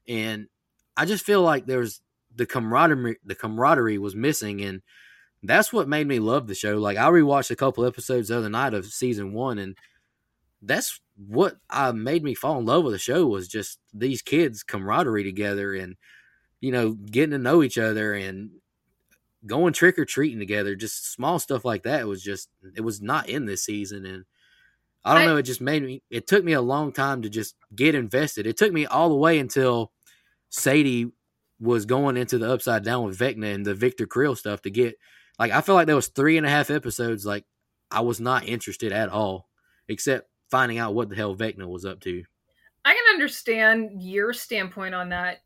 And 0.06 0.46
I 0.96 1.04
just 1.04 1.26
feel 1.26 1.42
like 1.42 1.66
there's 1.66 2.00
the 2.32 2.46
camaraderie 2.46 3.16
the 3.24 3.34
camaraderie 3.34 3.98
was 3.98 4.14
missing 4.14 4.62
and 4.62 4.82
that's 5.42 5.72
what 5.72 5.88
made 5.88 6.06
me 6.06 6.20
love 6.20 6.46
the 6.46 6.54
show. 6.54 6.78
Like 6.78 6.96
I 6.96 7.10
rewatched 7.10 7.50
a 7.50 7.56
couple 7.56 7.84
episodes 7.84 8.28
the 8.28 8.38
other 8.38 8.48
night 8.48 8.72
of 8.72 8.86
season 8.86 9.32
one 9.32 9.58
and 9.58 9.76
that's 10.62 11.00
what 11.16 11.56
I 11.68 11.90
made 11.90 12.22
me 12.22 12.34
fall 12.34 12.60
in 12.60 12.66
love 12.66 12.84
with 12.84 12.92
the 12.92 13.00
show 13.00 13.26
was 13.26 13.48
just 13.48 13.80
these 13.92 14.22
kids 14.22 14.62
camaraderie 14.62 15.24
together 15.24 15.74
and 15.74 15.96
you 16.60 16.70
know 16.70 16.92
getting 16.92 17.32
to 17.32 17.38
know 17.38 17.64
each 17.64 17.78
other 17.78 18.14
and 18.14 18.52
going 19.46 19.72
trick 19.72 19.98
or 19.98 20.04
treating 20.04 20.38
together 20.38 20.74
just 20.76 21.12
small 21.12 21.38
stuff 21.38 21.64
like 21.64 21.82
that 21.82 22.06
was 22.06 22.22
just 22.22 22.48
it 22.76 22.80
was 22.80 23.02
not 23.02 23.28
in 23.28 23.44
this 23.44 23.64
season 23.64 24.06
and 24.06 24.24
I 25.04 25.14
don't 25.14 25.24
I- 25.24 25.26
know 25.26 25.36
it 25.36 25.42
just 25.42 25.60
made 25.60 25.82
me 25.82 26.02
it 26.10 26.26
took 26.26 26.44
me 26.44 26.52
a 26.52 26.60
long 26.60 26.92
time 26.92 27.22
to 27.22 27.28
just 27.28 27.56
get 27.74 27.94
invested 27.94 28.46
it 28.46 28.56
took 28.56 28.72
me 28.72 28.86
all 28.86 29.08
the 29.08 29.16
way 29.16 29.38
until 29.38 29.92
Sadie 30.50 31.10
was 31.58 31.86
going 31.86 32.16
into 32.16 32.38
the 32.38 32.52
upside 32.52 32.84
down 32.84 33.04
with 33.04 33.18
Vecna 33.18 33.54
and 33.54 33.64
the 33.64 33.74
Victor 33.74 34.06
Creel 34.06 34.36
stuff 34.36 34.62
to 34.62 34.70
get 34.70 34.96
like 35.38 35.50
I 35.52 35.60
feel 35.60 35.74
like 35.74 35.86
there 35.86 35.96
was 35.96 36.08
three 36.08 36.36
and 36.36 36.46
a 36.46 36.50
half 36.50 36.70
episodes 36.70 37.26
like 37.26 37.44
I 37.90 38.00
was 38.00 38.20
not 38.20 38.46
interested 38.46 38.92
at 38.92 39.08
all 39.08 39.48
except 39.88 40.28
finding 40.50 40.78
out 40.78 40.94
what 40.94 41.08
the 41.08 41.16
hell 41.16 41.34
Vecna 41.34 41.66
was 41.66 41.84
up 41.84 42.00
to. 42.00 42.22
I 42.84 42.94
can 42.94 43.14
understand 43.14 44.02
your 44.02 44.32
standpoint 44.32 44.94
on 44.94 45.08
that. 45.10 45.42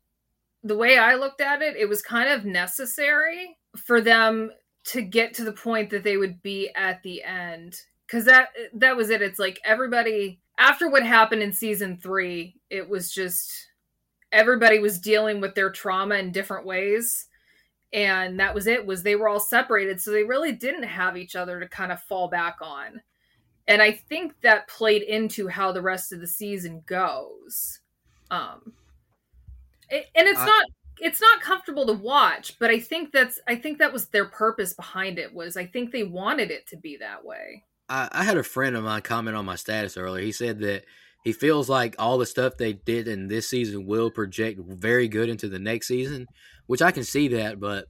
The 0.63 0.75
way 0.75 0.97
I 0.97 1.15
looked 1.15 1.39
at 1.41 1.61
it, 1.61 1.75
it 1.77 1.87
was 1.87 2.01
kind 2.01 2.29
of 2.29 2.45
necessary 2.45 3.56
for 3.77 4.01
them 4.01 4.51
to 4.85 5.01
get 5.01 5.33
to 5.35 5.43
the 5.43 5.51
point 5.51 5.89
that 5.89 6.03
they 6.03 6.17
would 6.17 6.41
be 6.41 6.69
at 6.75 7.01
the 7.03 7.23
end 7.23 7.81
cuz 8.07 8.25
that 8.25 8.49
that 8.73 8.95
was 8.95 9.09
it. 9.09 9.21
It's 9.21 9.39
like 9.39 9.59
everybody 9.63 10.39
after 10.57 10.89
what 10.89 11.05
happened 11.05 11.43
in 11.43 11.53
season 11.53 11.97
3, 11.97 12.55
it 12.69 12.87
was 12.87 13.11
just 13.11 13.51
everybody 14.31 14.79
was 14.79 14.99
dealing 14.99 15.39
with 15.39 15.55
their 15.55 15.69
trauma 15.69 16.15
in 16.15 16.31
different 16.31 16.65
ways 16.65 17.27
and 17.93 18.39
that 18.39 18.53
was 18.53 18.67
it 18.67 18.85
was 18.85 19.01
they 19.03 19.15
were 19.15 19.29
all 19.29 19.39
separated 19.39 20.01
so 20.01 20.11
they 20.11 20.23
really 20.23 20.51
didn't 20.51 20.83
have 20.83 21.15
each 21.15 21.35
other 21.35 21.61
to 21.61 21.69
kind 21.69 21.93
of 21.93 22.03
fall 22.03 22.27
back 22.27 22.57
on 22.61 23.01
and 23.67 23.81
I 23.81 23.91
think 23.91 24.33
that 24.41 24.67
played 24.67 25.03
into 25.03 25.47
how 25.47 25.71
the 25.71 25.81
rest 25.81 26.13
of 26.13 26.21
the 26.21 26.27
season 26.27 26.83
goes. 26.85 27.79
Um, 28.31 28.73
it, 29.89 30.07
and 30.15 30.27
it's 30.27 30.39
I- 30.39 30.45
not 30.45 30.65
it's 30.99 31.21
not 31.21 31.41
comfortable 31.41 31.85
to 31.87 31.93
watch, 31.93 32.57
but 32.59 32.69
I 32.69 32.79
think 32.79 33.11
that's 33.11 33.39
I 33.47 33.55
think 33.55 33.79
that 33.79 33.93
was 33.93 34.07
their 34.07 34.25
purpose 34.25 34.73
behind 34.73 35.19
it 35.19 35.33
was 35.33 35.57
I 35.57 35.65
think 35.65 35.91
they 35.91 36.03
wanted 36.03 36.51
it 36.51 36.67
to 36.67 36.77
be 36.77 36.97
that 36.97 37.25
way. 37.25 37.63
I, 37.89 38.09
I 38.11 38.23
had 38.23 38.37
a 38.37 38.43
friend 38.43 38.75
of 38.75 38.83
mine 38.83 39.01
comment 39.01 39.37
on 39.37 39.45
my 39.45 39.55
status 39.55 39.97
earlier. 39.97 40.23
He 40.23 40.31
said 40.31 40.59
that 40.59 40.85
he 41.23 41.33
feels 41.33 41.69
like 41.69 41.95
all 41.99 42.17
the 42.17 42.25
stuff 42.25 42.57
they 42.57 42.73
did 42.73 43.07
in 43.07 43.27
this 43.27 43.49
season 43.49 43.85
will 43.85 44.09
project 44.09 44.59
very 44.63 45.07
good 45.07 45.29
into 45.29 45.49
the 45.49 45.59
next 45.59 45.87
season, 45.87 46.27
which 46.67 46.81
I 46.81 46.91
can 46.91 47.03
see 47.03 47.27
that, 47.29 47.59
but 47.59 47.87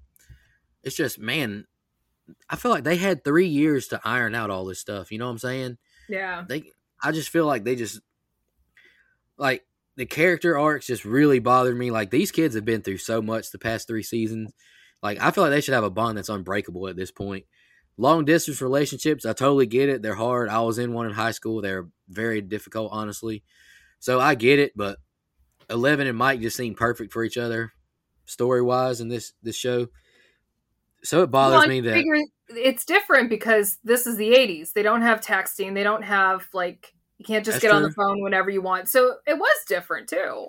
it's 0.83 0.95
just 0.95 1.19
man, 1.19 1.65
I 2.49 2.55
feel 2.55 2.71
like 2.71 2.83
they 2.83 2.97
had 2.97 3.23
three 3.23 3.47
years 3.47 3.87
to 3.89 4.01
iron 4.03 4.35
out 4.35 4.49
all 4.49 4.65
this 4.65 4.79
stuff. 4.79 5.11
You 5.11 5.19
know 5.19 5.25
what 5.25 5.31
I'm 5.31 5.37
saying? 5.39 5.77
Yeah. 6.09 6.45
They, 6.47 6.71
I 7.03 7.11
just 7.11 7.29
feel 7.29 7.45
like 7.45 7.63
they 7.63 7.75
just 7.75 8.01
like 9.37 9.66
the 9.97 10.05
character 10.05 10.57
arcs 10.57 10.87
just 10.87 11.03
really 11.03 11.39
bothered 11.39 11.75
me. 11.75 11.91
Like 11.91 12.11
these 12.11 12.31
kids 12.31 12.55
have 12.55 12.63
been 12.63 12.81
through 12.81 12.99
so 12.99 13.21
much 13.21 13.51
the 13.51 13.59
past 13.59 13.87
three 13.87 14.03
seasons. 14.03 14.53
Like 15.03 15.19
I 15.19 15.31
feel 15.31 15.43
like 15.43 15.51
they 15.51 15.61
should 15.61 15.73
have 15.73 15.83
a 15.83 15.89
bond 15.89 16.17
that's 16.17 16.29
unbreakable 16.29 16.87
at 16.87 16.95
this 16.95 17.11
point. 17.11 17.45
Long 17.97 18.23
distance 18.23 18.61
relationships, 18.61 19.25
I 19.25 19.33
totally 19.33 19.65
get 19.65 19.89
it. 19.89 20.03
They're 20.03 20.13
hard. 20.13 20.49
I 20.49 20.61
was 20.61 20.77
in 20.77 20.93
one 20.93 21.07
in 21.07 21.13
high 21.13 21.31
school. 21.31 21.61
They're 21.61 21.87
very 22.07 22.41
difficult, 22.41 22.91
honestly. 22.93 23.43
So 23.99 24.19
I 24.19 24.35
get 24.35 24.59
it, 24.59 24.73
but 24.75 24.99
Eleven 25.67 26.05
and 26.05 26.17
Mike 26.17 26.39
just 26.39 26.55
seem 26.55 26.75
perfect 26.75 27.11
for 27.11 27.23
each 27.23 27.37
other, 27.37 27.73
story 28.25 28.61
wise, 28.61 29.01
in 29.01 29.09
this 29.09 29.33
this 29.41 29.55
show. 29.55 29.87
So 31.03 31.23
it 31.23 31.31
bothers 31.31 31.59
Well, 31.59 31.67
me 31.67 31.81
that 31.81 32.03
it's 32.49 32.85
different 32.85 33.29
because 33.29 33.77
this 33.83 34.05
is 34.07 34.15
the 34.17 34.31
80s. 34.31 34.73
They 34.73 34.83
don't 34.83 35.01
have 35.01 35.21
texting. 35.21 35.73
They 35.73 35.83
don't 35.83 36.03
have 36.03 36.47
like 36.53 36.93
you 37.17 37.25
can't 37.25 37.43
just 37.45 37.55
That's 37.55 37.63
get 37.63 37.71
on 37.75 37.83
the 37.83 37.91
phone 37.91 38.21
whenever 38.21 38.49
you 38.49 38.61
want. 38.61 38.89
So 38.89 39.15
it 39.25 39.37
was 39.37 39.57
different 39.67 40.07
too. 40.09 40.47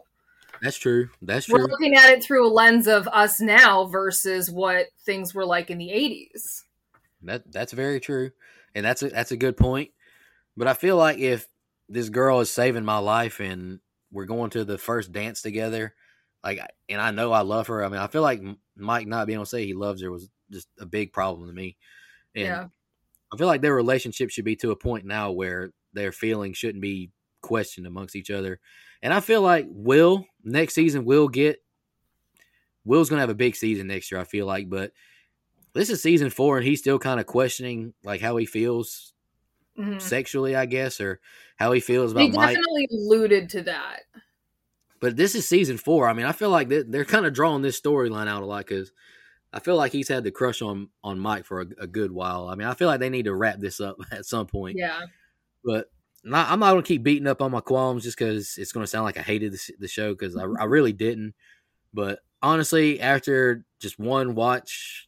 that's 0.60 0.76
true. 0.76 1.08
That's 1.22 1.46
true. 1.46 1.58
We're 1.58 1.66
looking 1.68 1.94
at 1.94 2.10
it 2.10 2.22
through 2.22 2.46
a 2.46 2.52
lens 2.52 2.86
of 2.86 3.08
us 3.08 3.40
now 3.40 3.86
versus 3.86 4.50
what 4.50 4.86
things 5.04 5.34
were 5.34 5.46
like 5.46 5.70
in 5.70 5.78
the 5.78 5.88
80s. 5.88 6.62
That 7.22 7.50
that's 7.50 7.72
very 7.72 8.00
true, 8.00 8.30
and 8.74 8.84
that's 8.84 9.02
a 9.02 9.08
that's 9.08 9.32
a 9.32 9.36
good 9.36 9.56
point. 9.56 9.90
But 10.56 10.68
I 10.68 10.74
feel 10.74 10.96
like 10.96 11.18
if 11.18 11.46
this 11.88 12.08
girl 12.10 12.40
is 12.40 12.50
saving 12.50 12.84
my 12.84 12.98
life 12.98 13.40
and 13.40 13.80
we're 14.12 14.26
going 14.26 14.50
to 14.50 14.64
the 14.64 14.78
first 14.78 15.12
dance 15.12 15.42
together, 15.42 15.94
like, 16.44 16.60
and 16.88 17.00
I 17.00 17.10
know 17.10 17.32
I 17.32 17.40
love 17.40 17.66
her. 17.68 17.84
I 17.84 17.88
mean, 17.88 18.00
I 18.00 18.06
feel 18.08 18.22
like 18.22 18.40
Mike 18.76 19.06
not 19.06 19.26
being 19.26 19.36
able 19.36 19.44
to 19.44 19.50
say 19.50 19.64
he 19.64 19.74
loves 19.74 20.02
her 20.02 20.10
was 20.10 20.28
just 20.50 20.68
a 20.78 20.86
big 20.86 21.12
problem 21.12 21.48
to 21.48 21.52
me. 21.54 21.76
And 22.34 22.44
Yeah. 22.46 22.66
I 23.32 23.36
feel 23.36 23.46
like 23.46 23.60
their 23.62 23.74
relationship 23.74 24.30
should 24.30 24.44
be 24.44 24.56
to 24.56 24.70
a 24.70 24.76
point 24.76 25.04
now 25.04 25.30
where 25.30 25.72
their 25.92 26.12
feelings 26.12 26.56
shouldn't 26.56 26.82
be 26.82 27.10
questioned 27.42 27.86
amongst 27.86 28.16
each 28.16 28.30
other. 28.30 28.60
And 29.02 29.12
I 29.14 29.20
feel 29.20 29.42
like 29.42 29.66
Will 29.68 30.26
next 30.44 30.74
season 30.74 31.04
will 31.04 31.28
get 31.28 31.62
Will's 32.84 33.08
gonna 33.10 33.20
have 33.20 33.30
a 33.30 33.34
big 33.34 33.54
season 33.56 33.86
next 33.86 34.10
year. 34.10 34.20
I 34.20 34.24
feel 34.24 34.46
like, 34.46 34.68
but 34.70 34.92
this 35.74 35.90
is 35.90 36.02
season 36.02 36.30
four, 36.30 36.56
and 36.58 36.66
he's 36.66 36.80
still 36.80 36.98
kind 36.98 37.20
of 37.20 37.26
questioning 37.26 37.92
like 38.02 38.20
how 38.20 38.36
he 38.36 38.46
feels 38.46 39.12
Mhm. 39.78 40.00
sexually, 40.00 40.56
I 40.56 40.66
guess, 40.66 41.00
or 41.00 41.20
how 41.56 41.70
he 41.72 41.80
feels 41.80 42.12
about 42.12 42.30
Mike. 42.32 42.56
definitely 42.56 42.88
alluded 42.90 43.48
to 43.50 43.62
that. 43.62 44.04
But 45.00 45.16
this 45.16 45.34
is 45.36 45.46
season 45.48 45.76
four. 45.76 46.08
I 46.08 46.12
mean, 46.14 46.26
I 46.26 46.32
feel 46.32 46.50
like 46.50 46.68
they- 46.68 46.82
they're 46.82 47.04
kind 47.04 47.26
of 47.26 47.32
drawing 47.32 47.62
this 47.62 47.80
storyline 47.80 48.26
out 48.26 48.42
a 48.42 48.46
lot 48.46 48.66
because 48.66 48.90
I 49.52 49.60
feel 49.60 49.76
like 49.76 49.92
he's 49.92 50.08
had 50.08 50.24
the 50.24 50.30
crush 50.32 50.60
on 50.62 50.90
on 51.04 51.18
Mike 51.20 51.44
for 51.44 51.60
a, 51.60 51.66
a 51.78 51.86
good 51.86 52.10
while. 52.10 52.48
I 52.48 52.54
mean, 52.56 52.66
I 52.66 52.74
feel 52.74 52.88
like 52.88 52.98
they 53.00 53.08
need 53.10 53.26
to 53.26 53.34
wrap 53.34 53.60
this 53.60 53.80
up 53.80 53.96
at 54.10 54.26
some 54.26 54.46
point. 54.46 54.76
Yeah. 54.76 55.02
But 55.64 55.90
not, 56.24 56.50
I'm 56.50 56.60
not 56.60 56.72
going 56.72 56.82
to 56.82 56.88
keep 56.88 57.02
beating 57.02 57.26
up 57.26 57.42
on 57.42 57.50
my 57.50 57.60
qualms 57.60 58.04
just 58.04 58.18
because 58.18 58.56
it's 58.58 58.72
going 58.72 58.84
to 58.84 58.88
sound 58.88 59.04
like 59.04 59.18
I 59.18 59.22
hated 59.22 59.52
the, 59.52 59.72
the 59.78 59.88
show 59.88 60.12
because 60.12 60.36
I, 60.36 60.44
mm-hmm. 60.44 60.60
I 60.60 60.64
really 60.64 60.92
didn't. 60.92 61.34
But 61.92 62.20
honestly, 62.42 63.00
after 63.00 63.64
just 63.80 63.98
one 63.98 64.34
watch, 64.34 65.06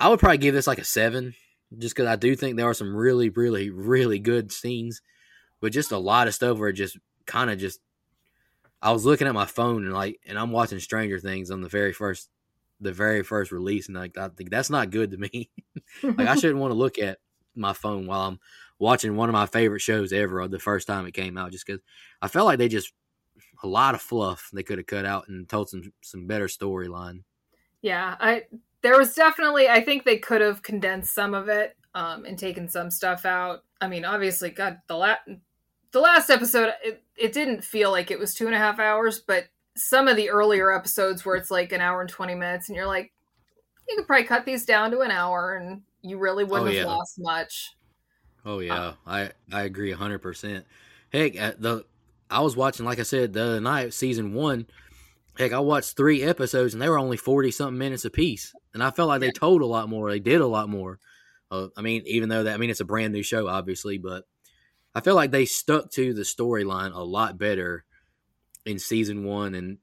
I 0.00 0.08
would 0.08 0.20
probably 0.20 0.38
give 0.38 0.54
this 0.54 0.66
like 0.66 0.78
a 0.78 0.84
seven 0.84 1.34
just 1.76 1.94
because 1.94 2.08
I 2.08 2.16
do 2.16 2.34
think 2.34 2.56
there 2.56 2.68
are 2.68 2.74
some 2.74 2.94
really, 2.94 3.28
really, 3.28 3.70
really 3.70 4.18
good 4.18 4.52
scenes, 4.52 5.02
but 5.60 5.72
just 5.72 5.92
a 5.92 5.98
lot 5.98 6.28
of 6.28 6.34
stuff 6.34 6.58
where 6.58 6.70
it 6.70 6.74
just 6.74 6.98
kind 7.26 7.50
of 7.50 7.58
just. 7.58 7.80
I 8.80 8.92
was 8.92 9.04
looking 9.04 9.26
at 9.26 9.34
my 9.34 9.44
phone 9.44 9.84
and 9.84 9.92
like, 9.92 10.20
and 10.24 10.38
I'm 10.38 10.52
watching 10.52 10.78
Stranger 10.78 11.18
Things 11.18 11.50
on 11.50 11.62
the 11.62 11.68
very 11.68 11.92
first, 11.92 12.28
the 12.80 12.92
very 12.92 13.24
first 13.24 13.50
release, 13.50 13.88
and 13.88 13.96
like 13.96 14.16
I 14.16 14.28
think 14.28 14.50
that's 14.50 14.70
not 14.70 14.90
good 14.90 15.10
to 15.10 15.16
me. 15.16 15.50
like 16.02 16.28
I 16.28 16.34
shouldn't 16.36 16.60
want 16.60 16.70
to 16.70 16.78
look 16.78 16.98
at 16.98 17.18
my 17.56 17.72
phone 17.72 18.06
while 18.06 18.20
I'm 18.20 18.38
watching 18.78 19.16
one 19.16 19.28
of 19.28 19.32
my 19.32 19.46
favorite 19.46 19.80
shows 19.80 20.12
ever 20.12 20.46
the 20.48 20.58
first 20.58 20.86
time 20.86 21.06
it 21.06 21.14
came 21.14 21.36
out 21.36 21.52
just 21.52 21.66
because 21.66 21.80
I 22.22 22.28
felt 22.28 22.46
like 22.46 22.58
they 22.58 22.68
just 22.68 22.92
a 23.62 23.66
lot 23.68 23.94
of 23.94 24.00
fluff 24.02 24.50
they 24.52 24.62
could 24.62 24.78
have 24.78 24.86
cut 24.86 25.04
out 25.04 25.28
and 25.28 25.48
told 25.48 25.68
some 25.68 25.92
some 26.02 26.26
better 26.26 26.46
storyline. 26.46 27.22
Yeah, 27.82 28.16
I 28.20 28.44
there 28.82 28.98
was 28.98 29.14
definitely 29.14 29.68
I 29.68 29.82
think 29.82 30.04
they 30.04 30.18
could 30.18 30.40
have 30.40 30.62
condensed 30.62 31.14
some 31.14 31.34
of 31.34 31.48
it 31.48 31.76
um 31.94 32.24
and 32.24 32.38
taken 32.38 32.68
some 32.68 32.90
stuff 32.90 33.24
out. 33.24 33.64
I 33.80 33.88
mean, 33.88 34.04
obviously, 34.04 34.50
God, 34.50 34.78
the 34.88 34.96
last 34.96 35.20
the 35.92 36.00
last 36.00 36.30
episode 36.30 36.74
it, 36.84 37.02
it 37.16 37.32
didn't 37.32 37.64
feel 37.64 37.90
like 37.90 38.10
it 38.10 38.18
was 38.18 38.34
two 38.34 38.46
and 38.46 38.54
a 38.54 38.58
half 38.58 38.78
hours, 38.78 39.20
but 39.20 39.46
some 39.76 40.08
of 40.08 40.16
the 40.16 40.30
earlier 40.30 40.72
episodes 40.72 41.24
where 41.24 41.36
it's 41.36 41.50
like 41.50 41.72
an 41.72 41.80
hour 41.80 42.00
and 42.00 42.10
twenty 42.10 42.34
minutes, 42.34 42.68
and 42.68 42.76
you're 42.76 42.86
like, 42.86 43.12
you 43.88 43.96
could 43.96 44.06
probably 44.06 44.26
cut 44.26 44.44
these 44.46 44.66
down 44.66 44.90
to 44.92 45.00
an 45.00 45.10
hour, 45.10 45.56
and 45.56 45.82
you 46.02 46.18
really 46.18 46.44
wouldn't 46.44 46.70
Oh, 46.70 46.72
have 46.72 46.82
lost 46.82 47.16
much. 47.18 47.70
Oh 48.44 48.60
yeah, 48.60 48.94
I 49.06 49.30
I 49.52 49.62
agree 49.62 49.92
hundred 49.92 50.20
percent. 50.20 50.66
Heck, 51.12 51.36
at 51.36 51.60
the 51.60 51.84
I 52.30 52.40
was 52.40 52.56
watching, 52.56 52.84
like 52.84 52.98
I 52.98 53.04
said 53.04 53.32
the 53.32 53.42
other 53.42 53.60
night, 53.60 53.94
season 53.94 54.34
one. 54.34 54.66
Heck, 55.36 55.52
I 55.52 55.60
watched 55.60 55.96
three 55.96 56.22
episodes 56.22 56.74
and 56.74 56.82
they 56.82 56.88
were 56.88 56.98
only 56.98 57.16
forty 57.16 57.50
something 57.50 57.78
minutes 57.78 58.04
apiece, 58.04 58.52
and 58.74 58.82
I 58.82 58.90
felt 58.90 59.08
like 59.08 59.20
they 59.20 59.30
told 59.30 59.62
a 59.62 59.66
lot 59.66 59.88
more. 59.88 60.10
They 60.10 60.20
did 60.20 60.40
a 60.40 60.46
lot 60.46 60.68
more. 60.68 60.98
Uh, 61.50 61.68
I 61.76 61.82
mean, 61.82 62.02
even 62.06 62.28
though 62.28 62.44
that 62.44 62.54
I 62.54 62.56
mean 62.56 62.70
it's 62.70 62.80
a 62.80 62.84
brand 62.84 63.12
new 63.12 63.22
show, 63.22 63.48
obviously, 63.48 63.98
but 63.98 64.24
I 64.94 65.00
feel 65.00 65.14
like 65.14 65.30
they 65.30 65.44
stuck 65.44 65.90
to 65.92 66.12
the 66.12 66.22
storyline 66.22 66.94
a 66.94 67.02
lot 67.02 67.38
better 67.38 67.84
in 68.66 68.78
season 68.78 69.24
one. 69.24 69.54
And 69.54 69.78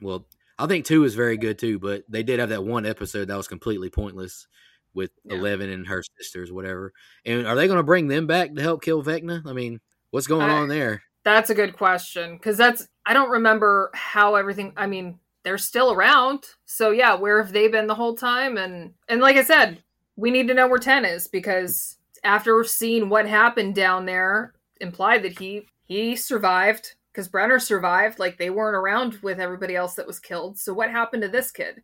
well, 0.00 0.26
I 0.58 0.66
think 0.66 0.84
two 0.84 1.04
is 1.04 1.14
very 1.14 1.36
good 1.36 1.58
too, 1.58 1.78
but 1.78 2.04
they 2.08 2.22
did 2.22 2.40
have 2.40 2.50
that 2.50 2.64
one 2.64 2.86
episode 2.86 3.28
that 3.28 3.36
was 3.36 3.48
completely 3.48 3.90
pointless 3.90 4.46
with 4.94 5.10
Yeah. 5.24 5.36
Eleven 5.36 5.70
and 5.70 5.86
her 5.86 6.02
sisters, 6.18 6.52
whatever. 6.52 6.92
And 7.24 7.46
are 7.46 7.54
they 7.54 7.66
going 7.66 7.78
to 7.78 7.82
bring 7.82 8.08
them 8.08 8.26
back 8.26 8.54
to 8.54 8.62
help 8.62 8.82
kill 8.82 9.02
Vecna? 9.02 9.46
I 9.46 9.52
mean, 9.52 9.80
what's 10.10 10.26
going 10.26 10.50
I- 10.50 10.58
on 10.58 10.68
there? 10.68 11.02
That's 11.22 11.50
a 11.50 11.54
good 11.54 11.76
question 11.76 12.36
because 12.36 12.56
that's 12.56 12.88
I 13.04 13.12
don't 13.12 13.30
remember 13.30 13.90
how 13.92 14.36
everything. 14.36 14.72
I 14.76 14.86
mean, 14.86 15.18
they're 15.42 15.58
still 15.58 15.92
around, 15.92 16.44
so 16.64 16.90
yeah, 16.90 17.14
where 17.14 17.42
have 17.42 17.52
they 17.52 17.68
been 17.68 17.86
the 17.86 17.94
whole 17.94 18.16
time? 18.16 18.56
And 18.56 18.94
and 19.08 19.20
like 19.20 19.36
I 19.36 19.44
said, 19.44 19.82
we 20.16 20.30
need 20.30 20.48
to 20.48 20.54
know 20.54 20.66
where 20.66 20.78
Ten 20.78 21.04
is 21.04 21.26
because 21.26 21.98
after 22.24 22.64
seeing 22.64 23.08
what 23.10 23.26
happened 23.26 23.74
down 23.74 24.06
there, 24.06 24.54
implied 24.80 25.22
that 25.24 25.38
he 25.38 25.66
he 25.84 26.16
survived 26.16 26.94
because 27.12 27.28
Brenner 27.28 27.58
survived. 27.58 28.18
Like 28.18 28.38
they 28.38 28.48
weren't 28.50 28.76
around 28.76 29.18
with 29.22 29.40
everybody 29.40 29.76
else 29.76 29.94
that 29.96 30.06
was 30.06 30.20
killed. 30.20 30.58
So 30.58 30.72
what 30.72 30.90
happened 30.90 31.22
to 31.22 31.28
this 31.28 31.50
kid? 31.50 31.82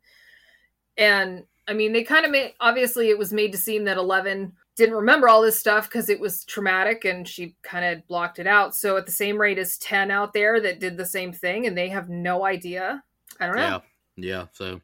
And 0.96 1.44
I 1.68 1.72
mean, 1.72 1.92
they 1.92 2.02
kind 2.04 2.24
of 2.24 2.30
made 2.30 2.54
obviously 2.60 3.08
it 3.10 3.18
was 3.18 3.32
made 3.32 3.52
to 3.52 3.58
seem 3.58 3.84
that 3.84 3.96
Eleven 3.96 4.52
didn't 4.76 4.94
remember 4.94 5.28
all 5.28 5.42
this 5.42 5.58
stuff 5.58 5.88
because 5.88 6.08
it 6.08 6.20
was 6.20 6.44
traumatic 6.44 7.04
and 7.06 7.26
she 7.26 7.56
kind 7.62 7.84
of 7.84 8.06
blocked 8.06 8.38
it 8.38 8.46
out. 8.46 8.74
So 8.74 8.96
at 8.98 9.06
the 9.06 9.12
same 9.12 9.40
rate 9.40 9.58
as 9.58 9.78
10 9.78 10.10
out 10.10 10.34
there 10.34 10.60
that 10.60 10.80
did 10.80 10.98
the 10.98 11.06
same 11.06 11.32
thing 11.32 11.66
and 11.66 11.76
they 11.76 11.88
have 11.88 12.10
no 12.10 12.44
idea. 12.44 13.02
I 13.40 13.46
don't 13.46 13.56
know. 13.56 13.80
Yeah, 14.16 14.40
yeah. 14.40 14.46
So 14.52 14.80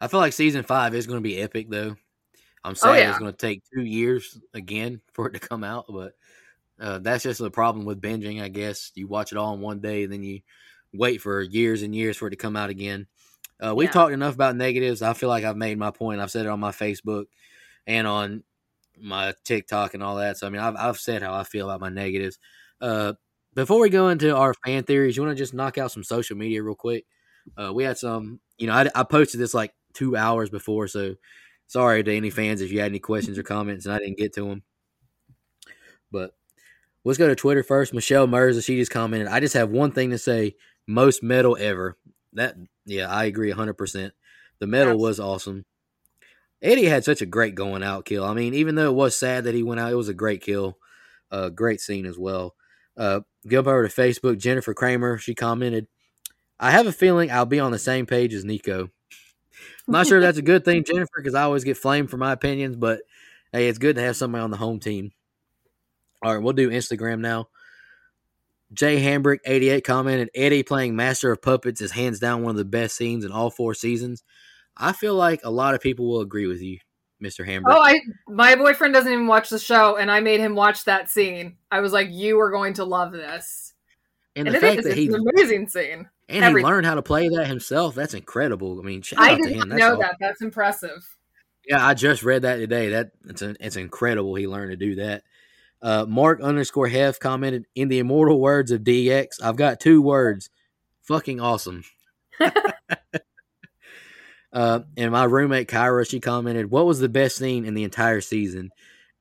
I 0.00 0.08
feel 0.08 0.20
like 0.20 0.32
season 0.32 0.62
five 0.62 0.94
is 0.94 1.06
going 1.06 1.18
to 1.18 1.28
be 1.28 1.40
epic, 1.40 1.68
though. 1.68 1.96
I'm 2.64 2.74
sad 2.74 2.88
Oh, 2.88 2.94
yeah. 2.94 3.10
it's 3.10 3.18
going 3.18 3.30
to 3.30 3.36
take 3.36 3.62
two 3.72 3.84
years 3.84 4.38
again 4.54 5.00
for 5.12 5.28
it 5.28 5.34
to 5.34 5.38
come 5.48 5.62
out, 5.62 5.84
but 5.88 6.14
uh, 6.80 6.98
that's 6.98 7.22
just 7.22 7.40
the 7.40 7.50
problem 7.50 7.84
with 7.84 8.00
binging. 8.02 8.42
I 8.42 8.48
guess 8.48 8.90
you 8.94 9.06
watch 9.06 9.32
it 9.32 9.38
all 9.38 9.54
in 9.54 9.60
one 9.60 9.80
day, 9.80 10.04
and 10.04 10.12
then 10.12 10.22
you 10.22 10.40
wait 10.92 11.20
for 11.20 11.42
years 11.42 11.82
and 11.82 11.94
years 11.94 12.16
for 12.16 12.28
it 12.28 12.30
to 12.30 12.36
come 12.36 12.56
out 12.56 12.70
again. 12.70 13.06
Uh, 13.64 13.74
we've 13.74 13.88
Yeah. 13.88 13.92
talked 13.92 14.12
enough 14.12 14.34
about 14.34 14.56
negatives. 14.56 15.02
I 15.02 15.12
feel 15.14 15.28
like 15.28 15.44
I've 15.44 15.56
made 15.56 15.78
my 15.78 15.90
point. 15.90 16.20
I've 16.20 16.30
said 16.30 16.46
it 16.46 16.48
on 16.50 16.60
my 16.60 16.72
Facebook 16.72 17.26
and 17.86 18.06
on 18.06 18.44
my 18.98 19.34
TikTok 19.44 19.94
and 19.94 20.02
all 20.02 20.16
that. 20.16 20.36
So 20.38 20.46
I 20.46 20.50
mean, 20.50 20.60
I've 20.60 20.76
I've 20.76 20.98
said 20.98 21.22
how 21.22 21.34
I 21.34 21.44
feel 21.44 21.68
about 21.70 21.80
my 21.80 21.88
negatives. 21.88 22.38
Uh, 22.80 23.14
before 23.54 23.80
we 23.80 23.88
go 23.88 24.08
into 24.08 24.34
our 24.36 24.52
fan 24.64 24.82
theories, 24.84 25.16
you 25.16 25.22
want 25.22 25.36
to 25.36 25.42
just 25.42 25.54
knock 25.54 25.78
out 25.78 25.90
some 25.92 26.04
social 26.04 26.36
media 26.36 26.62
real 26.62 26.74
quick? 26.74 27.06
Uh, 27.56 27.72
we 27.72 27.84
had 27.84 27.96
some, 27.96 28.40
you 28.58 28.66
know, 28.66 28.74
I, 28.74 28.90
I 28.94 29.02
posted 29.04 29.40
this 29.40 29.54
like 29.54 29.72
two 29.94 30.16
hours 30.16 30.50
before, 30.50 30.88
so 30.88 31.14
sorry 31.66 32.02
to 32.04 32.14
any 32.14 32.28
fans 32.30 32.60
if 32.60 32.70
you 32.70 32.80
had 32.80 32.90
any 32.90 32.98
questions 32.98 33.38
or 33.38 33.42
comments 33.54 33.86
and 33.86 33.94
I 33.94 33.98
didn't 33.98 34.18
get 34.18 34.34
to 34.34 34.46
them. 34.48 34.62
But 36.10 36.34
let's 37.04 37.18
go 37.18 37.28
to 37.28 37.34
Twitter 37.36 37.62
first. 37.62 37.94
Michelle 37.94 38.26
Merza, 38.26 38.64
she 38.64 38.76
just 38.76 38.90
commented, 38.90 39.28
I 39.28 39.40
just 39.40 39.54
have 39.54 39.70
one 39.70 39.90
thing 39.92 40.10
to 40.10 40.18
say 40.18 40.56
most 40.86 41.22
metal 41.22 41.56
ever. 41.58 41.96
That, 42.34 42.56
yeah, 42.86 43.08
I 43.08 43.24
agree 43.24 43.52
100%. 43.52 44.12
The 44.58 44.66
metal 44.66 44.98
was 44.98 45.20
awesome. 45.20 45.66
Eddie 46.62 46.86
had 46.86 47.04
such 47.04 47.20
a 47.20 47.26
great 47.26 47.54
going 47.54 47.82
out 47.82 48.06
kill. 48.06 48.24
I 48.24 48.32
mean, 48.32 48.54
even 48.54 48.76
though 48.76 48.88
it 48.88 48.94
was 48.94 49.16
sad 49.16 49.44
that 49.44 49.54
he 49.54 49.62
went 49.62 49.80
out, 49.80 49.92
it 49.92 49.96
was 49.96 50.08
a 50.08 50.14
great 50.14 50.40
kill. 50.40 50.78
Uh, 51.30 51.50
great 51.50 51.80
scene 51.80 52.06
as 52.06 52.16
well. 52.16 52.54
Uh, 52.96 53.20
jump 53.46 53.66
over 53.66 53.86
to 53.86 53.94
Facebook. 53.94 54.38
Jennifer 54.38 54.72
Kramer, 54.72 55.18
she 55.18 55.34
commented, 55.34 55.86
I 56.58 56.70
have 56.70 56.86
a 56.86 56.92
feeling 56.92 57.30
I'll 57.30 57.44
be 57.44 57.60
on 57.60 57.72
the 57.72 57.78
same 57.78 58.06
page 58.06 58.32
as 58.32 58.44
Nico. 58.44 58.90
I'm 59.86 59.92
not 59.92 60.06
sure 60.06 60.18
if 60.18 60.22
that's 60.22 60.38
a 60.38 60.42
good 60.42 60.64
thing, 60.64 60.84
Jennifer, 60.86 61.12
because 61.16 61.34
I 61.34 61.42
always 61.42 61.64
get 61.64 61.76
flamed 61.76 62.10
for 62.10 62.16
my 62.16 62.32
opinions, 62.32 62.76
but 62.76 63.00
hey, 63.52 63.68
it's 63.68 63.78
good 63.78 63.96
to 63.96 64.02
have 64.02 64.16
somebody 64.16 64.42
on 64.42 64.50
the 64.50 64.56
home 64.56 64.80
team. 64.80 65.10
All 66.22 66.34
right, 66.34 66.42
we'll 66.42 66.54
do 66.54 66.70
Instagram 66.70 67.20
now. 67.20 67.48
Jay 68.72 69.00
Hambrick, 69.00 69.38
88, 69.44 69.84
commented 69.84 70.30
Eddie 70.34 70.62
playing 70.62 70.96
Master 70.96 71.30
of 71.32 71.40
Puppets 71.40 71.80
is 71.80 71.92
hands 71.92 72.18
down 72.18 72.42
one 72.42 72.50
of 72.50 72.56
the 72.56 72.64
best 72.64 72.96
scenes 72.96 73.24
in 73.24 73.30
all 73.32 73.50
four 73.50 73.74
seasons. 73.74 74.22
I 74.76 74.92
feel 74.92 75.14
like 75.14 75.40
a 75.44 75.50
lot 75.50 75.74
of 75.74 75.80
people 75.80 76.08
will 76.08 76.20
agree 76.20 76.46
with 76.46 76.60
you, 76.60 76.78
Mr. 77.22 77.46
Hambrick. 77.46 77.72
Oh, 77.74 77.80
I 77.80 77.98
my 78.28 78.56
boyfriend 78.56 78.92
doesn't 78.92 79.12
even 79.12 79.26
watch 79.26 79.48
the 79.48 79.58
show 79.58 79.96
and 79.96 80.10
I 80.10 80.20
made 80.20 80.40
him 80.40 80.54
watch 80.54 80.84
that 80.84 81.08
scene. 81.08 81.56
I 81.70 81.80
was 81.80 81.92
like, 81.92 82.08
"You 82.10 82.38
are 82.40 82.50
going 82.50 82.74
to 82.74 82.84
love 82.84 83.12
this." 83.12 83.72
and 84.34 84.46
And, 84.48 84.54
the 84.54 84.60
fact 84.60 84.80
is. 84.80 84.84
that 84.84 84.96
he 84.98 85.06
an 85.08 85.14
amazing 85.34 85.68
scene. 85.68 86.10
and 86.28 86.44
he 86.58 86.62
learned 86.62 86.84
how 86.86 86.94
to 86.96 87.02
play 87.02 87.28
that 87.28 87.46
himself, 87.46 87.94
that's 87.94 88.12
incredible. 88.14 88.78
I 88.78 88.82
mean, 88.82 89.02
I 89.16 89.36
didn't 89.36 89.68
know 89.70 89.92
all- 89.92 89.98
that. 90.00 90.16
That's 90.20 90.42
impressive. 90.42 91.08
Yeah, 91.66 91.84
I 91.84 91.94
just 91.94 92.22
read 92.22 92.42
that 92.42 92.56
today. 92.58 92.90
That 92.90 93.12
it's 93.28 93.42
an, 93.42 93.56
it's 93.60 93.76
incredible. 93.76 94.34
He 94.34 94.46
learned 94.46 94.72
to 94.72 94.76
do 94.76 94.96
that. 94.96 95.22
Uh, 95.82 96.06
Mark 96.08 96.40
underscore 96.40 96.88
Hef 96.88 97.20
commented 97.20 97.66
in 97.74 97.88
the 97.88 97.98
immortal 97.98 98.40
words 98.40 98.70
of 98.70 98.82
DX. 98.82 99.42
I've 99.42 99.56
got 99.56 99.80
two 99.80 100.00
words: 100.02 100.50
fucking 101.02 101.40
awesome. 101.40 101.84
uh, 104.52 104.80
and 104.96 105.12
my 105.12 105.24
roommate 105.24 105.68
Kyra, 105.68 106.08
she 106.08 106.20
commented, 106.20 106.70
"What 106.70 106.86
was 106.86 106.98
the 106.98 107.08
best 107.08 107.36
scene 107.36 107.64
in 107.64 107.74
the 107.74 107.84
entire 107.84 108.20
season?" 108.20 108.70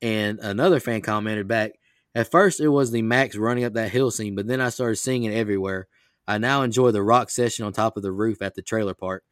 And 0.01 0.39
another 0.39 0.79
fan 0.79 1.01
commented 1.01 1.47
back, 1.47 1.73
"At 2.13 2.31
first, 2.31 2.59
it 2.59 2.69
was 2.69 2.91
the 2.91 3.01
Max 3.01 3.35
running 3.35 3.63
up 3.63 3.73
that 3.73 3.91
hill 3.91 4.11
scene, 4.11 4.35
but 4.35 4.47
then 4.47 4.61
I 4.61 4.69
started 4.69 4.95
seeing 4.97 5.23
it 5.23 5.33
everywhere. 5.33 5.87
I 6.27 6.37
now 6.37 6.63
enjoy 6.63 6.91
the 6.91 7.03
rock 7.03 7.29
session 7.29 7.65
on 7.65 7.73
top 7.73 7.97
of 7.97 8.03
the 8.03 8.11
roof 8.11 8.41
at 8.41 8.55
the 8.55 8.61
trailer 8.61 8.93
park." 8.93 9.23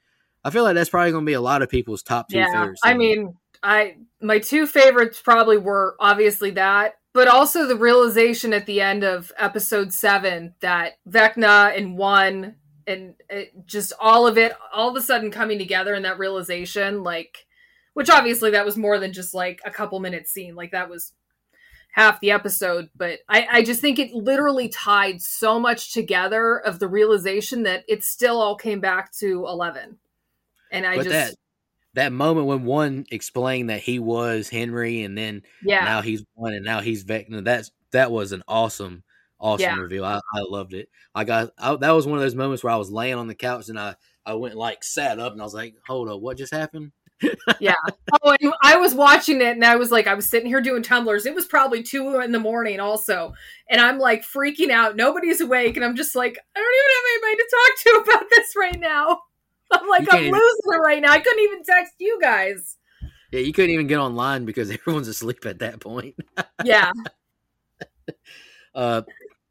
I 0.43 0.49
feel 0.49 0.63
like 0.63 0.75
that's 0.75 0.89
probably 0.89 1.11
going 1.11 1.23
to 1.23 1.29
be 1.29 1.33
a 1.33 1.41
lot 1.41 1.61
of 1.61 1.69
people's 1.69 2.03
top 2.03 2.27
two 2.29 2.37
Yeah. 2.37 2.71
I 2.83 2.93
mean, 2.95 3.37
I 3.61 3.95
my 4.21 4.39
two 4.39 4.67
favorites 4.67 5.21
probably 5.21 5.57
were 5.57 5.95
obviously 5.99 6.51
that, 6.51 6.95
but 7.13 7.27
also 7.27 7.65
the 7.65 7.75
realization 7.75 8.53
at 8.53 8.65
the 8.65 8.81
end 8.81 9.03
of 9.03 9.31
episode 9.37 9.93
seven 9.93 10.55
that 10.59 10.93
Vecna 11.07 11.77
and 11.77 11.97
one 11.97 12.55
and 12.85 13.15
it, 13.29 13.65
just 13.65 13.93
all 13.99 14.27
of 14.27 14.37
it, 14.37 14.53
all 14.73 14.89
of 14.89 14.95
a 14.95 15.01
sudden 15.01 15.31
coming 15.31 15.57
together, 15.57 15.93
and 15.93 16.03
that 16.03 16.19
realization, 16.19 17.03
like, 17.03 17.45
which 17.93 18.09
obviously 18.09 18.51
that 18.51 18.65
was 18.65 18.75
more 18.75 18.99
than 18.99 19.13
just 19.13 19.33
like 19.33 19.61
a 19.63 19.71
couple 19.71 19.99
minutes 19.99 20.31
scene, 20.31 20.55
like 20.55 20.71
that 20.71 20.89
was 20.89 21.13
half 21.93 22.19
the 22.21 22.31
episode, 22.31 22.89
but 22.95 23.19
I, 23.29 23.47
I 23.51 23.63
just 23.63 23.79
think 23.79 23.99
it 23.99 24.11
literally 24.13 24.67
tied 24.67 25.21
so 25.21 25.59
much 25.59 25.93
together 25.93 26.57
of 26.57 26.79
the 26.79 26.87
realization 26.87 27.63
that 27.63 27.83
it 27.87 28.03
still 28.03 28.41
all 28.41 28.55
came 28.55 28.79
back 28.79 29.13
to 29.19 29.45
eleven. 29.47 29.99
And 30.71 30.87
I 30.87 30.95
but 30.95 31.03
just 31.03 31.13
that 31.13 31.35
that 31.95 32.11
moment 32.11 32.47
when 32.47 32.63
one 32.65 33.05
explained 33.11 33.69
that 33.69 33.81
he 33.81 33.99
was 33.99 34.49
Henry 34.49 35.03
and 35.03 35.17
then 35.17 35.43
yeah. 35.63 35.83
now 35.85 36.01
he's 36.01 36.23
one 36.33 36.53
and 36.53 36.65
now 36.65 36.81
he's 36.81 37.03
Vecna, 37.03 37.43
that's 37.43 37.71
that 37.91 38.11
was 38.11 38.31
an 38.31 38.43
awesome, 38.47 39.03
awesome 39.39 39.63
Yeah. 39.63 39.75
reveal. 39.75 40.03
I, 40.05 40.19
I 40.33 40.41
loved 40.47 40.73
it. 40.73 40.89
I 41.13 41.23
got 41.23 41.51
I, 41.57 41.75
that 41.75 41.91
was 41.91 42.07
one 42.07 42.17
of 42.17 42.23
those 42.23 42.35
moments 42.35 42.63
where 42.63 42.73
I 42.73 42.77
was 42.77 42.91
laying 42.91 43.15
on 43.15 43.27
the 43.27 43.35
couch 43.35 43.69
and 43.69 43.79
I 43.79 43.95
I 44.25 44.33
went 44.35 44.55
like 44.55 44.83
sat 44.83 45.19
up 45.19 45.33
and 45.33 45.41
I 45.41 45.43
was 45.43 45.53
like, 45.53 45.75
hold 45.85 46.09
up, 46.09 46.21
what 46.21 46.37
just 46.37 46.53
happened? 46.53 46.91
Yeah. 47.59 47.75
Oh, 48.25 48.33
and 48.39 48.53
I 48.63 48.77
was 48.77 48.95
watching 48.95 49.41
it 49.41 49.49
and 49.49 49.65
I 49.65 49.75
was 49.75 49.91
like, 49.91 50.07
I 50.07 50.13
was 50.13 50.29
sitting 50.29 50.47
here 50.47 50.61
doing 50.61 50.81
tumblers. 50.81 51.25
It 51.25 51.35
was 51.35 51.45
probably 51.45 51.83
two 51.83 52.21
in 52.21 52.31
the 52.31 52.39
morning 52.39 52.79
also. 52.79 53.33
And 53.69 53.81
I'm 53.81 53.99
like 53.99 54.23
freaking 54.23 54.69
out. 54.69 54.95
Nobody's 54.95 55.41
awake. 55.41 55.75
And 55.75 55.83
I'm 55.83 55.95
just 55.97 56.15
like, 56.15 56.37
I 56.55 56.59
don't 56.59 56.73
even 56.73 56.93
have 56.95 57.27
anybody 57.27 57.43
to 57.43 57.49
talk 57.51 58.05
to 58.07 58.11
about 58.11 58.29
this 58.29 58.55
right 58.55 58.79
now. 58.79 59.19
I'm 59.81 59.87
like, 59.89 60.07
I'm 60.11 60.21
even- 60.21 60.33
losing 60.33 60.73
it 60.73 60.77
right 60.77 61.01
now. 61.01 61.11
I 61.11 61.19
couldn't 61.19 61.43
even 61.43 61.63
text 61.63 61.93
you 61.99 62.19
guys. 62.21 62.77
Yeah, 63.31 63.39
you 63.39 63.51
couldn't 63.51 63.71
even 63.71 63.87
get 63.87 63.97
online 63.97 64.45
because 64.45 64.69
everyone's 64.71 65.07
asleep 65.07 65.45
at 65.45 65.59
that 65.59 65.79
point. 65.79 66.15
Yeah. 66.63 66.91
Uh, 68.75 69.03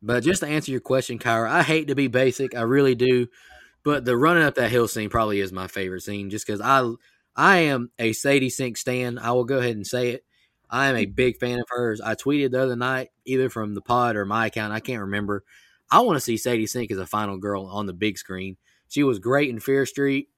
but 0.03 0.25
just 0.25 0.43
to 0.43 0.49
answer 0.49 0.73
your 0.73 0.81
question, 0.81 1.17
Kyra, 1.17 1.49
I 1.49 1.63
hate 1.63 1.87
to 1.87 1.95
be 1.95 2.09
basic, 2.09 2.57
I 2.57 2.63
really 2.63 2.97
do. 2.97 3.29
But 3.85 4.05
the 4.05 4.17
running 4.17 4.43
up 4.43 4.57
that 4.57 4.71
hill 4.71 4.89
scene 4.89 5.11
probably 5.11 5.39
is 5.39 5.53
my 5.53 5.69
favorite 5.69 6.03
scene, 6.03 6.29
just 6.29 6.45
because 6.45 6.61
I 6.61 6.93
I 7.37 7.59
am 7.59 7.91
a 8.01 8.13
Sadie 8.13 8.51
Sink 8.51 8.77
stan. 8.77 9.19
I 9.19 9.31
will 9.31 9.45
go 9.45 9.59
ahead 9.59 9.77
and 9.77 9.87
say 9.87 10.11
it. 10.11 10.25
I 10.69 10.89
am 10.89 10.97
a 10.97 11.05
big 11.05 11.39
fan 11.39 11.61
of 11.61 11.67
hers. 11.69 12.01
I 12.01 12.15
tweeted 12.15 12.51
the 12.51 12.63
other 12.63 12.77
night, 12.77 13.11
either 13.25 13.49
from 13.49 13.75
the 13.75 13.81
pod 13.81 14.17
or 14.17 14.25
my 14.25 14.47
account, 14.47 14.73
I 14.73 14.81
can't 14.81 15.03
remember. 15.03 15.45
I 15.91 16.01
want 16.01 16.17
to 16.17 16.21
see 16.21 16.37
Sadie 16.37 16.67
Sink 16.67 16.91
as 16.91 16.99
a 16.99 17.07
final 17.07 17.37
girl 17.37 17.67
on 17.67 17.87
the 17.87 17.93
big 17.93 18.19
screen. 18.19 18.57
She 18.93 19.03
was 19.03 19.19
great 19.19 19.49
in 19.51 19.59
Fear 19.59 19.87
Street, 19.87 20.29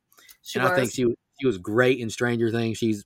She 0.42 0.58
and 0.58 0.68
was. 0.68 0.72
I 0.72 0.80
think 0.80 0.92
she 0.92 1.04
was 1.04 1.14
she 1.40 1.46
was 1.46 1.58
great 1.58 1.98
in 1.98 2.10
Stranger 2.10 2.50
Things. 2.50 2.78
She's, 2.78 3.04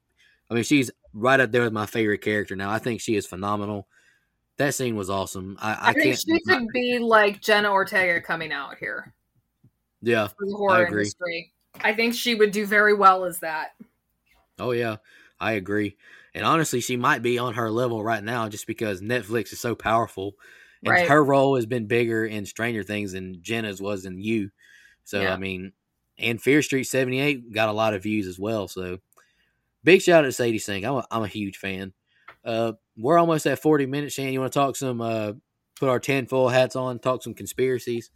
I 0.50 0.54
mean, 0.54 0.64
she's 0.64 0.90
right 1.14 1.40
up 1.40 1.50
there 1.50 1.62
with 1.62 1.72
my 1.72 1.86
favorite 1.86 2.20
character 2.20 2.54
now. 2.54 2.70
I 2.70 2.78
think 2.78 3.00
she 3.00 3.16
is 3.16 3.26
phenomenal. 3.26 3.88
That 4.58 4.74
scene 4.74 4.96
was 4.96 5.08
awesome. 5.08 5.56
I, 5.60 5.72
I, 5.72 5.78
I, 5.80 5.92
think 5.94 6.04
can't. 6.04 6.18
she 6.18 6.40
could 6.40 6.66
be 6.74 6.98
like 6.98 7.40
Jenna 7.40 7.70
Ortega 7.70 8.20
coming 8.20 8.52
out 8.52 8.76
here 8.76 9.14
yeah, 10.02 10.28
horror 10.40 10.84
agree. 10.84 11.02
industry. 11.02 11.52
I 11.80 11.94
think 11.94 12.14
she 12.14 12.34
would 12.34 12.52
do 12.52 12.66
very 12.66 12.94
well 12.94 13.24
as 13.24 13.40
that. 13.40 13.74
Oh 14.58 14.72
yeah, 14.72 14.96
I 15.40 15.52
agree. 15.52 15.96
And 16.34 16.44
honestly, 16.44 16.80
she 16.80 16.96
might 16.96 17.22
be 17.22 17.38
on 17.38 17.54
her 17.54 17.70
level 17.70 18.02
right 18.02 18.22
now 18.22 18.48
just 18.48 18.66
because 18.66 19.00
Netflix 19.00 19.52
is 19.52 19.60
so 19.60 19.74
powerful. 19.74 20.34
And 20.84 20.92
Right. 20.92 21.08
her 21.08 21.24
role 21.24 21.56
has 21.56 21.66
been 21.66 21.86
bigger 21.86 22.24
in 22.24 22.46
Stranger 22.46 22.84
Things 22.84 23.12
than 23.12 23.42
Jenna's 23.42 23.82
was 23.82 24.04
in 24.04 24.20
You. 24.20 24.50
So 25.08 25.22
Yeah. 25.22 25.32
I 25.32 25.38
mean, 25.38 25.72
and 26.18 26.40
Fear 26.42 26.60
Street 26.62 26.84
seventy 26.84 27.18
eight 27.20 27.50
got 27.52 27.70
a 27.70 27.72
lot 27.72 27.94
of 27.94 28.02
views 28.02 28.26
as 28.26 28.38
well. 28.38 28.68
So 28.68 28.98
big 29.82 30.02
shout 30.02 30.24
out 30.24 30.26
to 30.26 30.32
Sadie 30.32 30.58
Sink. 30.58 30.84
I'm 30.84 30.96
a, 30.96 31.06
I'm 31.10 31.22
a 31.22 31.28
huge 31.28 31.56
fan. 31.56 31.94
Uh, 32.44 32.72
we're 32.96 33.18
almost 33.18 33.46
at 33.46 33.58
forty 33.62 33.86
minutes. 33.86 34.14
Shan, 34.14 34.32
you 34.32 34.40
want 34.40 34.52
to 34.52 34.58
talk 34.58 34.76
some? 34.76 35.00
Uh, 35.00 35.32
put 35.80 35.88
our 35.88 35.98
tinfoil 36.00 36.48
hats 36.48 36.76
on. 36.76 36.98
Talk 36.98 37.22
some 37.22 37.32
conspiracies. 37.34 38.10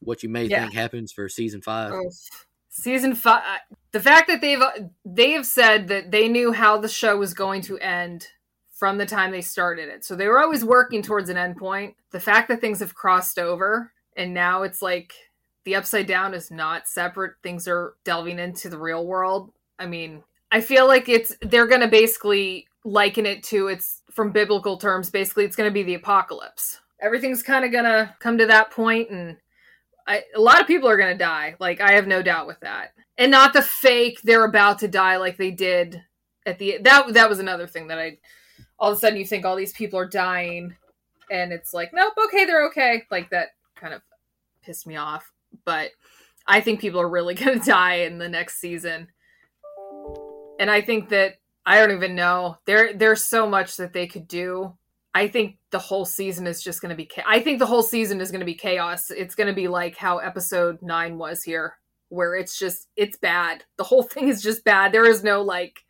What 0.00 0.22
you 0.22 0.28
may 0.28 0.44
Yeah. 0.44 0.62
think 0.62 0.74
happens 0.74 1.10
for 1.10 1.28
season 1.28 1.62
five. 1.62 1.92
Oh, 1.94 2.10
season 2.68 3.14
five. 3.14 3.60
The 3.92 4.00
fact 4.00 4.28
that 4.28 4.42
they've 4.42 4.62
they 5.06 5.30
have 5.32 5.46
said 5.46 5.88
that 5.88 6.10
they 6.10 6.28
knew 6.28 6.52
how 6.52 6.76
the 6.78 6.88
show 6.88 7.16
was 7.16 7.32
going 7.32 7.62
to 7.62 7.78
end 7.78 8.28
from 8.74 8.98
the 8.98 9.06
time 9.06 9.30
they 9.30 9.40
started 9.40 9.88
it, 9.88 10.04
so 10.04 10.14
they 10.14 10.28
were 10.28 10.40
always 10.40 10.62
working 10.64 11.00
towards 11.00 11.30
an 11.30 11.38
end 11.38 11.56
point. 11.56 11.96
The 12.10 12.20
fact 12.20 12.48
that 12.48 12.60
things 12.60 12.80
have 12.80 12.94
crossed 12.94 13.38
over 13.38 13.92
and 14.18 14.34
now 14.34 14.64
it's 14.64 14.82
like 14.82 15.14
the 15.66 15.74
upside 15.74 16.06
down 16.06 16.32
is 16.32 16.50
not 16.50 16.88
separate; 16.88 17.34
things 17.42 17.68
are 17.68 17.94
delving 18.04 18.38
into 18.38 18.70
the 18.70 18.78
real 18.78 19.06
world. 19.06 19.52
I 19.78 19.84
mean, 19.84 20.22
I 20.50 20.62
feel 20.62 20.86
like 20.86 21.10
it's 21.10 21.36
they're 21.42 21.66
going 21.66 21.82
to 21.82 21.88
basically 21.88 22.66
liken 22.84 23.26
it 23.26 23.42
to 23.42 23.68
it's 23.68 24.02
from 24.10 24.32
biblical 24.32 24.78
terms. 24.78 25.10
Basically, 25.10 25.44
it's 25.44 25.56
going 25.56 25.68
to 25.68 25.74
be 25.74 25.82
the 25.82 25.94
apocalypse. 25.94 26.80
Everything's 27.02 27.42
kind 27.42 27.66
of 27.66 27.72
going 27.72 27.84
to 27.84 28.14
come 28.20 28.38
to 28.38 28.46
that 28.46 28.70
point 28.70 29.10
and 29.10 29.36
I, 30.06 30.22
a 30.34 30.40
lot 30.40 30.60
of 30.60 30.66
people 30.66 30.88
are 30.88 30.96
going 30.96 31.12
to 31.12 31.18
die. 31.18 31.56
Like 31.58 31.80
I 31.80 31.92
have 31.92 32.06
no 32.06 32.22
doubt 32.22 32.46
with 32.46 32.60
that, 32.60 32.92
and 33.18 33.30
not 33.30 33.52
the 33.52 33.62
fake 33.62 34.20
they're 34.22 34.44
about 34.44 34.78
to 34.80 34.88
die 34.88 35.16
like 35.16 35.36
they 35.36 35.50
did 35.50 36.02
at 36.44 36.58
the 36.58 36.78
that 36.82 37.12
that 37.14 37.28
was 37.28 37.40
another 37.40 37.66
thing 37.66 37.88
that 37.88 37.98
I 37.98 38.18
all 38.78 38.92
of 38.92 38.96
a 38.96 39.00
sudden 39.00 39.18
you 39.18 39.26
think 39.26 39.44
all 39.44 39.56
these 39.56 39.72
people 39.72 39.98
are 39.98 40.08
dying, 40.08 40.76
and 41.30 41.52
it's 41.52 41.74
like 41.74 41.92
nope, 41.92 42.14
okay, 42.26 42.44
they're 42.44 42.66
okay. 42.66 43.02
Like 43.10 43.30
that 43.30 43.48
kind 43.74 43.94
of 43.94 44.02
pissed 44.62 44.86
me 44.86 44.96
off. 44.96 45.32
But 45.64 45.90
I 46.46 46.60
think 46.60 46.80
people 46.80 47.00
are 47.00 47.08
really 47.08 47.34
going 47.34 47.60
to 47.60 47.66
die 47.66 47.96
in 47.96 48.18
the 48.18 48.28
next 48.28 48.60
season, 48.60 49.08
and 50.58 50.70
I 50.70 50.80
think 50.80 51.08
that 51.10 51.34
I 51.64 51.78
don't 51.78 51.96
even 51.96 52.14
know 52.14 52.58
there 52.64 52.94
there's 52.94 53.24
so 53.24 53.48
much 53.48 53.76
that 53.76 53.92
they 53.92 54.06
could 54.06 54.28
do. 54.28 54.76
I 55.16 55.28
think 55.28 55.56
the 55.70 55.78
whole 55.78 56.04
season 56.04 56.46
is 56.46 56.62
just 56.62 56.82
going 56.82 56.90
to 56.90 56.94
be. 56.94 57.08
I 57.26 57.40
think 57.40 57.58
the 57.58 57.66
whole 57.66 57.82
season 57.82 58.20
is 58.20 58.30
going 58.30 58.40
to 58.40 58.46
be 58.46 58.54
chaos. 58.54 59.10
It's 59.10 59.34
going 59.34 59.46
to 59.46 59.54
be 59.54 59.66
like 59.66 59.96
how 59.96 60.18
episode 60.18 60.82
nine 60.82 61.16
was 61.16 61.42
here, 61.42 61.78
where 62.10 62.34
it's 62.36 62.58
just 62.58 62.88
it's 62.96 63.16
bad. 63.16 63.64
The 63.78 63.84
whole 63.84 64.02
thing 64.12 64.28
is 64.28 64.42
just 64.42 64.62
bad. 64.62 64.92
There 64.92 65.08
is 65.08 65.24
no 65.24 65.42
like. 65.42 65.80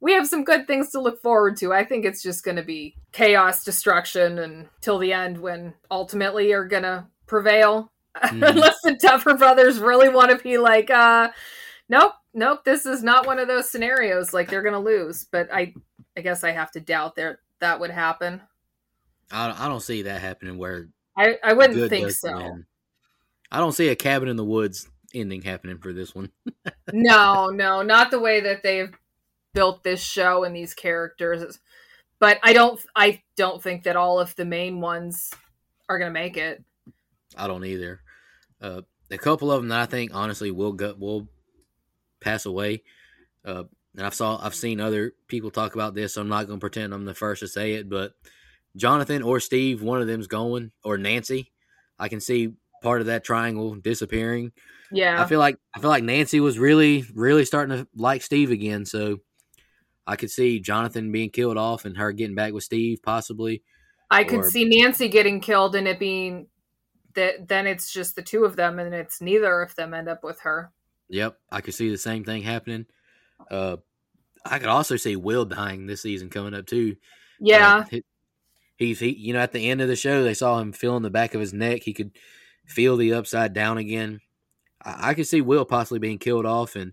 We 0.00 0.12
have 0.12 0.26
some 0.26 0.44
good 0.44 0.66
things 0.66 0.90
to 0.90 1.00
look 1.00 1.22
forward 1.22 1.56
to. 1.58 1.72
I 1.72 1.84
think 1.84 2.04
it's 2.04 2.22
just 2.22 2.44
going 2.44 2.56
to 2.56 2.62
be 2.62 2.96
chaos, 3.12 3.64
destruction, 3.64 4.38
and 4.40 4.68
till 4.82 4.98
the 4.98 5.12
end 5.12 5.38
when 5.38 5.72
ultimately 5.90 6.52
are 6.52 6.66
going 6.66 6.82
to 6.82 7.06
prevail. 7.26 7.92
Mhm. 8.26 8.48
Unless 8.48 8.80
the 8.82 8.94
Duffer 8.94 9.34
Brothers 9.34 9.78
really 9.78 10.08
want 10.08 10.30
to 10.30 10.38
be 10.42 10.58
like, 10.58 10.90
uh, 10.90 11.30
nope, 11.88 12.12
nope, 12.32 12.64
this 12.64 12.86
is 12.86 13.02
not 13.02 13.26
one 13.26 13.38
of 13.38 13.46
those 13.48 13.70
scenarios. 13.70 14.32
Like 14.32 14.48
they're 14.48 14.62
going 14.62 14.72
to 14.74 14.78
lose. 14.78 15.26
But 15.30 15.52
I, 15.52 15.74
I 16.16 16.22
guess 16.22 16.42
I 16.42 16.52
have 16.52 16.70
to 16.72 16.80
doubt 16.80 17.14
there 17.14 17.40
that 17.60 17.80
would 17.80 17.90
happen. 17.90 18.40
I, 19.30 19.66
I 19.66 19.68
don't 19.68 19.82
see 19.82 20.02
that 20.02 20.20
happening 20.20 20.56
where 20.58 20.88
I, 21.16 21.36
I 21.42 21.52
wouldn't 21.52 21.90
think 21.90 22.10
so. 22.10 22.34
win. 22.36 22.66
I 23.50 23.58
don't 23.58 23.72
see 23.72 23.88
a 23.88 23.96
cabin 23.96 24.28
in 24.28 24.36
the 24.36 24.44
woods 24.44 24.88
ending 25.14 25.42
happening 25.42 25.78
for 25.78 25.92
this 25.92 26.14
one. 26.14 26.30
no, 26.92 27.46
no, 27.46 27.82
not 27.82 28.10
the 28.10 28.20
way 28.20 28.40
that 28.40 28.62
they've 28.62 28.92
built 29.54 29.82
this 29.82 30.02
show 30.02 30.44
and 30.44 30.54
these 30.54 30.74
characters. 30.74 31.58
But 32.18 32.38
I 32.42 32.52
don't, 32.52 32.80
I 32.94 33.22
don't 33.36 33.62
think 33.62 33.84
that 33.84 33.96
all 33.96 34.18
of 34.18 34.34
the 34.36 34.44
main 34.44 34.80
ones 34.80 35.32
are 35.88 35.98
going 35.98 36.12
to 36.12 36.18
make 36.18 36.36
it. 36.36 36.62
I 37.36 37.46
don't 37.46 37.64
either. 37.64 38.00
Uh, 38.60 38.82
a 39.10 39.18
couple 39.18 39.52
of 39.52 39.60
them 39.60 39.68
that 39.68 39.80
I 39.80 39.86
think 39.86 40.12
honestly 40.14 40.50
will 40.50 40.72
go 40.72 40.94
will 40.98 41.28
pass 42.20 42.46
away. 42.46 42.82
Uh, 43.44 43.64
and 43.96 44.06
I've 44.06 44.14
saw 44.14 44.38
I've 44.42 44.54
seen 44.54 44.80
other 44.80 45.14
people 45.28 45.50
talk 45.50 45.74
about 45.74 45.94
this, 45.94 46.14
so 46.14 46.20
I'm 46.20 46.28
not 46.28 46.46
going 46.46 46.58
to 46.58 46.60
pretend 46.60 46.92
I'm 46.92 47.04
the 47.04 47.14
first 47.14 47.40
to 47.40 47.48
say 47.48 47.74
it. 47.74 47.88
But 47.88 48.12
Jonathan 48.76 49.22
or 49.22 49.40
Steve, 49.40 49.82
one 49.82 50.00
of 50.00 50.06
them's 50.06 50.26
going, 50.26 50.72
or 50.84 50.98
Nancy. 50.98 51.52
I 51.98 52.08
can 52.08 52.20
see 52.20 52.52
part 52.82 53.00
of 53.00 53.06
that 53.06 53.24
triangle 53.24 53.74
disappearing. 53.74 54.52
Yeah, 54.92 55.20
I 55.22 55.26
feel 55.26 55.38
like 55.38 55.56
I 55.74 55.80
feel 55.80 55.90
like 55.90 56.04
Nancy 56.04 56.40
was 56.40 56.58
really 56.58 57.04
really 57.14 57.44
starting 57.44 57.76
to 57.76 57.88
like 57.94 58.22
Steve 58.22 58.50
again, 58.50 58.84
so 58.84 59.18
I 60.06 60.16
could 60.16 60.30
see 60.30 60.60
Jonathan 60.60 61.10
being 61.10 61.30
killed 61.30 61.56
off 61.56 61.84
and 61.84 61.96
her 61.96 62.12
getting 62.12 62.36
back 62.36 62.52
with 62.52 62.64
Steve 62.64 63.00
possibly. 63.02 63.62
I 64.10 64.24
could 64.24 64.40
or- 64.40 64.50
see 64.50 64.64
Nancy 64.64 65.08
getting 65.08 65.40
killed 65.40 65.74
and 65.74 65.88
it 65.88 65.98
being 65.98 66.46
that. 67.16 67.48
Then 67.48 67.66
it's 67.66 67.92
just 67.92 68.14
the 68.16 68.22
two 68.22 68.44
of 68.44 68.56
them, 68.56 68.78
and 68.78 68.94
it's 68.94 69.20
neither 69.20 69.60
of 69.60 69.74
them 69.74 69.92
end 69.92 70.08
up 70.08 70.22
with 70.24 70.40
her. 70.40 70.72
Yep, 71.08 71.38
I 71.50 71.60
could 71.60 71.74
see 71.74 71.90
the 71.90 71.98
same 71.98 72.24
thing 72.24 72.42
happening. 72.42 72.86
Uh, 73.50 73.76
I 74.44 74.58
could 74.58 74.68
also 74.68 74.96
see 74.96 75.16
Will 75.16 75.44
dying 75.44 75.86
this 75.86 76.02
season 76.02 76.30
coming 76.30 76.54
up 76.54 76.66
too. 76.66 76.96
Yeah, 77.40 77.78
Uh, 77.78 77.84
he- 77.90 78.04
he's 78.76 79.00
he, 79.00 79.10
you 79.10 79.32
know, 79.32 79.40
at 79.40 79.52
the 79.52 79.68
end 79.68 79.80
of 79.80 79.88
the 79.88 79.96
show, 79.96 80.22
they 80.22 80.34
saw 80.34 80.58
him 80.58 80.72
feeling 80.72 81.02
the 81.02 81.10
back 81.10 81.34
of 81.34 81.40
his 81.40 81.52
neck. 81.52 81.82
He 81.82 81.92
could 81.92 82.12
feel 82.66 82.96
the 82.96 83.12
upside 83.12 83.52
down 83.52 83.78
again. 83.78 84.20
I, 84.82 85.10
I 85.10 85.14
could 85.14 85.26
see 85.26 85.40
Will 85.40 85.64
possibly 85.64 85.98
being 85.98 86.18
killed 86.18 86.46
off, 86.46 86.76
and 86.76 86.92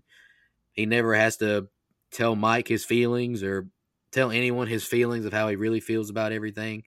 he 0.72 0.86
never 0.86 1.14
has 1.14 1.36
to 1.38 1.68
tell 2.10 2.36
Mike 2.36 2.68
his 2.68 2.84
feelings 2.84 3.42
or 3.42 3.68
tell 4.12 4.30
anyone 4.30 4.68
his 4.68 4.84
feelings 4.84 5.24
of 5.24 5.32
how 5.32 5.48
he 5.48 5.56
really 5.56 5.80
feels 5.80 6.10
about 6.10 6.30
everything. 6.32 6.84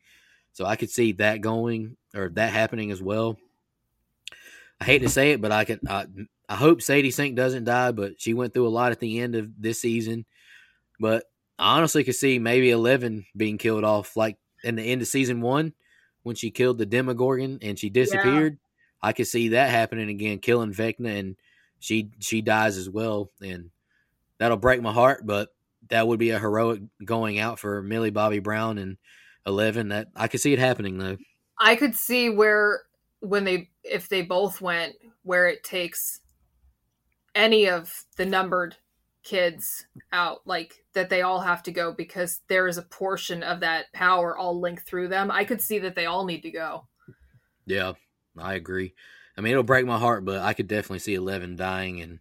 So 0.57 0.65
I 0.65 0.75
could 0.75 0.89
see 0.89 1.11
that 1.13 1.41
going 1.41 1.97
or 2.15 2.29
that 2.29 2.51
happening 2.51 2.89
as 2.89 2.99
well. 2.99 3.37
I 4.81 4.85
hate 4.85 5.03
to 5.03 5.09
say 5.09 5.33
it, 5.33 5.39
but 5.39 5.51
I 5.51 5.65
could. 5.65 5.81
I, 5.87 6.07
I 6.49 6.55
hope 6.55 6.81
Sadie 6.81 7.11
Sink 7.11 7.35
doesn't 7.35 7.65
die, 7.65 7.91
but 7.91 8.19
she 8.19 8.33
went 8.33 8.55
through 8.55 8.67
a 8.67 8.69
lot 8.69 8.91
at 8.91 8.99
the 8.99 9.19
end 9.19 9.35
of 9.35 9.51
this 9.61 9.79
season. 9.79 10.25
But 10.99 11.25
I 11.59 11.77
honestly 11.77 12.03
could 12.03 12.15
see 12.15 12.39
maybe 12.39 12.71
Eleven 12.71 13.27
being 13.35 13.59
killed 13.59 13.83
off, 13.83 14.17
like 14.17 14.37
in 14.63 14.77
the 14.77 14.81
end 14.81 15.03
of 15.03 15.07
season 15.07 15.41
one 15.41 15.73
when 16.23 16.35
she 16.35 16.49
killed 16.49 16.79
the 16.79 16.87
Demogorgon 16.87 17.59
and 17.61 17.77
she 17.77 17.91
disappeared. 17.91 18.57
I 18.99 19.13
could 19.13 19.27
see 19.27 19.49
that 19.49 19.69
happening 19.69 20.09
again, 20.09 20.39
killing 20.39 20.73
Vecna, 20.73 21.19
and 21.19 21.35
she 21.77 22.09
she 22.17 22.41
dies 22.41 22.77
as 22.77 22.89
well, 22.89 23.29
and 23.43 23.69
that'll 24.39 24.57
break 24.57 24.81
my 24.81 24.91
heart. 24.91 25.23
But 25.23 25.49
that 25.89 26.07
would 26.07 26.17
be 26.17 26.31
a 26.31 26.39
heroic 26.39 26.81
going 27.05 27.37
out 27.37 27.59
for 27.59 27.83
Millie 27.83 28.09
Bobby 28.09 28.39
Brown 28.39 28.79
and 28.79 28.97
Eleven. 29.47 29.89
That 29.89 30.09
I 30.15 30.27
could 30.27 30.41
see 30.41 30.53
it 30.53 30.59
happening 30.59 30.97
though. 30.97 31.17
I 31.59 31.75
could 31.75 31.95
see 31.95 32.29
where 32.29 32.81
when 33.21 33.45
they 33.45 33.69
if 33.83 34.09
they 34.09 34.21
both 34.21 34.61
went 34.61 34.93
where 35.23 35.47
it 35.47 35.63
takes 35.63 36.19
any 37.33 37.67
of 37.67 38.05
the 38.17 38.25
numbered 38.25 38.75
kids 39.23 39.85
out 40.13 40.39
like 40.45 40.85
that 40.93 41.09
they 41.09 41.21
all 41.21 41.41
have 41.41 41.61
to 41.61 41.71
go 41.71 41.91
because 41.91 42.41
there 42.47 42.67
is 42.67 42.77
a 42.77 42.83
portion 42.83 43.43
of 43.43 43.59
that 43.59 43.91
power 43.91 44.37
all 44.37 44.57
linked 44.57 44.87
through 44.87 45.09
them 45.09 45.29
i 45.29 45.43
could 45.43 45.61
see 45.61 45.79
that 45.79 45.95
they 45.95 46.05
all 46.05 46.23
need 46.23 46.41
to 46.41 46.49
go 46.49 46.87
Yeah, 47.67 47.93
I 48.37 48.55
agree. 48.55 48.95
I 49.37 49.41
mean, 49.41 49.51
it'll 49.51 49.63
break 49.63 49.85
my 49.85 49.99
heart, 49.99 50.25
but 50.25 50.39
I 50.39 50.53
could 50.53 50.67
definitely 50.67 50.99
see 50.99 51.13
Eleven 51.13 51.55
dying 51.55 52.01
and 52.01 52.19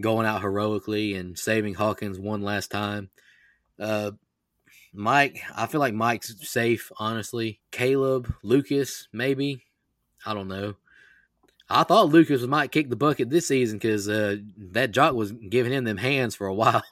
going 0.00 0.24
out 0.24 0.40
heroically 0.40 1.14
and 1.14 1.36
saving 1.36 1.74
Hawkins 1.74 2.18
one 2.18 2.40
last 2.40 2.70
time. 2.70 3.10
Uh, 3.78 4.12
Mike, 4.92 5.40
I 5.54 5.66
feel 5.66 5.80
like 5.80 5.94
Mike's 5.94 6.34
safe, 6.48 6.90
honestly. 6.98 7.60
Caleb, 7.70 8.32
Lucas, 8.42 9.08
maybe. 9.12 9.64
I 10.24 10.34
don't 10.34 10.48
know. 10.48 10.74
I 11.70 11.84
thought 11.84 12.08
Lucas 12.08 12.42
might 12.42 12.72
kick 12.72 12.88
the 12.88 12.96
bucket 12.96 13.28
this 13.28 13.48
season 13.48 13.78
because 13.78 14.08
uh, 14.08 14.36
that 14.72 14.90
jock 14.90 15.14
was 15.14 15.32
giving 15.32 15.72
him 15.72 15.84
them 15.84 15.98
hands 15.98 16.34
for 16.34 16.46
a 16.46 16.54
while. 16.54 16.82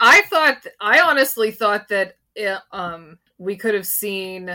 i 0.00 0.22
thought 0.22 0.66
i 0.80 1.00
honestly 1.00 1.50
thought 1.52 1.86
that 1.88 2.16
uh, 2.44 2.58
um 2.72 3.16
we 3.38 3.56
could 3.56 3.74
have 3.74 3.86
seen 3.86 4.50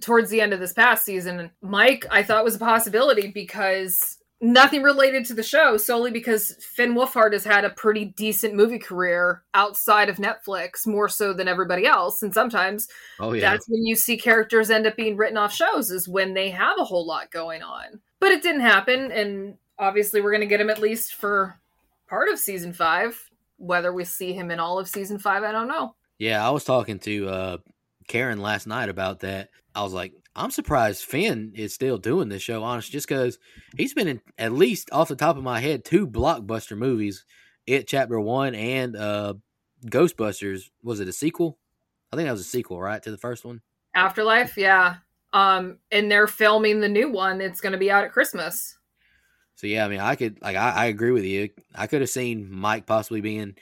towards 0.00 0.30
the 0.30 0.40
end 0.40 0.52
of 0.52 0.58
this 0.58 0.72
past 0.72 1.04
season 1.04 1.48
mike 1.62 2.04
i 2.10 2.22
thought 2.22 2.44
was 2.44 2.56
a 2.56 2.58
possibility 2.58 3.28
because 3.28 4.15
nothing 4.40 4.82
related 4.82 5.24
to 5.24 5.34
the 5.34 5.42
show 5.42 5.76
solely 5.78 6.10
because 6.10 6.56
finn 6.60 6.94
wolfhard 6.94 7.32
has 7.32 7.44
had 7.44 7.64
a 7.64 7.70
pretty 7.70 8.04
decent 8.04 8.54
movie 8.54 8.78
career 8.78 9.42
outside 9.54 10.10
of 10.10 10.16
netflix 10.16 10.86
more 10.86 11.08
so 11.08 11.32
than 11.32 11.48
everybody 11.48 11.86
else. 11.86 12.22
And 12.22 12.34
sometimes 12.34 12.88
oh 13.18 13.32
yeah, 13.32 13.40
that's 13.40 13.66
when 13.68 13.86
you 13.86 13.96
see 13.96 14.18
characters 14.18 14.70
end 14.70 14.86
up 14.86 14.96
being 14.96 15.16
written 15.16 15.38
off 15.38 15.54
shows 15.54 15.90
is 15.90 16.06
when 16.06 16.34
they 16.34 16.50
have 16.50 16.78
a 16.78 16.84
whole 16.84 17.06
lot 17.06 17.30
going 17.30 17.62
on. 17.62 18.00
But 18.20 18.32
it 18.32 18.42
didn't 18.42 18.60
happen 18.60 19.10
and 19.10 19.56
obviously 19.78 20.20
we're 20.20 20.32
going 20.32 20.40
to 20.40 20.46
get 20.46 20.60
him 20.60 20.70
at 20.70 20.80
least 20.80 21.14
for 21.14 21.58
part 22.06 22.28
of 22.28 22.38
season 22.38 22.72
five. 22.72 23.30
Whether 23.58 23.92
we 23.92 24.04
see 24.04 24.34
him 24.34 24.50
in 24.50 24.60
all 24.60 24.78
of 24.78 24.86
season 24.86 25.18
five 25.18 25.42
i 25.42 25.52
don't 25.52 25.68
know. 25.68 25.94
Yeah, 26.18 26.46
I 26.46 26.50
was 26.50 26.64
talking 26.64 26.98
to 27.00 27.28
uh, 27.28 27.56
Karen 28.06 28.40
last 28.40 28.66
night 28.66 28.88
about 28.88 29.20
that. 29.20 29.50
I 29.74 29.82
was 29.82 29.92
like, 29.92 30.12
I'm 30.36 30.50
surprised 30.50 31.04
Finn 31.04 31.52
is 31.54 31.72
still 31.72 31.96
doing 31.96 32.28
this 32.28 32.42
show, 32.42 32.62
honest, 32.62 32.92
just 32.92 33.08
because 33.08 33.38
he's 33.76 33.94
been 33.94 34.06
in 34.06 34.20
at 34.36 34.52
least 34.52 34.90
off 34.92 35.08
the 35.08 35.16
top 35.16 35.38
of 35.38 35.42
my 35.42 35.60
head 35.60 35.84
two 35.84 36.06
blockbuster 36.06 36.76
movies 36.76 37.24
It 37.66 37.88
Chapter 37.88 38.20
One 38.20 38.54
and 38.54 38.94
uh, 38.94 39.34
Ghostbusters. 39.86 40.64
Was 40.82 41.00
it 41.00 41.08
a 41.08 41.12
sequel? 41.12 41.58
I 42.12 42.16
think 42.16 42.26
that 42.26 42.32
was 42.32 42.42
a 42.42 42.44
sequel, 42.44 42.80
right, 42.80 43.02
to 43.02 43.10
the 43.10 43.16
first 43.16 43.46
one. 43.46 43.62
Afterlife, 43.94 44.58
yeah. 44.58 44.96
Um, 45.32 45.78
and 45.90 46.10
they're 46.10 46.26
filming 46.26 46.80
the 46.80 46.88
new 46.88 47.10
one. 47.10 47.40
It's 47.40 47.62
going 47.62 47.72
to 47.72 47.78
be 47.78 47.90
out 47.90 48.04
at 48.04 48.12
Christmas. 48.12 48.76
So 49.54 49.66
yeah, 49.66 49.86
I 49.86 49.88
mean, 49.88 50.00
I 50.00 50.16
could 50.16 50.42
like 50.42 50.56
I, 50.56 50.70
I 50.70 50.84
agree 50.86 51.12
with 51.12 51.24
you. 51.24 51.48
I 51.74 51.86
could 51.86 52.02
have 52.02 52.10
seen 52.10 52.52
Mike 52.52 52.84
possibly 52.84 53.22
being 53.22 53.54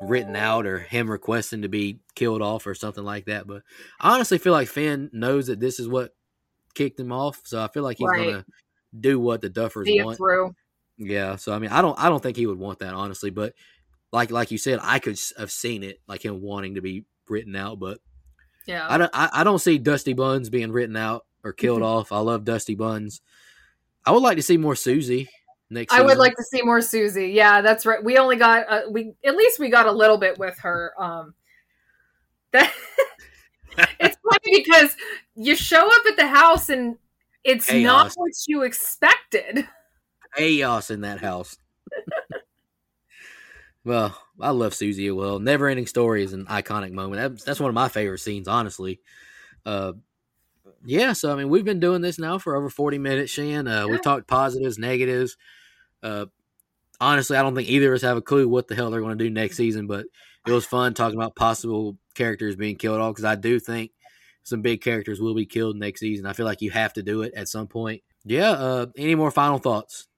written 0.00 0.36
out 0.36 0.64
or 0.64 0.78
him 0.78 1.10
requesting 1.10 1.62
to 1.62 1.68
be 1.68 2.00
killed 2.14 2.40
off 2.40 2.66
or 2.66 2.74
something 2.74 3.04
like 3.04 3.26
that. 3.26 3.48
But 3.48 3.62
I 4.00 4.14
honestly 4.14 4.38
feel 4.38 4.52
like 4.52 4.68
Finn 4.68 5.10
knows 5.12 5.48
that 5.48 5.58
this 5.58 5.80
is 5.80 5.88
what 5.88 6.14
kicked 6.74 6.98
him 7.00 7.12
off, 7.12 7.40
so 7.44 7.62
I 7.62 7.68
feel 7.68 7.82
like 7.82 7.98
he's 7.98 8.08
Right. 8.08 8.26
gonna 8.30 8.44
do 8.98 9.18
what 9.20 9.40
the 9.40 9.50
Duffers 9.50 9.84
See 9.86 10.02
want. 10.02 10.16
through. 10.16 10.54
Yeah, 10.98 11.36
so 11.36 11.52
I 11.52 11.58
mean, 11.58 11.70
I 11.70 11.80
don't 11.82 11.98
I 11.98 12.08
don't 12.08 12.22
think 12.22 12.36
he 12.36 12.46
would 12.46 12.58
want 12.58 12.80
that 12.80 12.94
honestly, 12.94 13.30
but 13.30 13.54
like 14.12 14.30
like 14.30 14.50
you 14.50 14.58
said, 14.58 14.78
I 14.82 14.98
could 14.98 15.18
have 15.38 15.50
seen 15.50 15.82
it 15.82 16.00
like 16.06 16.24
him 16.24 16.40
wanting 16.42 16.74
to 16.74 16.80
be 16.82 17.04
written 17.28 17.54
out, 17.56 17.78
but 17.78 17.98
Yeah. 18.66 18.86
I 18.88 18.98
don't 18.98 19.10
I, 19.14 19.30
I 19.32 19.44
don't 19.44 19.58
see 19.60 19.78
Dusty 19.78 20.12
Buns 20.12 20.50
being 20.50 20.72
written 20.72 20.96
out 20.96 21.24
or 21.44 21.52
killed 21.52 21.82
off. 21.94 22.12
I 22.12 22.18
love 22.18 22.44
Dusty 22.44 22.74
Buns. 22.74 23.20
I 24.04 24.12
would 24.12 24.22
like 24.22 24.36
to 24.36 24.42
see 24.42 24.56
more 24.56 24.74
Susie 24.76 25.28
next. 25.70 25.92
I 25.94 26.02
would 26.02 26.18
like 26.18 26.34
to 26.36 26.42
see 26.42 26.62
more 26.62 26.80
Susie. 26.82 27.28
Yeah, 27.28 27.60
that's 27.62 27.86
right. 27.86 28.02
We 28.02 28.18
only 28.18 28.36
got 28.36 28.66
uh, 28.68 28.82
we 28.90 29.12
at 29.24 29.36
least 29.36 29.58
we 29.58 29.68
got 29.70 29.86
a 29.86 29.92
little 29.92 30.18
bit 30.18 30.38
with 30.38 30.58
her. 30.58 30.92
Um, 30.98 31.34
that 32.52 32.72
funny 34.44 34.62
because 34.64 34.96
you 35.34 35.56
show 35.56 35.86
up 35.86 36.02
at 36.08 36.16
the 36.16 36.26
house 36.26 36.68
and 36.68 36.96
it's 37.44 37.72
not 37.72 38.12
what 38.14 38.32
you 38.46 38.62
expected. 38.62 39.66
chaos 40.36 40.90
in 40.90 41.00
that 41.02 41.20
house. 41.20 41.56
well, 43.84 44.16
I 44.40 44.50
love 44.50 44.74
Susie 44.74 45.10
well. 45.10 45.38
Never 45.38 45.68
ending 45.68 45.86
story 45.86 46.22
is 46.22 46.32
an 46.32 46.46
iconic 46.46 46.92
moment. 46.92 47.34
That's, 47.34 47.44
that's 47.44 47.60
one 47.60 47.70
of 47.70 47.74
my 47.74 47.88
favorite 47.88 48.18
scenes, 48.18 48.48
honestly. 48.48 49.00
Uh, 49.64 49.92
yeah, 50.84 51.12
so 51.12 51.32
I 51.32 51.36
mean, 51.36 51.48
we've 51.48 51.64
been 51.64 51.80
doing 51.80 52.00
this 52.00 52.18
now 52.18 52.38
for 52.38 52.56
over 52.56 52.70
forty 52.70 52.98
minutes, 52.98 53.32
Shan. 53.32 53.68
Uh, 53.68 53.80
Yeah. 53.80 53.86
We've 53.86 54.02
talked 54.02 54.26
positives, 54.26 54.78
negatives. 54.78 55.36
Uh, 56.02 56.26
honestly, 57.00 57.36
I 57.36 57.42
don't 57.42 57.54
think 57.54 57.68
either 57.68 57.92
of 57.92 57.96
us 57.96 58.02
have 58.02 58.16
a 58.16 58.22
clue 58.22 58.48
what 58.48 58.68
the 58.68 58.74
hell 58.74 58.90
they're 58.90 59.00
going 59.00 59.18
to 59.18 59.24
do 59.24 59.30
next 59.30 59.56
season, 59.56 59.86
but 59.86 60.06
it 60.46 60.52
was 60.52 60.64
fun 60.64 60.94
talking 60.94 61.18
about 61.18 61.36
possible 61.36 61.98
characters 62.14 62.56
being 62.56 62.76
killed 62.76 63.00
off 63.00 63.14
because 63.14 63.24
I 63.24 63.34
do 63.34 63.60
think 63.60 63.90
some 64.42 64.62
big 64.62 64.80
characters 64.80 65.20
will 65.20 65.34
be 65.34 65.46
killed 65.46 65.76
next 65.76 66.00
season. 66.00 66.26
I 66.26 66.32
feel 66.32 66.46
like 66.46 66.62
you 66.62 66.70
have 66.70 66.92
to 66.94 67.02
do 67.02 67.22
it 67.22 67.34
at 67.34 67.48
some 67.48 67.66
point. 67.66 68.02
Yeah. 68.24 68.50
Uh, 68.50 68.86
any 68.96 69.14
more 69.14 69.30
final 69.30 69.58
thoughts 69.58 70.08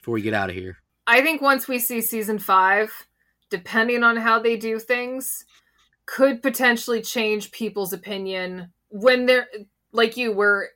before 0.00 0.14
we 0.14 0.22
get 0.22 0.34
out 0.34 0.50
of 0.50 0.56
here? 0.56 0.78
I 1.06 1.20
think 1.22 1.42
once 1.42 1.68
we 1.68 1.78
see 1.78 2.00
season 2.00 2.38
five, 2.38 2.92
depending 3.50 4.02
on 4.02 4.16
how 4.16 4.38
they 4.38 4.56
do 4.56 4.78
things, 4.78 5.44
could 6.06 6.42
potentially 6.42 7.02
change 7.02 7.52
people's 7.52 7.92
opinion 7.92 8.72
when 8.88 9.26
they're 9.26 9.48
like 9.92 10.16
you 10.16 10.32
were 10.32 10.70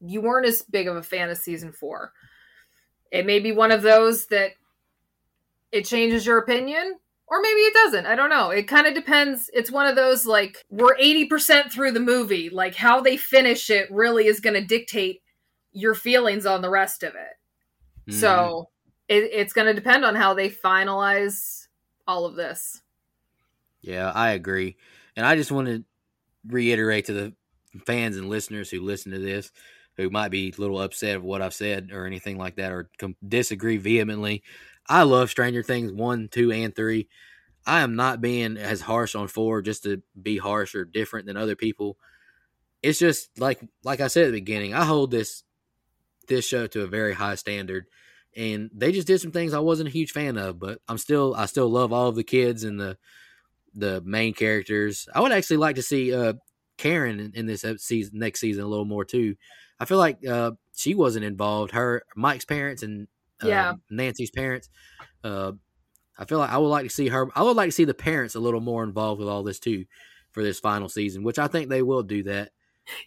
you 0.00 0.20
weren't 0.20 0.46
as 0.46 0.62
big 0.62 0.88
of 0.88 0.96
a 0.96 1.02
fan 1.02 1.30
of 1.30 1.38
season 1.38 1.72
four. 1.72 2.12
It 3.10 3.26
may 3.26 3.38
be 3.38 3.52
one 3.52 3.72
of 3.72 3.82
those 3.82 4.26
that 4.26 4.52
it 5.72 5.84
changes 5.84 6.26
your 6.26 6.38
opinion, 6.38 6.98
or 7.28 7.40
maybe 7.40 7.60
it 7.60 7.74
doesn't. 7.74 8.06
I 8.06 8.14
don't 8.14 8.30
know. 8.30 8.50
It 8.50 8.68
kind 8.68 8.86
of 8.86 8.94
depends. 8.94 9.50
It's 9.52 9.70
one 9.70 9.86
of 9.86 9.96
those 9.96 10.26
like 10.26 10.64
we're 10.70 10.96
80% 10.96 11.72
through 11.72 11.92
the 11.92 12.00
movie. 12.00 12.50
Like 12.50 12.74
how 12.74 13.00
they 13.00 13.16
finish 13.16 13.68
it 13.70 13.90
really 13.90 14.26
is 14.26 14.40
going 14.40 14.54
to 14.54 14.64
dictate 14.64 15.22
your 15.72 15.94
feelings 15.94 16.46
on 16.46 16.62
the 16.62 16.70
rest 16.70 17.02
of 17.02 17.14
it. 17.14 18.10
Mm-hmm. 18.10 18.20
So 18.20 18.70
it, 19.08 19.24
it's 19.32 19.52
going 19.52 19.66
to 19.66 19.74
depend 19.74 20.04
on 20.04 20.14
how 20.14 20.34
they 20.34 20.50
finalize 20.50 21.66
all 22.06 22.24
of 22.24 22.36
this. 22.36 22.80
Yeah, 23.82 24.10
I 24.14 24.30
agree. 24.30 24.76
And 25.16 25.26
I 25.26 25.36
just 25.36 25.52
want 25.52 25.68
to 25.68 25.84
reiterate 26.46 27.06
to 27.06 27.12
the 27.12 27.32
fans 27.84 28.16
and 28.16 28.28
listeners 28.28 28.70
who 28.70 28.80
listen 28.80 29.12
to 29.12 29.18
this 29.18 29.50
who 29.96 30.10
might 30.10 30.30
be 30.30 30.52
a 30.56 30.60
little 30.60 30.80
upset 30.80 31.16
of 31.16 31.24
what 31.24 31.42
I've 31.42 31.54
said 31.54 31.90
or 31.92 32.06
anything 32.06 32.36
like 32.36 32.56
that 32.56 32.72
or 32.72 32.90
com- 32.98 33.16
disagree 33.26 33.78
vehemently. 33.78 34.42
I 34.88 35.02
love 35.02 35.30
Stranger 35.30 35.62
Things 35.62 35.92
1, 35.92 36.28
2, 36.30 36.52
and 36.52 36.74
3. 36.74 37.08
I 37.66 37.80
am 37.80 37.96
not 37.96 38.20
being 38.20 38.56
as 38.56 38.80
harsh 38.80 39.14
on 39.14 39.28
4 39.28 39.62
just 39.62 39.82
to 39.84 40.02
be 40.20 40.38
harsh 40.38 40.74
or 40.74 40.84
different 40.84 41.26
than 41.26 41.36
other 41.36 41.56
people. 41.56 41.98
It's 42.82 42.98
just 42.98 43.40
like 43.40 43.60
like 43.84 44.00
I 44.00 44.08
said 44.08 44.24
at 44.24 44.26
the 44.32 44.40
beginning, 44.40 44.74
I 44.74 44.84
hold 44.84 45.10
this 45.10 45.42
this 46.28 46.46
show 46.46 46.66
to 46.68 46.82
a 46.82 46.86
very 46.86 47.14
high 47.14 47.36
standard 47.36 47.86
and 48.36 48.70
they 48.74 48.92
just 48.92 49.06
did 49.06 49.20
some 49.20 49.32
things 49.32 49.54
I 49.54 49.60
wasn't 49.60 49.88
a 49.88 49.92
huge 49.92 50.12
fan 50.12 50.36
of, 50.36 50.58
but 50.58 50.80
I'm 50.88 50.98
still 50.98 51.34
I 51.34 51.46
still 51.46 51.68
love 51.68 51.92
all 51.92 52.08
of 52.08 52.16
the 52.16 52.24
kids 52.24 52.64
and 52.64 52.78
the 52.78 52.98
the 53.74 54.00
main 54.02 54.34
characters. 54.34 55.08
I 55.14 55.20
would 55.20 55.32
actually 55.32 55.58
like 55.58 55.76
to 55.76 55.82
see 55.82 56.14
uh 56.14 56.34
Karen 56.78 57.20
in, 57.20 57.32
in 57.34 57.46
this 57.46 57.64
season 57.78 58.18
next 58.18 58.40
season 58.40 58.64
a 58.64 58.68
little 58.68 58.84
more 58.84 59.04
too. 59.04 59.36
I 59.80 59.86
feel 59.86 59.98
like 59.98 60.24
uh 60.26 60.52
she 60.74 60.94
wasn't 60.94 61.24
involved. 61.24 61.72
Her 61.72 62.02
Mike's 62.14 62.44
parents 62.44 62.82
and 62.82 63.08
uh, 63.42 63.48
Yeah. 63.48 63.72
Nancy's 63.90 64.30
parents. 64.30 64.68
Uh, 65.24 65.52
I 66.18 66.24
feel 66.24 66.38
like 66.38 66.50
I 66.50 66.58
would 66.58 66.68
like 66.68 66.84
to 66.84 66.90
see 66.90 67.08
her. 67.08 67.28
I 67.34 67.42
would 67.42 67.56
like 67.56 67.68
to 67.68 67.72
see 67.72 67.84
the 67.84 67.94
parents 67.94 68.34
a 68.34 68.40
little 68.40 68.60
more 68.60 68.82
involved 68.84 69.18
with 69.20 69.28
all 69.28 69.42
this 69.42 69.58
too 69.58 69.84
for 70.32 70.42
this 70.42 70.60
final 70.60 70.88
season, 70.88 71.22
which 71.22 71.38
I 71.38 71.46
think 71.46 71.68
they 71.68 71.82
will 71.82 72.02
do 72.02 72.22
that. 72.24 72.50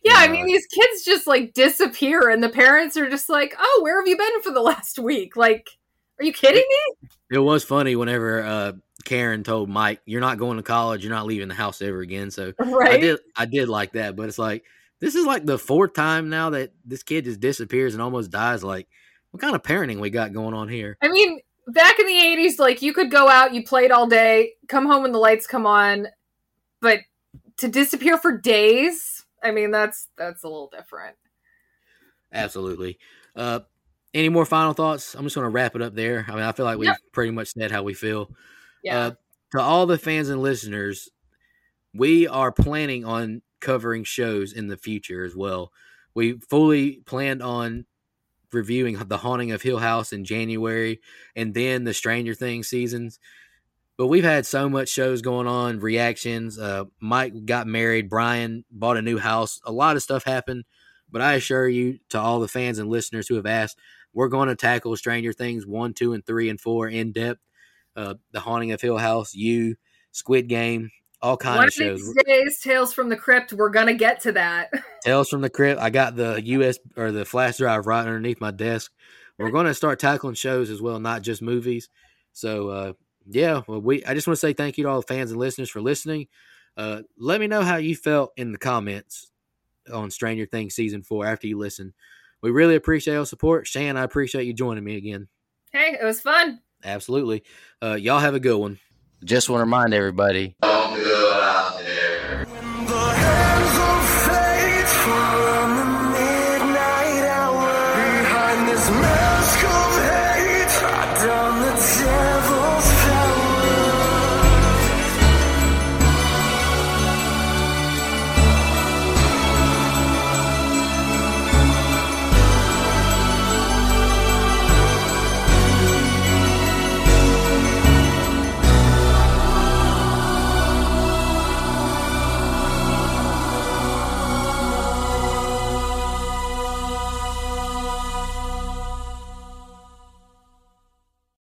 Yeah, 0.03 0.15
I 0.17 0.27
Uh, 0.27 0.31
mean, 0.31 0.45
these 0.45 0.65
kids 0.67 1.05
just 1.05 1.25
like 1.25 1.53
disappear, 1.53 2.29
and 2.29 2.43
the 2.43 2.49
parents 2.49 2.97
are 2.97 3.09
just 3.09 3.29
like, 3.29 3.55
"Oh, 3.57 3.79
where 3.81 3.99
have 4.01 4.07
you 4.07 4.17
been 4.17 4.41
for 4.41 4.51
the 4.51 4.61
last 4.61 4.99
week? 4.99 5.35
Like, 5.37 5.69
are 6.19 6.25
you 6.25 6.33
kidding 6.33 6.65
me?" 6.67 7.09
It 7.31 7.39
was 7.39 7.63
funny 7.63 7.95
whenever 7.95 8.43
uh, 8.43 8.71
Karen 9.05 9.43
told 9.43 9.69
Mike, 9.69 10.01
"You're 10.05 10.21
not 10.21 10.37
going 10.37 10.57
to 10.57 10.63
college. 10.63 11.03
You're 11.03 11.13
not 11.13 11.25
leaving 11.27 11.47
the 11.47 11.53
house 11.55 11.81
ever 11.81 12.01
again." 12.01 12.29
So 12.29 12.53
Right? 12.59 12.91
I 12.91 12.97
did 12.97 13.19
I 13.35 13.45
did 13.45 13.69
like 13.69 13.93
that, 13.93 14.15
but 14.15 14.27
it's 14.27 14.37
like 14.39 14.65
this 14.99 15.15
is 15.15 15.25
like 15.25 15.45
the 15.45 15.57
fourth 15.57 15.93
time 15.93 16.29
now 16.29 16.49
that 16.51 16.73
this 16.85 17.03
kid 17.03 17.23
just 17.25 17.39
disappears 17.39 17.93
and 17.93 18.01
almost 18.03 18.31
dies. 18.31 18.63
Like, 18.63 18.87
what 19.31 19.41
kind 19.41 19.55
of 19.55 19.63
parenting 19.63 19.99
we 19.99 20.09
got 20.09 20.33
going 20.33 20.53
on 20.53 20.67
here? 20.69 20.97
I 21.01 21.09
mean, 21.09 21.39
back 21.67 21.99
in 21.99 22.07
the 22.07 22.13
'80s, 22.13 22.59
like 22.59 22.81
you 22.81 22.93
could 22.93 23.11
go 23.11 23.29
out, 23.29 23.53
you 23.53 23.63
played 23.63 23.91
all 23.91 24.07
day, 24.07 24.53
come 24.67 24.85
home 24.85 25.03
when 25.03 25.11
the 25.11 25.19
lights 25.19 25.47
come 25.47 25.65
on, 25.65 26.07
but 26.81 26.99
to 27.57 27.67
disappear 27.67 28.17
for 28.17 28.37
days, 28.37 29.25
I 29.43 29.51
mean, 29.51 29.71
that's 29.71 30.07
that's 30.17 30.43
a 30.43 30.47
little 30.47 30.71
different. 30.75 31.15
Absolutely. 32.31 32.99
Uh, 33.35 33.61
any 34.13 34.29
more 34.29 34.45
final 34.45 34.73
thoughts? 34.73 35.15
I'm 35.15 35.23
just 35.23 35.35
going 35.35 35.45
to 35.45 35.49
wrap 35.49 35.75
it 35.75 35.81
up 35.81 35.95
there. 35.95 36.25
I 36.27 36.31
mean, 36.31 36.43
I 36.43 36.51
feel 36.51 36.65
like 36.65 36.77
we've 36.77 36.87
Yep. 36.87 36.97
pretty 37.11 37.31
much 37.31 37.53
said 37.53 37.71
how 37.71 37.83
we 37.83 37.93
feel. 37.93 38.31
Yeah, 38.83 38.99
Uh, 38.99 39.11
to 39.51 39.61
all 39.61 39.85
the 39.85 39.97
fans 39.97 40.29
and 40.29 40.41
listeners, 40.41 41.09
we 41.93 42.27
are 42.27 42.51
planning 42.51 43.03
on 43.03 43.41
covering 43.59 44.03
shows 44.03 44.53
in 44.53 44.67
the 44.67 44.77
future 44.77 45.23
as 45.23 45.35
well. 45.35 45.73
We 46.13 46.33
fully 46.49 47.01
planned 47.05 47.41
on 47.41 47.85
reviewing 48.51 48.97
The 49.07 49.17
Haunting 49.17 49.51
of 49.51 49.61
Hill 49.61 49.79
House 49.79 50.13
in 50.13 50.25
January 50.25 51.01
and 51.35 51.53
then 51.53 51.83
the 51.83 51.93
Stranger 51.93 52.33
Things 52.33 52.67
seasons. 52.67 53.19
But 53.97 54.07
we've 54.07 54.23
had 54.23 54.45
so 54.45 54.69
much 54.69 54.89
shows 54.89 55.21
going 55.21 55.47
on, 55.47 55.79
reactions. 55.79 56.57
Uh, 56.57 56.85
Mike 57.01 57.45
got 57.45 57.67
married, 57.67 58.09
Brian 58.09 58.63
bought 58.71 58.97
a 58.97 59.01
new 59.01 59.17
house. 59.17 59.59
A 59.65 59.71
lot 59.71 59.97
of 59.97 60.03
stuff 60.03 60.23
happened. 60.23 60.63
But 61.11 61.21
I 61.21 61.33
assure 61.33 61.67
you, 61.67 61.99
to 62.09 62.19
all 62.19 62.39
the 62.39 62.47
fans 62.47 62.79
and 62.79 62.89
listeners 62.89 63.27
who 63.27 63.35
have 63.35 63.45
asked, 63.45 63.77
we're 64.13 64.27
going 64.27 64.47
to 64.47 64.55
tackle 64.55 64.95
Stranger 64.95 65.33
Things 65.33 65.65
1, 65.65 65.93
2, 65.93 66.13
and 66.13 66.25
3, 66.25 66.49
and 66.49 66.61
4 66.61 66.87
in 66.87 67.11
depth 67.11 67.41
uh, 67.95 68.15
The 68.31 68.39
Haunting 68.39 68.71
of 68.71 68.81
Hill 68.81 68.97
House, 68.97 69.35
You, 69.35 69.75
Squid 70.11 70.47
Game, 70.47 70.91
all 71.21 71.37
kind 71.37 71.57
one 71.57 71.63
of 71.65 71.67
of 71.69 71.73
shows. 71.73 72.13
these 72.13 72.23
days, 72.25 72.59
Tales 72.59 72.93
from 72.93 73.09
the 73.09 73.15
Crypt. 73.17 73.53
We're 73.53 73.69
gonna 73.69 73.93
get 73.93 74.21
to 74.21 74.31
that. 74.33 74.71
Tales 75.03 75.29
from 75.29 75.41
the 75.41 75.49
Crypt. 75.49 75.79
I 75.81 75.89
got 75.89 76.15
the 76.15 76.41
US 76.43 76.79
or 76.95 77.11
the 77.11 77.25
flash 77.25 77.57
drive 77.57 77.85
right 77.87 78.01
underneath 78.05 78.39
my 78.41 78.51
desk. 78.51 78.91
We're 79.37 79.51
going 79.51 79.67
to 79.67 79.73
start 79.73 79.99
tackling 79.99 80.33
shows 80.33 80.69
as 80.69 80.81
well, 80.81 80.99
not 80.99 81.21
just 81.21 81.41
movies. 81.41 81.87
So 82.33 82.67
uh, 82.69 82.93
yeah, 83.25 83.61
well, 83.67 83.79
we 83.81 84.03
I 84.03 84.13
just 84.13 84.27
want 84.27 84.35
to 84.35 84.39
say 84.41 84.51
thank 84.53 84.77
you 84.77 84.83
to 84.83 84.89
all 84.89 85.01
the 85.01 85.07
fans 85.07 85.31
and 85.31 85.39
listeners 85.39 85.69
for 85.69 85.81
listening. 85.81 86.27
Uh, 86.75 87.03
let 87.17 87.39
me 87.39 87.47
know 87.47 87.61
how 87.61 87.77
you 87.77 87.95
felt 87.95 88.31
in 88.35 88.51
the 88.51 88.57
comments 88.57 89.31
on 89.93 90.11
Stranger 90.11 90.45
Things 90.45 90.75
season 90.75 91.03
four 91.03 91.25
after 91.25 91.47
you 91.47 91.57
listen. 91.57 91.93
We 92.41 92.51
really 92.51 92.75
appreciate 92.75 93.13
your 93.15 93.25
support, 93.25 93.65
Shan. 93.67 93.97
I 93.97 94.03
appreciate 94.03 94.43
you 94.45 94.53
joining 94.53 94.83
me 94.83 94.95
again. 94.97 95.27
hey, 95.71 95.97
it 96.01 96.03
was 96.05 96.21
fun. 96.21 96.59
Absolutely. 96.83 97.43
Uh, 97.81 97.95
y'all 97.95 98.19
have 98.19 98.35
a 98.35 98.39
good 98.39 98.57
one. 98.57 98.79
Just 99.23 99.49
want 99.49 99.59
to 99.59 99.63
remind 99.65 99.93
everybody 99.93 100.55